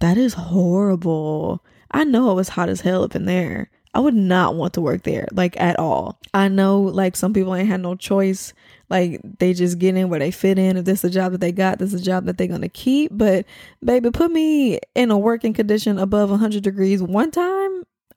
that 0.00 0.16
is 0.16 0.34
horrible. 0.34 1.64
I 1.92 2.02
know 2.02 2.32
it 2.32 2.34
was 2.34 2.50
hot 2.50 2.68
as 2.68 2.80
hell 2.80 3.04
up 3.04 3.14
in 3.14 3.26
there. 3.26 3.70
I 3.92 4.00
would 4.00 4.14
not 4.14 4.54
want 4.54 4.74
to 4.74 4.80
work 4.80 5.02
there, 5.02 5.26
like 5.32 5.60
at 5.60 5.78
all. 5.78 6.18
I 6.32 6.48
know, 6.48 6.80
like, 6.80 7.16
some 7.16 7.32
people 7.32 7.54
ain't 7.54 7.68
had 7.68 7.80
no 7.80 7.96
choice. 7.96 8.52
Like, 8.88 9.20
they 9.38 9.52
just 9.52 9.78
get 9.78 9.96
in 9.96 10.08
where 10.08 10.20
they 10.20 10.30
fit 10.30 10.58
in. 10.58 10.76
If 10.76 10.84
this 10.84 11.00
is 11.00 11.10
a 11.10 11.12
job 11.12 11.32
that 11.32 11.40
they 11.40 11.52
got, 11.52 11.78
this 11.78 11.92
is 11.92 12.00
a 12.00 12.04
job 12.04 12.24
that 12.24 12.38
they're 12.38 12.46
to 12.48 12.68
keep. 12.68 13.10
But, 13.14 13.46
baby, 13.84 14.10
put 14.10 14.30
me 14.30 14.78
in 14.94 15.10
a 15.10 15.18
working 15.18 15.54
condition 15.54 15.98
above 15.98 16.30
100 16.30 16.62
degrees 16.62 17.02
one 17.02 17.30
time, 17.30 17.69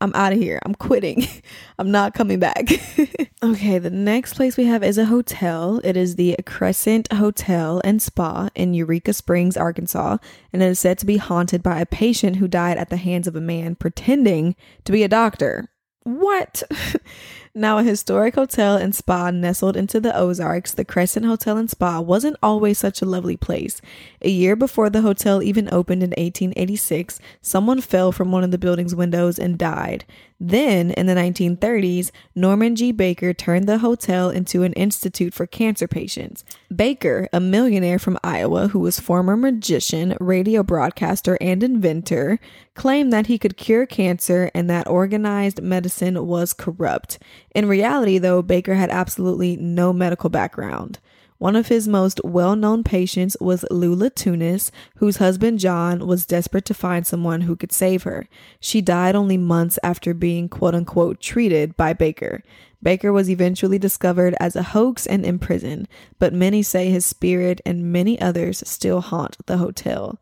I'm 0.03 0.13
out 0.15 0.33
of 0.33 0.39
here. 0.39 0.59
I'm 0.65 0.75
quitting. 0.75 1.25
I'm 1.79 1.89
not 1.89 2.13
coming 2.13 2.37
back. 2.37 2.67
okay, 3.43 3.79
the 3.79 3.89
next 3.89 4.33
place 4.33 4.57
we 4.57 4.65
have 4.65 4.83
is 4.83 4.97
a 4.97 5.05
hotel. 5.05 5.79
It 5.81 5.95
is 5.95 6.17
the 6.17 6.35
Crescent 6.45 7.11
Hotel 7.13 7.79
and 7.85 8.01
Spa 8.01 8.49
in 8.53 8.73
Eureka 8.73 9.13
Springs, 9.13 9.55
Arkansas, 9.55 10.17
and 10.51 10.61
it 10.61 10.65
is 10.65 10.79
said 10.79 10.97
to 10.99 11.05
be 11.05 11.15
haunted 11.15 11.63
by 11.63 11.79
a 11.79 11.85
patient 11.85 12.35
who 12.35 12.49
died 12.49 12.77
at 12.77 12.89
the 12.89 12.97
hands 12.97 13.27
of 13.27 13.35
a 13.37 13.41
man 13.41 13.75
pretending 13.75 14.57
to 14.83 14.91
be 14.91 15.03
a 15.03 15.07
doctor. 15.07 15.69
What? 16.03 16.63
Now, 17.55 17.77
a 17.77 17.83
historic 17.83 18.33
hotel 18.33 18.77
and 18.77 18.95
spa 18.95 19.29
nestled 19.29 19.77
into 19.77 19.99
the 19.99 20.17
Ozarks, 20.17 20.73
the 20.73 20.83
Crescent 20.83 21.27
Hotel 21.27 21.55
and 21.55 21.69
Spa 21.69 21.99
wasn't 21.99 22.35
always 22.41 22.79
such 22.79 22.99
a 22.99 23.05
lovely 23.05 23.37
place. 23.37 23.79
A 24.23 24.29
year 24.29 24.55
before 24.55 24.89
the 24.89 25.03
hotel 25.03 25.43
even 25.43 25.71
opened 25.71 26.01
in 26.01 26.09
1886, 26.17 27.19
someone 27.41 27.79
fell 27.79 28.11
from 28.11 28.31
one 28.31 28.43
of 28.43 28.49
the 28.49 28.57
building's 28.57 28.95
windows 28.95 29.37
and 29.37 29.59
died. 29.59 30.03
Then, 30.45 30.91
in 30.91 31.05
the 31.05 31.13
1930s, 31.13 32.11
Norman 32.35 32.75
G. 32.75 32.91
Baker 32.91 33.33
turned 33.33 33.65
the 33.65 33.77
hotel 33.77 34.29
into 34.29 34.63
an 34.63 34.73
institute 34.73 35.33
for 35.33 35.47
cancer 35.47 35.87
patients. 35.87 36.43
Baker, 36.75 37.29
a 37.31 37.39
millionaire 37.39 37.97
from 37.97 38.19
Iowa 38.25 38.67
who 38.67 38.79
was 38.79 38.99
former 38.99 39.37
magician, 39.37 40.17
radio 40.19 40.61
broadcaster, 40.61 41.37
and 41.39 41.63
inventor, 41.63 42.39
claimed 42.73 43.13
that 43.13 43.27
he 43.27 43.37
could 43.37 43.55
cure 43.55 43.85
cancer 43.85 44.51
and 44.53 44.69
that 44.69 44.85
organized 44.85 45.61
medicine 45.61 46.27
was 46.27 46.51
corrupt. 46.51 47.19
In 47.55 47.69
reality, 47.69 48.17
though, 48.17 48.41
Baker 48.41 48.73
had 48.73 48.89
absolutely 48.89 49.55
no 49.55 49.93
medical 49.93 50.29
background. 50.29 50.99
One 51.43 51.57
of 51.57 51.67
his 51.67 51.89
most 51.89 52.21
well 52.23 52.55
known 52.55 52.85
patients 52.85 53.35
was 53.41 53.65
Lula 53.69 54.09
Tunis, 54.09 54.71
whose 54.99 55.17
husband 55.17 55.59
John 55.59 56.07
was 56.07 56.25
desperate 56.25 56.63
to 56.63 56.73
find 56.73 57.05
someone 57.05 57.41
who 57.41 57.57
could 57.57 57.73
save 57.73 58.03
her. 58.03 58.29
She 58.61 58.79
died 58.79 59.13
only 59.13 59.35
months 59.35 59.77
after 59.83 60.13
being 60.13 60.47
quote 60.47 60.73
unquote 60.73 61.19
treated 61.19 61.75
by 61.75 61.91
Baker. 61.91 62.43
Baker 62.81 63.11
was 63.11 63.29
eventually 63.29 63.77
discovered 63.77 64.35
as 64.39 64.55
a 64.55 64.63
hoax 64.63 65.05
and 65.05 65.25
imprisoned, 65.25 65.89
but 66.17 66.31
many 66.31 66.63
say 66.63 66.89
his 66.89 67.05
spirit 67.05 67.59
and 67.65 67.91
many 67.91 68.17
others 68.21 68.63
still 68.65 69.01
haunt 69.01 69.35
the 69.45 69.57
hotel. 69.57 70.21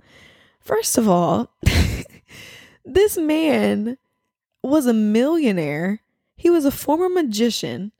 First 0.59 0.97
of 0.97 1.07
all, 1.07 1.53
this 2.83 3.15
man 3.15 3.99
was 4.63 4.87
a 4.87 4.93
millionaire. 4.93 6.01
He 6.35 6.49
was 6.49 6.65
a 6.65 6.71
former 6.71 7.09
magician 7.09 7.91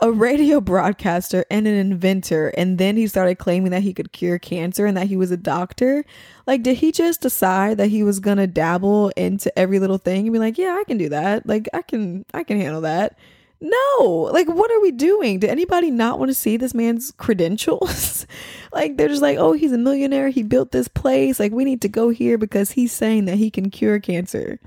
a 0.00 0.10
radio 0.10 0.60
broadcaster 0.60 1.44
and 1.50 1.66
an 1.66 1.74
inventor 1.74 2.48
and 2.56 2.78
then 2.78 2.96
he 2.96 3.06
started 3.06 3.36
claiming 3.36 3.70
that 3.70 3.82
he 3.82 3.92
could 3.92 4.12
cure 4.12 4.38
cancer 4.38 4.86
and 4.86 4.96
that 4.96 5.08
he 5.08 5.16
was 5.16 5.30
a 5.30 5.36
doctor. 5.36 6.04
Like 6.46 6.62
did 6.62 6.78
he 6.78 6.90
just 6.90 7.20
decide 7.20 7.76
that 7.76 7.88
he 7.88 8.02
was 8.02 8.18
gonna 8.18 8.46
dabble 8.46 9.10
into 9.10 9.56
every 9.58 9.78
little 9.78 9.98
thing 9.98 10.26
and 10.26 10.32
be 10.32 10.38
like 10.38 10.58
yeah 10.58 10.76
i 10.80 10.84
can 10.84 10.96
do 10.96 11.10
that. 11.10 11.46
Like 11.46 11.68
i 11.74 11.82
can 11.82 12.24
i 12.32 12.42
can 12.42 12.60
handle 12.60 12.80
that. 12.82 13.18
No. 13.60 14.30
Like 14.32 14.48
what 14.48 14.70
are 14.70 14.80
we 14.80 14.90
doing? 14.90 15.38
Did 15.38 15.50
anybody 15.50 15.90
not 15.90 16.18
want 16.18 16.30
to 16.30 16.34
see 16.34 16.56
this 16.56 16.74
man's 16.74 17.12
credentials? 17.12 18.26
Like 18.72 18.96
they're 18.96 19.08
just 19.08 19.20
like 19.20 19.36
oh 19.36 19.52
he's 19.52 19.72
a 19.72 19.78
millionaire. 19.78 20.28
He 20.28 20.44
built 20.44 20.70
this 20.70 20.86
place. 20.86 21.40
Like 21.40 21.50
we 21.50 21.64
need 21.64 21.82
to 21.82 21.88
go 21.88 22.10
here 22.10 22.38
because 22.38 22.70
he's 22.70 22.92
saying 22.92 23.24
that 23.24 23.34
he 23.34 23.50
can 23.50 23.68
cure 23.68 23.98
cancer. 23.98 24.60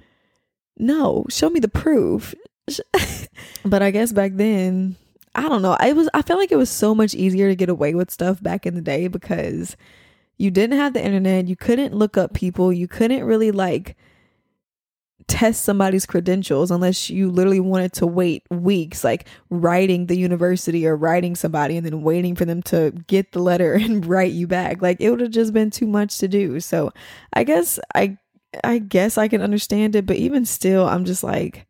No. 0.78 1.26
Show 1.30 1.50
me 1.50 1.60
the 1.62 1.70
proof. 1.70 2.36
But 3.66 3.82
i 3.82 3.92
guess 3.92 4.12
back 4.12 4.34
then 4.36 4.98
I 5.36 5.50
don't 5.50 5.62
know. 5.62 5.76
I 5.80 5.94
was 5.94 6.10
I 6.14 6.22
felt 6.22 6.40
like 6.40 6.52
it 6.52 6.58
was 6.58 6.70
so 6.70 6.94
much 6.94 7.16
easier 7.16 7.50
to 7.50 7.56
get 7.56 7.70
away 7.70 7.96
with 7.96 8.12
stuff 8.12 8.42
back 8.42 8.66
in 8.66 8.76
the 8.76 8.82
day 8.82 9.08
because 9.08 9.76
you 10.38 10.52
didn't 10.52 10.78
have 10.78 10.94
the 10.94 11.04
internet, 11.04 11.48
you 11.48 11.56
couldn't 11.56 11.96
look 11.96 12.18
up 12.18 12.34
people, 12.34 12.72
you 12.72 12.88
couldn't 12.88 13.24
really 13.24 13.52
like 13.52 13.96
test 15.28 15.64
somebody's 15.64 16.06
credentials 16.06 16.70
unless 16.70 17.10
you 17.10 17.32
literally 17.32 17.60
wanted 17.60 17.94
to 17.94 18.06
wait 18.06 18.44
weeks 18.52 19.06
like 19.06 19.26
writing 19.50 20.08
the 20.08 20.18
university 20.18 20.86
or 20.86 20.98
writing 20.98 21.34
somebody 21.34 21.78
and 21.78 21.86
then 21.86 22.02
waiting 22.02 22.36
for 22.36 22.44
them 22.46 22.62
to 22.62 22.92
get 23.08 23.32
the 23.32 23.40
letter 23.40 23.74
and 23.82 24.06
write 24.06 24.34
you 24.34 24.48
back. 24.48 24.82
Like 24.82 25.00
it 25.00 25.10
would 25.10 25.22
have 25.22 25.32
just 25.32 25.54
been 25.54 25.72
too 25.72 25.88
much 25.88 26.18
to 26.20 26.28
do. 26.28 26.60
So 26.60 26.92
i 27.34 27.44
guess 27.44 27.80
i 27.96 28.18
i 28.64 28.78
guess 28.78 29.18
i 29.18 29.28
can 29.28 29.42
understand 29.42 29.96
it 29.96 30.06
but 30.06 30.16
even 30.16 30.46
still 30.46 30.88
i'm 30.88 31.06
just 31.06 31.24
like 31.24 31.66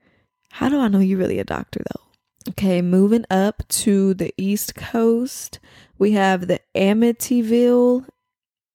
how 0.52 0.68
do 0.70 0.80
i 0.80 0.88
know 0.88 1.00
you're 1.00 1.18
really 1.18 1.40
a 1.40 1.44
doctor 1.44 1.82
though 1.94 2.13
Okay, 2.50 2.82
moving 2.82 3.24
up 3.30 3.66
to 3.70 4.14
the 4.14 4.34
East 4.38 4.76
Coast, 4.76 5.60
we 5.98 6.12
have 6.12 6.48
the 6.48 6.60
Amityville, 6.76 8.06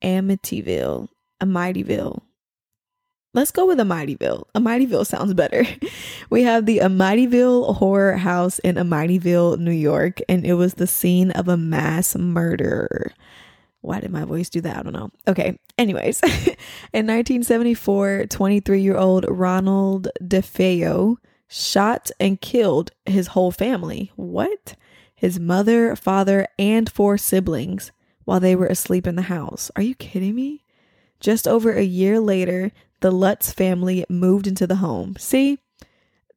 Amityville, 0.03 1.09
Amityville. 1.43 2.23
Let's 3.35 3.51
go 3.51 3.67
with 3.67 3.79
Amityville. 3.79 4.45
Amityville 4.55 5.07
sounds 5.07 5.35
better. 5.35 5.67
We 6.31 6.43
have 6.43 6.67
the 6.67 6.79
Amityville 6.79 7.77
Horror 7.77 8.19
House 8.19 8.59
in 8.59 8.75
Amityville, 8.75 9.59
New 9.59 9.71
York, 9.71 10.21
and 10.29 10.45
it 10.45 10.55
was 10.55 10.75
the 10.75 10.87
scene 10.87 11.31
of 11.31 11.49
a 11.49 11.57
mass 11.57 12.15
murder. 12.17 13.15
Why 13.81 14.01
did 14.01 14.11
my 14.11 14.25
voice 14.25 14.51
do 14.51 14.61
that? 14.61 14.77
I 14.77 14.83
don't 14.83 14.93
know. 14.93 15.11
Okay. 15.27 15.59
Anyways, 15.79 16.21
in 16.93 17.07
1974, 17.07 18.27
23 18.27 18.81
year 18.83 18.97
old 18.99 19.25
Ronald 19.27 20.09
DeFeo 20.23 21.17
shot 21.49 22.11
and 22.21 22.41
killed 22.41 22.93
his 23.07 23.29
whole 23.29 23.51
family. 23.51 24.13
What? 24.17 24.75
His 25.15 25.41
mother, 25.41 25.97
father, 25.97 26.47
and 26.59 26.91
four 26.91 27.19
siblings 27.19 27.91
while 28.25 28.41
they 28.41 28.55
were 28.55 28.67
asleep 28.67 29.07
in 29.07 29.17
the 29.17 29.23
house. 29.23 29.71
Are 29.75 29.83
you 29.83 29.95
kidding 29.95 30.35
me? 30.35 30.63
Just 31.19 31.49
over 31.49 31.73
a 31.73 31.83
year 31.83 32.21
later, 32.21 32.71
the 33.01 33.11
Lutz 33.11 33.53
family 33.53 34.05
moved 34.09 34.47
into 34.47 34.67
the 34.67 34.77
home. 34.77 35.17
See, 35.19 35.59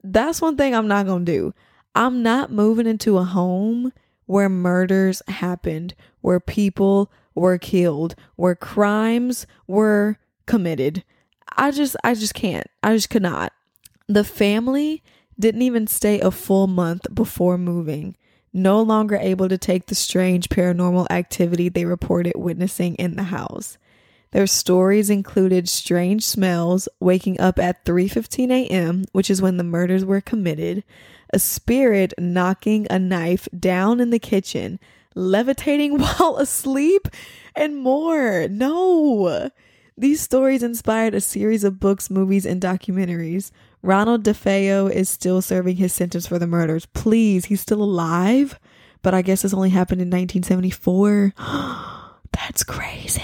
that's 0.03 0.41
one 0.41 0.57
thing 0.57 0.73
I'm 0.73 0.87
not 0.87 1.05
going 1.05 1.25
to 1.25 1.31
do. 1.31 1.53
I'm 1.93 2.23
not 2.23 2.51
moving 2.51 2.87
into 2.87 3.17
a 3.17 3.23
home 3.23 3.91
where 4.25 4.49
murders 4.49 5.21
happened, 5.27 5.93
where 6.21 6.39
people 6.39 7.11
were 7.35 7.57
killed, 7.57 8.15
where 8.35 8.55
crimes 8.55 9.45
were 9.67 10.17
committed. 10.45 11.03
I 11.57 11.71
just 11.71 11.95
I 12.03 12.13
just 12.13 12.33
can't. 12.33 12.67
I 12.81 12.95
just 12.95 13.09
could 13.09 13.21
not. 13.21 13.51
The 14.11 14.25
family 14.25 15.01
didn't 15.39 15.61
even 15.61 15.87
stay 15.87 16.19
a 16.19 16.31
full 16.31 16.67
month 16.67 17.07
before 17.13 17.57
moving, 17.57 18.17
no 18.51 18.81
longer 18.81 19.15
able 19.15 19.47
to 19.47 19.57
take 19.57 19.85
the 19.85 19.95
strange 19.95 20.49
paranormal 20.49 21.09
activity 21.09 21.69
they 21.69 21.85
reported 21.85 22.33
witnessing 22.35 22.95
in 22.95 23.15
the 23.15 23.23
house. 23.23 23.77
Their 24.31 24.47
stories 24.47 25.09
included 25.09 25.69
strange 25.69 26.25
smells, 26.25 26.89
waking 26.99 27.39
up 27.39 27.57
at 27.57 27.85
3:15 27.85 28.51
a.m., 28.51 29.05
which 29.13 29.29
is 29.29 29.41
when 29.41 29.55
the 29.55 29.63
murders 29.63 30.03
were 30.03 30.19
committed, 30.19 30.83
a 31.31 31.39
spirit 31.39 32.13
knocking 32.19 32.87
a 32.89 32.99
knife 32.99 33.47
down 33.57 34.01
in 34.01 34.09
the 34.09 34.19
kitchen, 34.19 34.77
levitating 35.15 35.97
while 35.99 36.35
asleep, 36.35 37.07
and 37.55 37.77
more. 37.77 38.49
No. 38.49 39.51
These 39.97 40.19
stories 40.19 40.63
inspired 40.63 41.13
a 41.13 41.21
series 41.21 41.63
of 41.63 41.79
books, 41.79 42.09
movies, 42.09 42.45
and 42.45 42.61
documentaries. 42.61 43.51
Ronald 43.83 44.23
DeFeo 44.23 44.91
is 44.91 45.09
still 45.09 45.41
serving 45.41 45.77
his 45.77 45.93
sentence 45.93 46.27
for 46.27 46.37
the 46.37 46.47
murders. 46.47 46.85
Please, 46.87 47.45
he's 47.45 47.61
still 47.61 47.81
alive? 47.81 48.59
But 49.01 49.13
I 49.13 49.21
guess 49.21 49.41
this 49.41 49.53
only 49.53 49.71
happened 49.71 50.01
in 50.01 50.09
1974. 50.09 51.33
That's 52.31 52.63
crazy. 52.63 53.21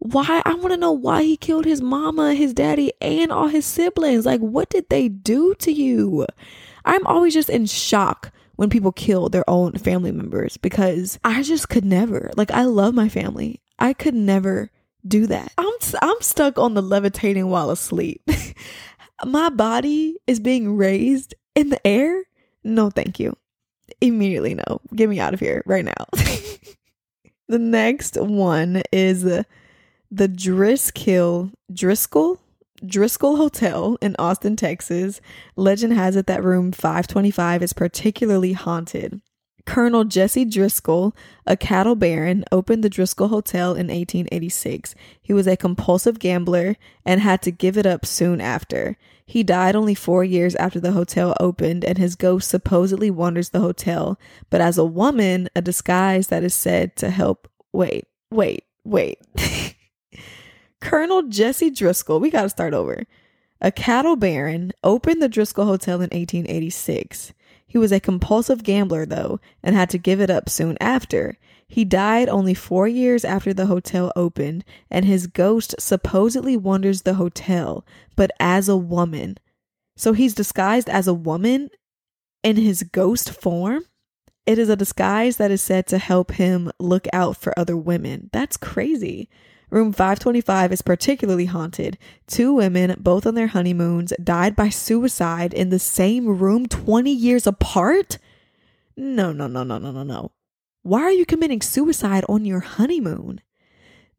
Why? 0.00 0.40
I 0.46 0.54
want 0.54 0.70
to 0.70 0.78
know 0.78 0.92
why 0.92 1.22
he 1.22 1.36
killed 1.36 1.66
his 1.66 1.82
mama, 1.82 2.34
his 2.34 2.54
daddy, 2.54 2.92
and 3.02 3.30
all 3.30 3.48
his 3.48 3.66
siblings. 3.66 4.24
Like, 4.24 4.40
what 4.40 4.70
did 4.70 4.88
they 4.88 5.08
do 5.08 5.54
to 5.56 5.70
you? 5.70 6.26
I'm 6.86 7.06
always 7.06 7.34
just 7.34 7.50
in 7.50 7.66
shock 7.66 8.32
when 8.56 8.70
people 8.70 8.92
kill 8.92 9.28
their 9.28 9.48
own 9.48 9.74
family 9.74 10.10
members 10.10 10.56
because 10.56 11.18
I 11.22 11.42
just 11.42 11.68
could 11.68 11.84
never. 11.84 12.30
Like, 12.36 12.50
I 12.50 12.64
love 12.64 12.94
my 12.94 13.10
family. 13.10 13.60
I 13.78 13.92
could 13.92 14.14
never 14.14 14.70
do 15.06 15.26
that. 15.26 15.52
I'm 15.58 15.72
I'm 16.02 16.20
stuck 16.20 16.58
on 16.58 16.74
the 16.74 16.82
levitating 16.82 17.48
while 17.48 17.70
asleep. 17.70 18.22
my 19.24 19.48
body 19.50 20.16
is 20.26 20.40
being 20.40 20.76
raised 20.76 21.34
in 21.54 21.70
the 21.70 21.86
air. 21.86 22.22
No, 22.64 22.90
thank 22.90 23.18
you. 23.18 23.36
Immediately 24.00 24.54
no. 24.54 24.80
Get 24.94 25.08
me 25.08 25.20
out 25.20 25.34
of 25.34 25.40
here 25.40 25.62
right 25.66 25.84
now. 25.84 26.06
the 27.48 27.58
next 27.58 28.16
one 28.16 28.82
is 28.92 29.22
the 29.22 29.46
Driskill 30.12 31.52
Driscoll 31.72 32.40
Driscoll 32.84 33.36
Hotel 33.36 33.98
in 34.00 34.16
Austin, 34.18 34.56
Texas. 34.56 35.20
Legend 35.54 35.92
has 35.92 36.16
it 36.16 36.26
that 36.26 36.42
room 36.42 36.72
525 36.72 37.62
is 37.62 37.72
particularly 37.74 38.54
haunted. 38.54 39.20
Colonel 39.70 40.02
Jesse 40.02 40.44
Driscoll, 40.44 41.14
a 41.46 41.56
cattle 41.56 41.94
baron, 41.94 42.44
opened 42.50 42.82
the 42.82 42.90
Driscoll 42.90 43.28
Hotel 43.28 43.70
in 43.70 43.86
1886. 43.86 44.96
He 45.22 45.32
was 45.32 45.46
a 45.46 45.56
compulsive 45.56 46.18
gambler 46.18 46.74
and 47.06 47.20
had 47.20 47.40
to 47.42 47.52
give 47.52 47.78
it 47.78 47.86
up 47.86 48.04
soon 48.04 48.40
after. 48.40 48.96
He 49.24 49.44
died 49.44 49.76
only 49.76 49.94
four 49.94 50.24
years 50.24 50.56
after 50.56 50.80
the 50.80 50.90
hotel 50.90 51.36
opened, 51.38 51.84
and 51.84 51.98
his 51.98 52.16
ghost 52.16 52.50
supposedly 52.50 53.12
wanders 53.12 53.50
the 53.50 53.60
hotel, 53.60 54.18
but 54.50 54.60
as 54.60 54.76
a 54.76 54.84
woman, 54.84 55.48
a 55.54 55.62
disguise 55.62 56.26
that 56.26 56.42
is 56.42 56.52
said 56.52 56.96
to 56.96 57.08
help. 57.08 57.48
Wait, 57.72 58.08
wait, 58.28 58.64
wait. 58.82 59.20
Colonel 60.80 61.28
Jesse 61.28 61.70
Driscoll, 61.70 62.18
we 62.18 62.30
got 62.30 62.42
to 62.42 62.48
start 62.48 62.74
over. 62.74 63.04
A 63.60 63.70
cattle 63.70 64.16
baron 64.16 64.72
opened 64.82 65.22
the 65.22 65.28
Driscoll 65.28 65.66
Hotel 65.66 65.98
in 65.98 66.10
1886. 66.10 67.34
He 67.70 67.78
was 67.78 67.92
a 67.92 68.00
compulsive 68.00 68.64
gambler, 68.64 69.06
though, 69.06 69.38
and 69.62 69.76
had 69.76 69.90
to 69.90 69.98
give 69.98 70.20
it 70.20 70.28
up 70.28 70.48
soon 70.48 70.76
after. 70.80 71.38
He 71.68 71.84
died 71.84 72.28
only 72.28 72.52
four 72.52 72.88
years 72.88 73.24
after 73.24 73.54
the 73.54 73.66
hotel 73.66 74.10
opened, 74.16 74.64
and 74.90 75.04
his 75.04 75.28
ghost 75.28 75.76
supposedly 75.78 76.56
wanders 76.56 77.02
the 77.02 77.14
hotel, 77.14 77.86
but 78.16 78.32
as 78.40 78.68
a 78.68 78.76
woman. 78.76 79.38
So 79.96 80.14
he's 80.14 80.34
disguised 80.34 80.88
as 80.88 81.06
a 81.06 81.14
woman 81.14 81.70
in 82.42 82.56
his 82.56 82.82
ghost 82.82 83.30
form? 83.30 83.84
It 84.46 84.58
is 84.58 84.68
a 84.68 84.74
disguise 84.74 85.36
that 85.36 85.52
is 85.52 85.62
said 85.62 85.86
to 85.86 85.98
help 85.98 86.32
him 86.32 86.72
look 86.80 87.06
out 87.12 87.36
for 87.36 87.56
other 87.56 87.76
women. 87.76 88.30
That's 88.32 88.56
crazy. 88.56 89.28
Room 89.70 89.92
525 89.92 90.72
is 90.72 90.82
particularly 90.82 91.46
haunted. 91.46 91.96
Two 92.26 92.52
women, 92.52 92.96
both 92.98 93.24
on 93.26 93.36
their 93.36 93.46
honeymoons, 93.46 94.12
died 94.22 94.56
by 94.56 94.68
suicide 94.68 95.54
in 95.54 95.70
the 95.70 95.78
same 95.78 96.26
room 96.26 96.66
20 96.66 97.10
years 97.10 97.46
apart? 97.46 98.18
No, 98.96 99.32
no, 99.32 99.46
no, 99.46 99.62
no, 99.62 99.78
no, 99.78 99.92
no, 99.92 100.02
no. 100.02 100.32
Why 100.82 101.02
are 101.02 101.12
you 101.12 101.24
committing 101.24 101.60
suicide 101.60 102.24
on 102.28 102.44
your 102.44 102.60
honeymoon? 102.60 103.42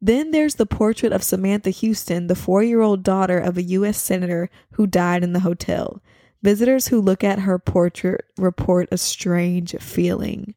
Then 0.00 0.30
there's 0.30 0.56
the 0.56 0.66
portrait 0.66 1.12
of 1.12 1.22
Samantha 1.22 1.70
Houston, 1.70 2.26
the 2.26 2.34
four 2.34 2.62
year 2.62 2.80
old 2.80 3.02
daughter 3.02 3.38
of 3.38 3.56
a 3.56 3.62
U.S. 3.62 3.98
Senator 3.98 4.50
who 4.72 4.86
died 4.86 5.22
in 5.22 5.32
the 5.32 5.40
hotel. 5.40 6.02
Visitors 6.42 6.88
who 6.88 7.00
look 7.00 7.22
at 7.22 7.40
her 7.40 7.58
portrait 7.58 8.24
report 8.36 8.88
a 8.90 8.98
strange 8.98 9.76
feeling. 9.78 10.54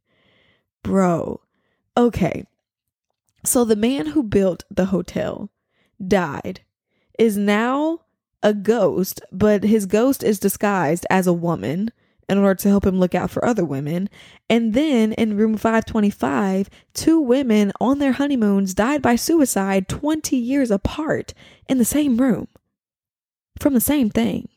Bro, 0.82 1.42
okay, 1.96 2.46
so 3.46 3.64
the 3.64 3.76
man 3.76 4.08
who 4.08 4.24
built 4.24 4.64
the 4.70 4.86
hotel 4.86 5.52
died, 6.06 6.62
is 7.18 7.38
now 7.38 8.02
a 8.44 8.54
ghost, 8.54 9.22
but 9.32 9.64
his 9.64 9.86
ghost 9.86 10.24
is 10.24 10.40
disguised 10.40 11.06
as 11.10 11.28
a 11.28 11.34
woman 11.34 11.92
in 12.28 12.38
order 12.38 12.56
to 12.56 12.70
help 12.70 12.86
him 12.86 13.00
look 13.00 13.16
out 13.16 13.30
for 13.30 13.46
other 13.46 13.64
women. 13.64 14.10
And 14.50 14.74
then 14.74 15.14
in 15.14 15.38
room 15.38 15.58
525, 15.58 16.70
two 16.94 17.20
women 17.20 17.72
on 17.80 18.00
their 18.00 18.14
honeymoons 18.14 18.74
died 18.74 19.02
by 19.02 19.16
suicide 19.16 19.88
20 19.88 20.36
years 20.36 20.72
apart 20.72 21.34
in 21.68 21.78
the 21.78 21.86
same 21.86 22.18
room 22.18 22.48
from 23.60 23.74
the 23.74 23.82
same 23.82 24.10
thing. 24.10 24.50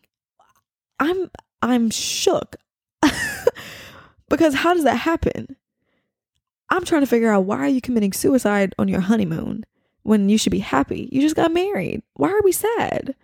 I'm 0.99 1.31
I'm 1.63 1.91
shook. 1.91 2.57
because 4.29 4.55
how 4.55 4.75
does 4.75 4.85
that 4.85 4.97
happen? 4.97 5.57
I'm 6.71 6.85
trying 6.85 7.03
to 7.03 7.07
figure 7.07 7.31
out 7.31 7.45
why 7.45 7.59
are 7.59 7.69
you 7.69 7.81
committing 7.81 8.13
suicide 8.13 8.75
on 8.79 8.89
your 8.89 9.01
honeymoon 9.01 9.65
when 10.03 10.29
you 10.29 10.39
should 10.39 10.53
be 10.53 10.59
happy? 10.59 11.09
You 11.11 11.21
just 11.21 11.37
got 11.37 11.53
married. 11.53 12.03
Why 12.15 12.31
are 12.31 12.43
we 12.43 12.53
sad? 12.53 13.15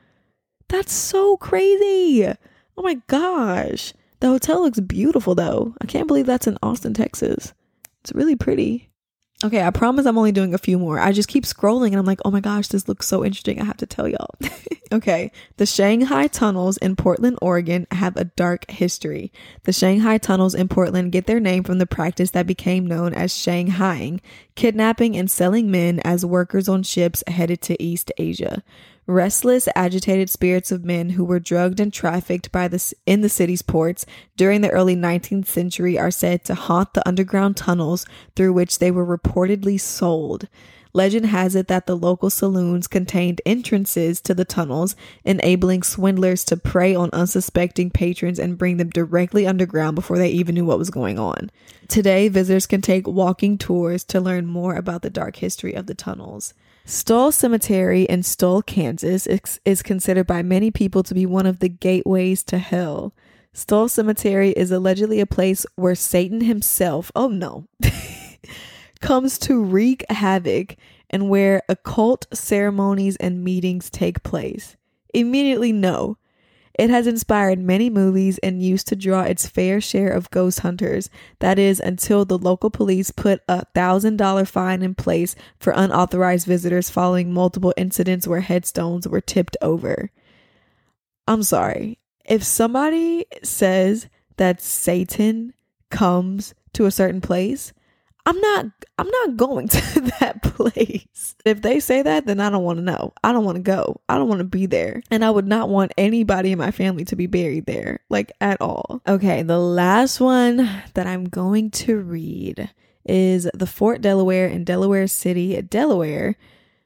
That's 0.68 0.92
so 0.92 1.36
crazy. 1.36 2.26
Oh 2.76 2.82
my 2.82 2.94
gosh. 3.06 3.92
The 4.20 4.28
hotel 4.28 4.62
looks 4.62 4.80
beautiful 4.80 5.34
though. 5.34 5.74
I 5.80 5.86
can't 5.86 6.08
believe 6.08 6.26
that's 6.26 6.46
in 6.46 6.58
Austin, 6.62 6.94
Texas. 6.94 7.52
It's 8.00 8.12
really 8.12 8.36
pretty. 8.36 8.90
Okay, 9.44 9.62
I 9.62 9.70
promise 9.70 10.06
I'm 10.06 10.16
only 10.16 10.32
doing 10.32 10.54
a 10.54 10.58
few 10.58 10.78
more. 10.78 10.98
I 10.98 11.12
just 11.12 11.28
keep 11.28 11.44
scrolling 11.44 11.88
and 11.88 11.96
I'm 11.96 12.06
like, 12.06 12.20
oh 12.24 12.30
my 12.30 12.40
gosh, 12.40 12.68
this 12.68 12.88
looks 12.88 13.06
so 13.06 13.22
interesting. 13.22 13.60
I 13.60 13.66
have 13.66 13.76
to 13.76 13.86
tell 13.86 14.08
y'all. 14.08 14.34
okay, 14.92 15.30
the 15.58 15.66
Shanghai 15.66 16.28
tunnels 16.28 16.78
in 16.78 16.96
Portland, 16.96 17.38
Oregon 17.42 17.86
have 17.90 18.16
a 18.16 18.24
dark 18.24 18.70
history. 18.70 19.30
The 19.64 19.72
Shanghai 19.74 20.16
tunnels 20.16 20.54
in 20.54 20.68
Portland 20.68 21.12
get 21.12 21.26
their 21.26 21.40
name 21.40 21.62
from 21.62 21.76
the 21.76 21.84
practice 21.84 22.30
that 22.30 22.46
became 22.46 22.86
known 22.86 23.12
as 23.12 23.34
Shanghaiing, 23.34 24.20
kidnapping 24.54 25.14
and 25.14 25.30
selling 25.30 25.70
men 25.70 26.00
as 26.00 26.24
workers 26.24 26.66
on 26.66 26.82
ships 26.82 27.22
headed 27.26 27.60
to 27.62 27.82
East 27.82 28.10
Asia 28.16 28.62
restless, 29.06 29.68
agitated 29.74 30.30
spirits 30.30 30.72
of 30.72 30.84
men 30.84 31.10
who 31.10 31.24
were 31.24 31.40
drugged 31.40 31.80
and 31.80 31.92
trafficked 31.92 32.50
by 32.50 32.68
the, 32.68 32.94
in 33.06 33.20
the 33.20 33.28
city's 33.28 33.62
ports 33.62 34.06
during 34.36 34.60
the 34.60 34.70
early 34.70 34.96
19th 34.96 35.46
century 35.46 35.98
are 35.98 36.10
said 36.10 36.44
to 36.44 36.54
haunt 36.54 36.94
the 36.94 37.06
underground 37.06 37.56
tunnels 37.56 38.06
through 38.34 38.52
which 38.52 38.78
they 38.78 38.90
were 38.90 39.18
reportedly 39.18 39.78
sold. 39.80 40.48
Legend 40.96 41.26
has 41.26 41.56
it 41.56 41.66
that 41.66 41.86
the 41.86 41.96
local 41.96 42.30
saloons 42.30 42.86
contained 42.86 43.40
entrances 43.44 44.20
to 44.20 44.32
the 44.32 44.44
tunnels, 44.44 44.94
enabling 45.24 45.82
swindlers 45.82 46.44
to 46.44 46.56
prey 46.56 46.94
on 46.94 47.10
unsuspecting 47.12 47.90
patrons 47.90 48.38
and 48.38 48.56
bring 48.56 48.76
them 48.76 48.90
directly 48.90 49.44
underground 49.44 49.96
before 49.96 50.18
they 50.18 50.28
even 50.28 50.54
knew 50.54 50.64
what 50.64 50.78
was 50.78 50.90
going 50.90 51.18
on. 51.18 51.50
Today, 51.88 52.28
visitors 52.28 52.66
can 52.66 52.80
take 52.80 53.08
walking 53.08 53.58
tours 53.58 54.04
to 54.04 54.20
learn 54.20 54.46
more 54.46 54.76
about 54.76 55.02
the 55.02 55.10
dark 55.10 55.36
history 55.36 55.74
of 55.74 55.86
the 55.86 55.94
tunnels. 55.94 56.54
Stull 56.86 57.32
Cemetery 57.32 58.02
in 58.02 58.22
Stull, 58.22 58.60
Kansas 58.60 59.26
is 59.26 59.82
considered 59.82 60.26
by 60.26 60.42
many 60.42 60.70
people 60.70 61.02
to 61.04 61.14
be 61.14 61.24
one 61.24 61.46
of 61.46 61.60
the 61.60 61.68
gateways 61.70 62.42
to 62.44 62.58
hell. 62.58 63.14
Stull 63.54 63.88
Cemetery 63.88 64.50
is 64.50 64.70
allegedly 64.70 65.20
a 65.20 65.26
place 65.26 65.64
where 65.76 65.94
Satan 65.94 66.42
himself, 66.42 67.10
oh 67.16 67.28
no, 67.28 67.66
comes 69.00 69.38
to 69.38 69.62
wreak 69.62 70.04
havoc 70.10 70.76
and 71.08 71.30
where 71.30 71.62
occult 71.70 72.26
ceremonies 72.34 73.16
and 73.16 73.42
meetings 73.42 73.88
take 73.88 74.22
place? 74.22 74.76
Immediately, 75.14 75.72
no. 75.72 76.18
It 76.76 76.90
has 76.90 77.06
inspired 77.06 77.60
many 77.60 77.88
movies 77.88 78.38
and 78.38 78.62
used 78.62 78.88
to 78.88 78.96
draw 78.96 79.22
its 79.22 79.46
fair 79.46 79.80
share 79.80 80.10
of 80.10 80.30
ghost 80.30 80.60
hunters. 80.60 81.08
That 81.38 81.58
is, 81.58 81.78
until 81.78 82.24
the 82.24 82.38
local 82.38 82.68
police 82.68 83.12
put 83.12 83.42
a 83.48 83.64
thousand 83.66 84.16
dollar 84.16 84.44
fine 84.44 84.82
in 84.82 84.96
place 84.96 85.36
for 85.60 85.72
unauthorized 85.72 86.46
visitors 86.46 86.90
following 86.90 87.32
multiple 87.32 87.72
incidents 87.76 88.26
where 88.26 88.40
headstones 88.40 89.06
were 89.06 89.20
tipped 89.20 89.56
over. 89.62 90.10
I'm 91.28 91.44
sorry. 91.44 91.98
If 92.24 92.42
somebody 92.42 93.26
says 93.42 94.08
that 94.36 94.60
Satan 94.60 95.54
comes 95.90 96.54
to 96.72 96.86
a 96.86 96.90
certain 96.90 97.20
place, 97.20 97.72
I'm 98.26 98.40
not 98.40 98.66
I'm 98.98 99.08
not 99.08 99.36
going 99.36 99.68
to 99.68 100.00
that 100.20 100.42
place. 100.42 101.34
If 101.44 101.62
they 101.62 101.80
say 101.80 102.02
that, 102.02 102.26
then 102.26 102.40
I 102.40 102.50
don't 102.50 102.64
want 102.64 102.78
to 102.78 102.84
know. 102.84 103.12
I 103.22 103.32
don't 103.32 103.44
want 103.44 103.56
to 103.56 103.62
go. 103.62 104.00
I 104.08 104.16
don't 104.16 104.28
want 104.28 104.38
to 104.38 104.44
be 104.44 104.66
there. 104.66 105.02
And 105.10 105.24
I 105.24 105.30
would 105.30 105.46
not 105.46 105.68
want 105.68 105.92
anybody 105.98 106.52
in 106.52 106.58
my 106.58 106.70
family 106.70 107.04
to 107.06 107.16
be 107.16 107.26
buried 107.26 107.66
there, 107.66 108.00
like 108.08 108.32
at 108.40 108.60
all. 108.60 109.02
Okay, 109.06 109.42
the 109.42 109.58
last 109.58 110.20
one 110.20 110.68
that 110.94 111.06
I'm 111.06 111.24
going 111.24 111.70
to 111.72 111.98
read 111.98 112.70
is 113.04 113.48
the 113.52 113.66
Fort 113.66 114.00
Delaware 114.00 114.46
in 114.46 114.64
Delaware 114.64 115.06
City, 115.06 115.60
Delaware, 115.60 116.36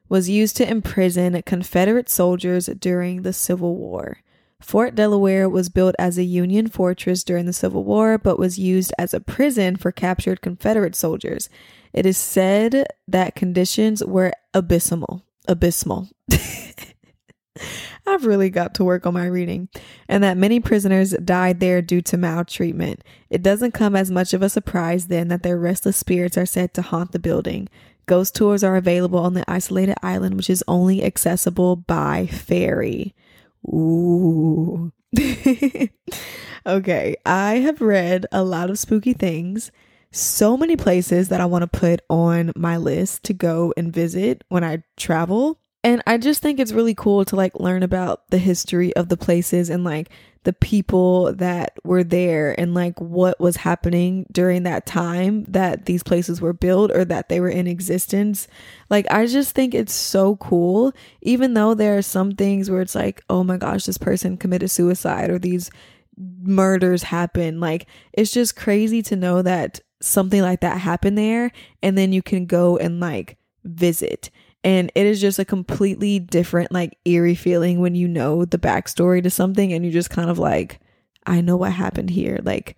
was 0.08 0.28
used 0.28 0.56
to 0.56 0.68
imprison 0.68 1.40
Confederate 1.42 2.08
soldiers 2.08 2.66
during 2.66 3.22
the 3.22 3.32
Civil 3.32 3.76
War. 3.76 4.18
Fort 4.60 4.94
Delaware 4.94 5.48
was 5.48 5.68
built 5.68 5.94
as 5.98 6.18
a 6.18 6.24
Union 6.24 6.66
fortress 6.66 7.22
during 7.22 7.46
the 7.46 7.52
Civil 7.52 7.84
War, 7.84 8.18
but 8.18 8.38
was 8.38 8.58
used 8.58 8.92
as 8.98 9.14
a 9.14 9.20
prison 9.20 9.76
for 9.76 9.92
captured 9.92 10.40
Confederate 10.40 10.96
soldiers. 10.96 11.48
It 11.92 12.06
is 12.06 12.18
said 12.18 12.86
that 13.06 13.36
conditions 13.36 14.04
were 14.04 14.32
abysmal. 14.52 15.24
Abysmal. 15.46 16.08
I've 18.06 18.24
really 18.26 18.50
got 18.50 18.74
to 18.74 18.84
work 18.84 19.06
on 19.06 19.14
my 19.14 19.26
reading, 19.26 19.68
and 20.08 20.24
that 20.24 20.36
many 20.36 20.60
prisoners 20.60 21.10
died 21.12 21.60
there 21.60 21.82
due 21.82 22.00
to 22.02 22.16
maltreatment. 22.16 23.04
It 23.30 23.42
doesn't 23.42 23.72
come 23.72 23.94
as 23.94 24.10
much 24.10 24.32
of 24.34 24.42
a 24.42 24.48
surprise 24.48 25.06
then 25.06 25.28
that 25.28 25.42
their 25.42 25.58
restless 25.58 25.96
spirits 25.96 26.36
are 26.38 26.46
said 26.46 26.74
to 26.74 26.82
haunt 26.82 27.12
the 27.12 27.18
building. 27.18 27.68
Ghost 28.06 28.34
tours 28.34 28.64
are 28.64 28.76
available 28.76 29.18
on 29.18 29.34
the 29.34 29.44
isolated 29.48 29.96
island, 30.02 30.36
which 30.36 30.50
is 30.50 30.64
only 30.66 31.04
accessible 31.04 31.76
by 31.76 32.26
ferry. 32.26 33.14
Ooh. 33.68 34.92
okay, 36.66 37.16
I 37.24 37.54
have 37.56 37.80
read 37.80 38.26
a 38.32 38.42
lot 38.42 38.70
of 38.70 38.78
spooky 38.78 39.12
things, 39.12 39.70
so 40.10 40.56
many 40.56 40.76
places 40.76 41.28
that 41.28 41.40
I 41.40 41.46
want 41.46 41.62
to 41.70 41.78
put 41.78 42.00
on 42.08 42.52
my 42.56 42.76
list 42.76 43.24
to 43.24 43.34
go 43.34 43.72
and 43.76 43.92
visit 43.92 44.44
when 44.48 44.64
I 44.64 44.82
travel. 44.96 45.58
And 45.84 46.02
I 46.06 46.18
just 46.18 46.42
think 46.42 46.58
it's 46.58 46.72
really 46.72 46.94
cool 46.94 47.24
to 47.26 47.36
like 47.36 47.58
learn 47.60 47.82
about 47.82 48.28
the 48.30 48.38
history 48.38 48.94
of 48.96 49.08
the 49.08 49.16
places 49.16 49.70
and 49.70 49.84
like 49.84 50.10
the 50.44 50.52
people 50.52 51.32
that 51.34 51.76
were 51.84 52.04
there 52.04 52.58
and 52.58 52.74
like 52.74 52.98
what 53.00 53.38
was 53.40 53.56
happening 53.56 54.26
during 54.30 54.62
that 54.62 54.86
time 54.86 55.44
that 55.44 55.86
these 55.86 56.02
places 56.02 56.40
were 56.40 56.52
built 56.52 56.90
or 56.90 57.04
that 57.04 57.28
they 57.28 57.40
were 57.40 57.48
in 57.48 57.66
existence. 57.66 58.48
Like, 58.88 59.10
I 59.10 59.26
just 59.26 59.54
think 59.54 59.74
it's 59.74 59.94
so 59.94 60.36
cool, 60.36 60.92
even 61.22 61.54
though 61.54 61.74
there 61.74 61.98
are 61.98 62.02
some 62.02 62.32
things 62.32 62.70
where 62.70 62.80
it's 62.80 62.94
like, 62.94 63.22
oh 63.28 63.44
my 63.44 63.56
gosh, 63.56 63.84
this 63.84 63.98
person 63.98 64.36
committed 64.36 64.70
suicide 64.70 65.30
or 65.30 65.38
these 65.38 65.70
murders 66.16 67.02
happen. 67.02 67.60
Like, 67.60 67.86
it's 68.12 68.32
just 68.32 68.56
crazy 68.56 69.02
to 69.02 69.16
know 69.16 69.42
that 69.42 69.80
something 70.00 70.42
like 70.42 70.60
that 70.60 70.80
happened 70.80 71.18
there 71.18 71.50
and 71.82 71.98
then 71.98 72.12
you 72.12 72.22
can 72.22 72.46
go 72.46 72.76
and 72.76 73.00
like 73.00 73.36
visit 73.64 74.30
and 74.64 74.90
it 74.94 75.06
is 75.06 75.20
just 75.20 75.38
a 75.38 75.44
completely 75.44 76.18
different, 76.18 76.72
like, 76.72 76.98
eerie 77.04 77.34
feeling 77.34 77.80
when 77.80 77.94
you 77.94 78.08
know 78.08 78.44
the 78.44 78.58
backstory 78.58 79.22
to 79.22 79.30
something 79.30 79.72
and 79.72 79.84
you 79.84 79.90
just 79.90 80.10
kind 80.10 80.30
of 80.30 80.38
like, 80.38 80.80
I 81.26 81.40
know 81.40 81.56
what 81.56 81.72
happened 81.72 82.10
here. 82.10 82.38
Like, 82.42 82.76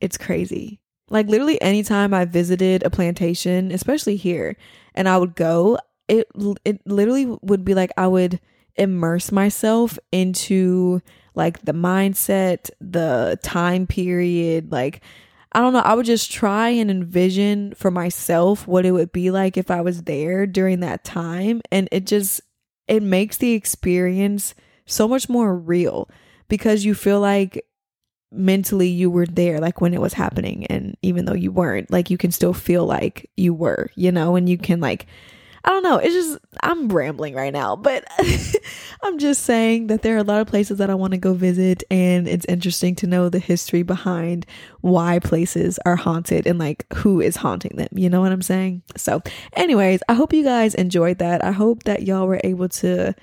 it's 0.00 0.16
crazy. 0.16 0.80
Like, 1.10 1.26
literally, 1.26 1.60
anytime 1.60 2.14
I 2.14 2.24
visited 2.24 2.82
a 2.82 2.90
plantation, 2.90 3.72
especially 3.72 4.16
here, 4.16 4.56
and 4.94 5.08
I 5.08 5.18
would 5.18 5.34
go, 5.34 5.78
it, 6.06 6.28
it 6.64 6.80
literally 6.86 7.26
would 7.42 7.64
be 7.64 7.74
like 7.74 7.90
I 7.96 8.06
would 8.06 8.40
immerse 8.76 9.32
myself 9.32 9.98
into 10.12 11.02
like 11.34 11.60
the 11.62 11.72
mindset, 11.72 12.70
the 12.80 13.38
time 13.42 13.86
period, 13.86 14.72
like 14.72 15.02
I 15.52 15.60
don't 15.60 15.72
know, 15.72 15.80
I 15.80 15.94
would 15.94 16.06
just 16.06 16.30
try 16.30 16.68
and 16.68 16.90
envision 16.90 17.74
for 17.74 17.90
myself 17.90 18.66
what 18.66 18.84
it 18.84 18.92
would 18.92 19.12
be 19.12 19.30
like 19.30 19.56
if 19.56 19.70
I 19.70 19.80
was 19.80 20.02
there 20.02 20.46
during 20.46 20.80
that 20.80 21.04
time. 21.04 21.62
And 21.72 21.88
it 21.90 22.06
just, 22.06 22.40
it 22.86 23.02
makes 23.02 23.38
the 23.38 23.52
experience 23.52 24.54
so 24.84 25.08
much 25.08 25.28
more 25.28 25.56
real 25.56 26.10
because 26.48 26.84
you 26.84 26.94
feel 26.94 27.20
like 27.20 27.64
mentally 28.30 28.88
you 28.88 29.10
were 29.10 29.26
there, 29.26 29.58
like 29.58 29.80
when 29.80 29.94
it 29.94 30.00
was 30.00 30.12
happening. 30.12 30.66
And 30.66 30.96
even 31.00 31.24
though 31.24 31.34
you 31.34 31.50
weren't, 31.50 31.90
like 31.90 32.10
you 32.10 32.18
can 32.18 32.30
still 32.30 32.52
feel 32.52 32.84
like 32.84 33.30
you 33.36 33.54
were, 33.54 33.90
you 33.94 34.12
know, 34.12 34.36
and 34.36 34.48
you 34.48 34.58
can 34.58 34.80
like, 34.80 35.06
I 35.68 35.70
don't 35.70 35.82
know. 35.82 35.98
It's 35.98 36.14
just, 36.14 36.38
I'm 36.62 36.88
rambling 36.88 37.34
right 37.34 37.52
now, 37.52 37.76
but 37.76 38.02
I'm 39.02 39.18
just 39.18 39.44
saying 39.44 39.88
that 39.88 40.00
there 40.00 40.14
are 40.14 40.20
a 40.20 40.24
lot 40.24 40.40
of 40.40 40.46
places 40.46 40.78
that 40.78 40.88
I 40.88 40.94
want 40.94 41.10
to 41.10 41.18
go 41.18 41.34
visit, 41.34 41.84
and 41.90 42.26
it's 42.26 42.46
interesting 42.46 42.94
to 42.94 43.06
know 43.06 43.28
the 43.28 43.38
history 43.38 43.82
behind 43.82 44.46
why 44.80 45.18
places 45.18 45.78
are 45.84 45.94
haunted 45.94 46.46
and 46.46 46.58
like 46.58 46.86
who 46.94 47.20
is 47.20 47.36
haunting 47.36 47.76
them. 47.76 47.88
You 47.92 48.08
know 48.08 48.22
what 48.22 48.32
I'm 48.32 48.40
saying? 48.40 48.80
So, 48.96 49.20
anyways, 49.52 50.00
I 50.08 50.14
hope 50.14 50.32
you 50.32 50.42
guys 50.42 50.74
enjoyed 50.74 51.18
that. 51.18 51.44
I 51.44 51.52
hope 51.52 51.82
that 51.82 52.04
y'all 52.04 52.26
were 52.26 52.40
able 52.42 52.70
to 52.70 53.14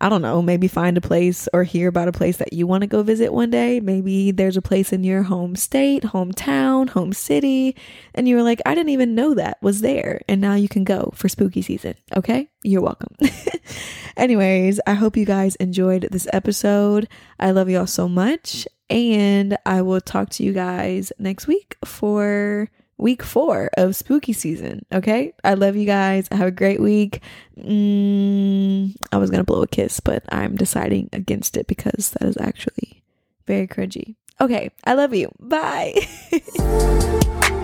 I 0.00 0.08
don't 0.08 0.22
know, 0.22 0.40
maybe 0.40 0.66
find 0.66 0.96
a 0.96 1.00
place 1.02 1.46
or 1.52 1.62
hear 1.62 1.88
about 1.88 2.08
a 2.08 2.12
place 2.12 2.38
that 2.38 2.54
you 2.54 2.66
want 2.66 2.80
to 2.80 2.86
go 2.86 3.02
visit 3.02 3.32
one 3.32 3.50
day. 3.50 3.80
Maybe 3.80 4.30
there's 4.30 4.56
a 4.56 4.62
place 4.62 4.92
in 4.92 5.04
your 5.04 5.24
home 5.24 5.56
state, 5.56 6.04
hometown, 6.04 6.88
home 6.88 7.12
city, 7.12 7.76
and 8.14 8.26
you 8.26 8.36
were 8.36 8.42
like, 8.42 8.62
I 8.64 8.74
didn't 8.74 8.90
even 8.90 9.14
know 9.14 9.34
that 9.34 9.58
was 9.62 9.82
there. 9.82 10.22
And 10.26 10.40
now 10.40 10.54
you 10.54 10.68
can 10.68 10.84
go 10.84 11.12
for 11.14 11.28
spooky 11.28 11.60
season. 11.60 11.96
Okay? 12.16 12.48
You're 12.62 12.80
welcome. 12.80 13.14
Anyways, 14.16 14.80
I 14.86 14.94
hope 14.94 15.16
you 15.16 15.26
guys 15.26 15.56
enjoyed 15.56 16.08
this 16.10 16.26
episode. 16.32 17.06
I 17.38 17.50
love 17.50 17.68
y'all 17.68 17.86
so 17.86 18.08
much. 18.08 18.66
And 18.88 19.56
I 19.66 19.82
will 19.82 20.00
talk 20.00 20.30
to 20.30 20.42
you 20.42 20.52
guys 20.52 21.12
next 21.18 21.46
week 21.46 21.76
for 21.84 22.70
week 23.00 23.22
four 23.22 23.70
of 23.76 23.96
spooky 23.96 24.32
season. 24.32 24.84
Okay. 24.92 25.32
I 25.42 25.54
love 25.54 25.76
you 25.76 25.86
guys. 25.86 26.28
Have 26.30 26.48
a 26.48 26.52
great 26.52 26.80
week. 26.80 27.20
Mm, 27.58 28.94
I 29.10 29.16
was 29.16 29.30
going 29.30 29.40
to 29.40 29.44
blow 29.44 29.62
a 29.62 29.66
kiss, 29.66 30.00
but 30.00 30.22
I'm 30.28 30.56
deciding 30.56 31.08
against 31.12 31.56
it 31.56 31.66
because 31.66 32.10
that 32.10 32.28
is 32.28 32.36
actually 32.38 33.02
very 33.46 33.66
cringy. 33.66 34.16
Okay. 34.40 34.70
I 34.84 34.94
love 34.94 35.14
you. 35.14 35.30
Bye. 35.40 36.06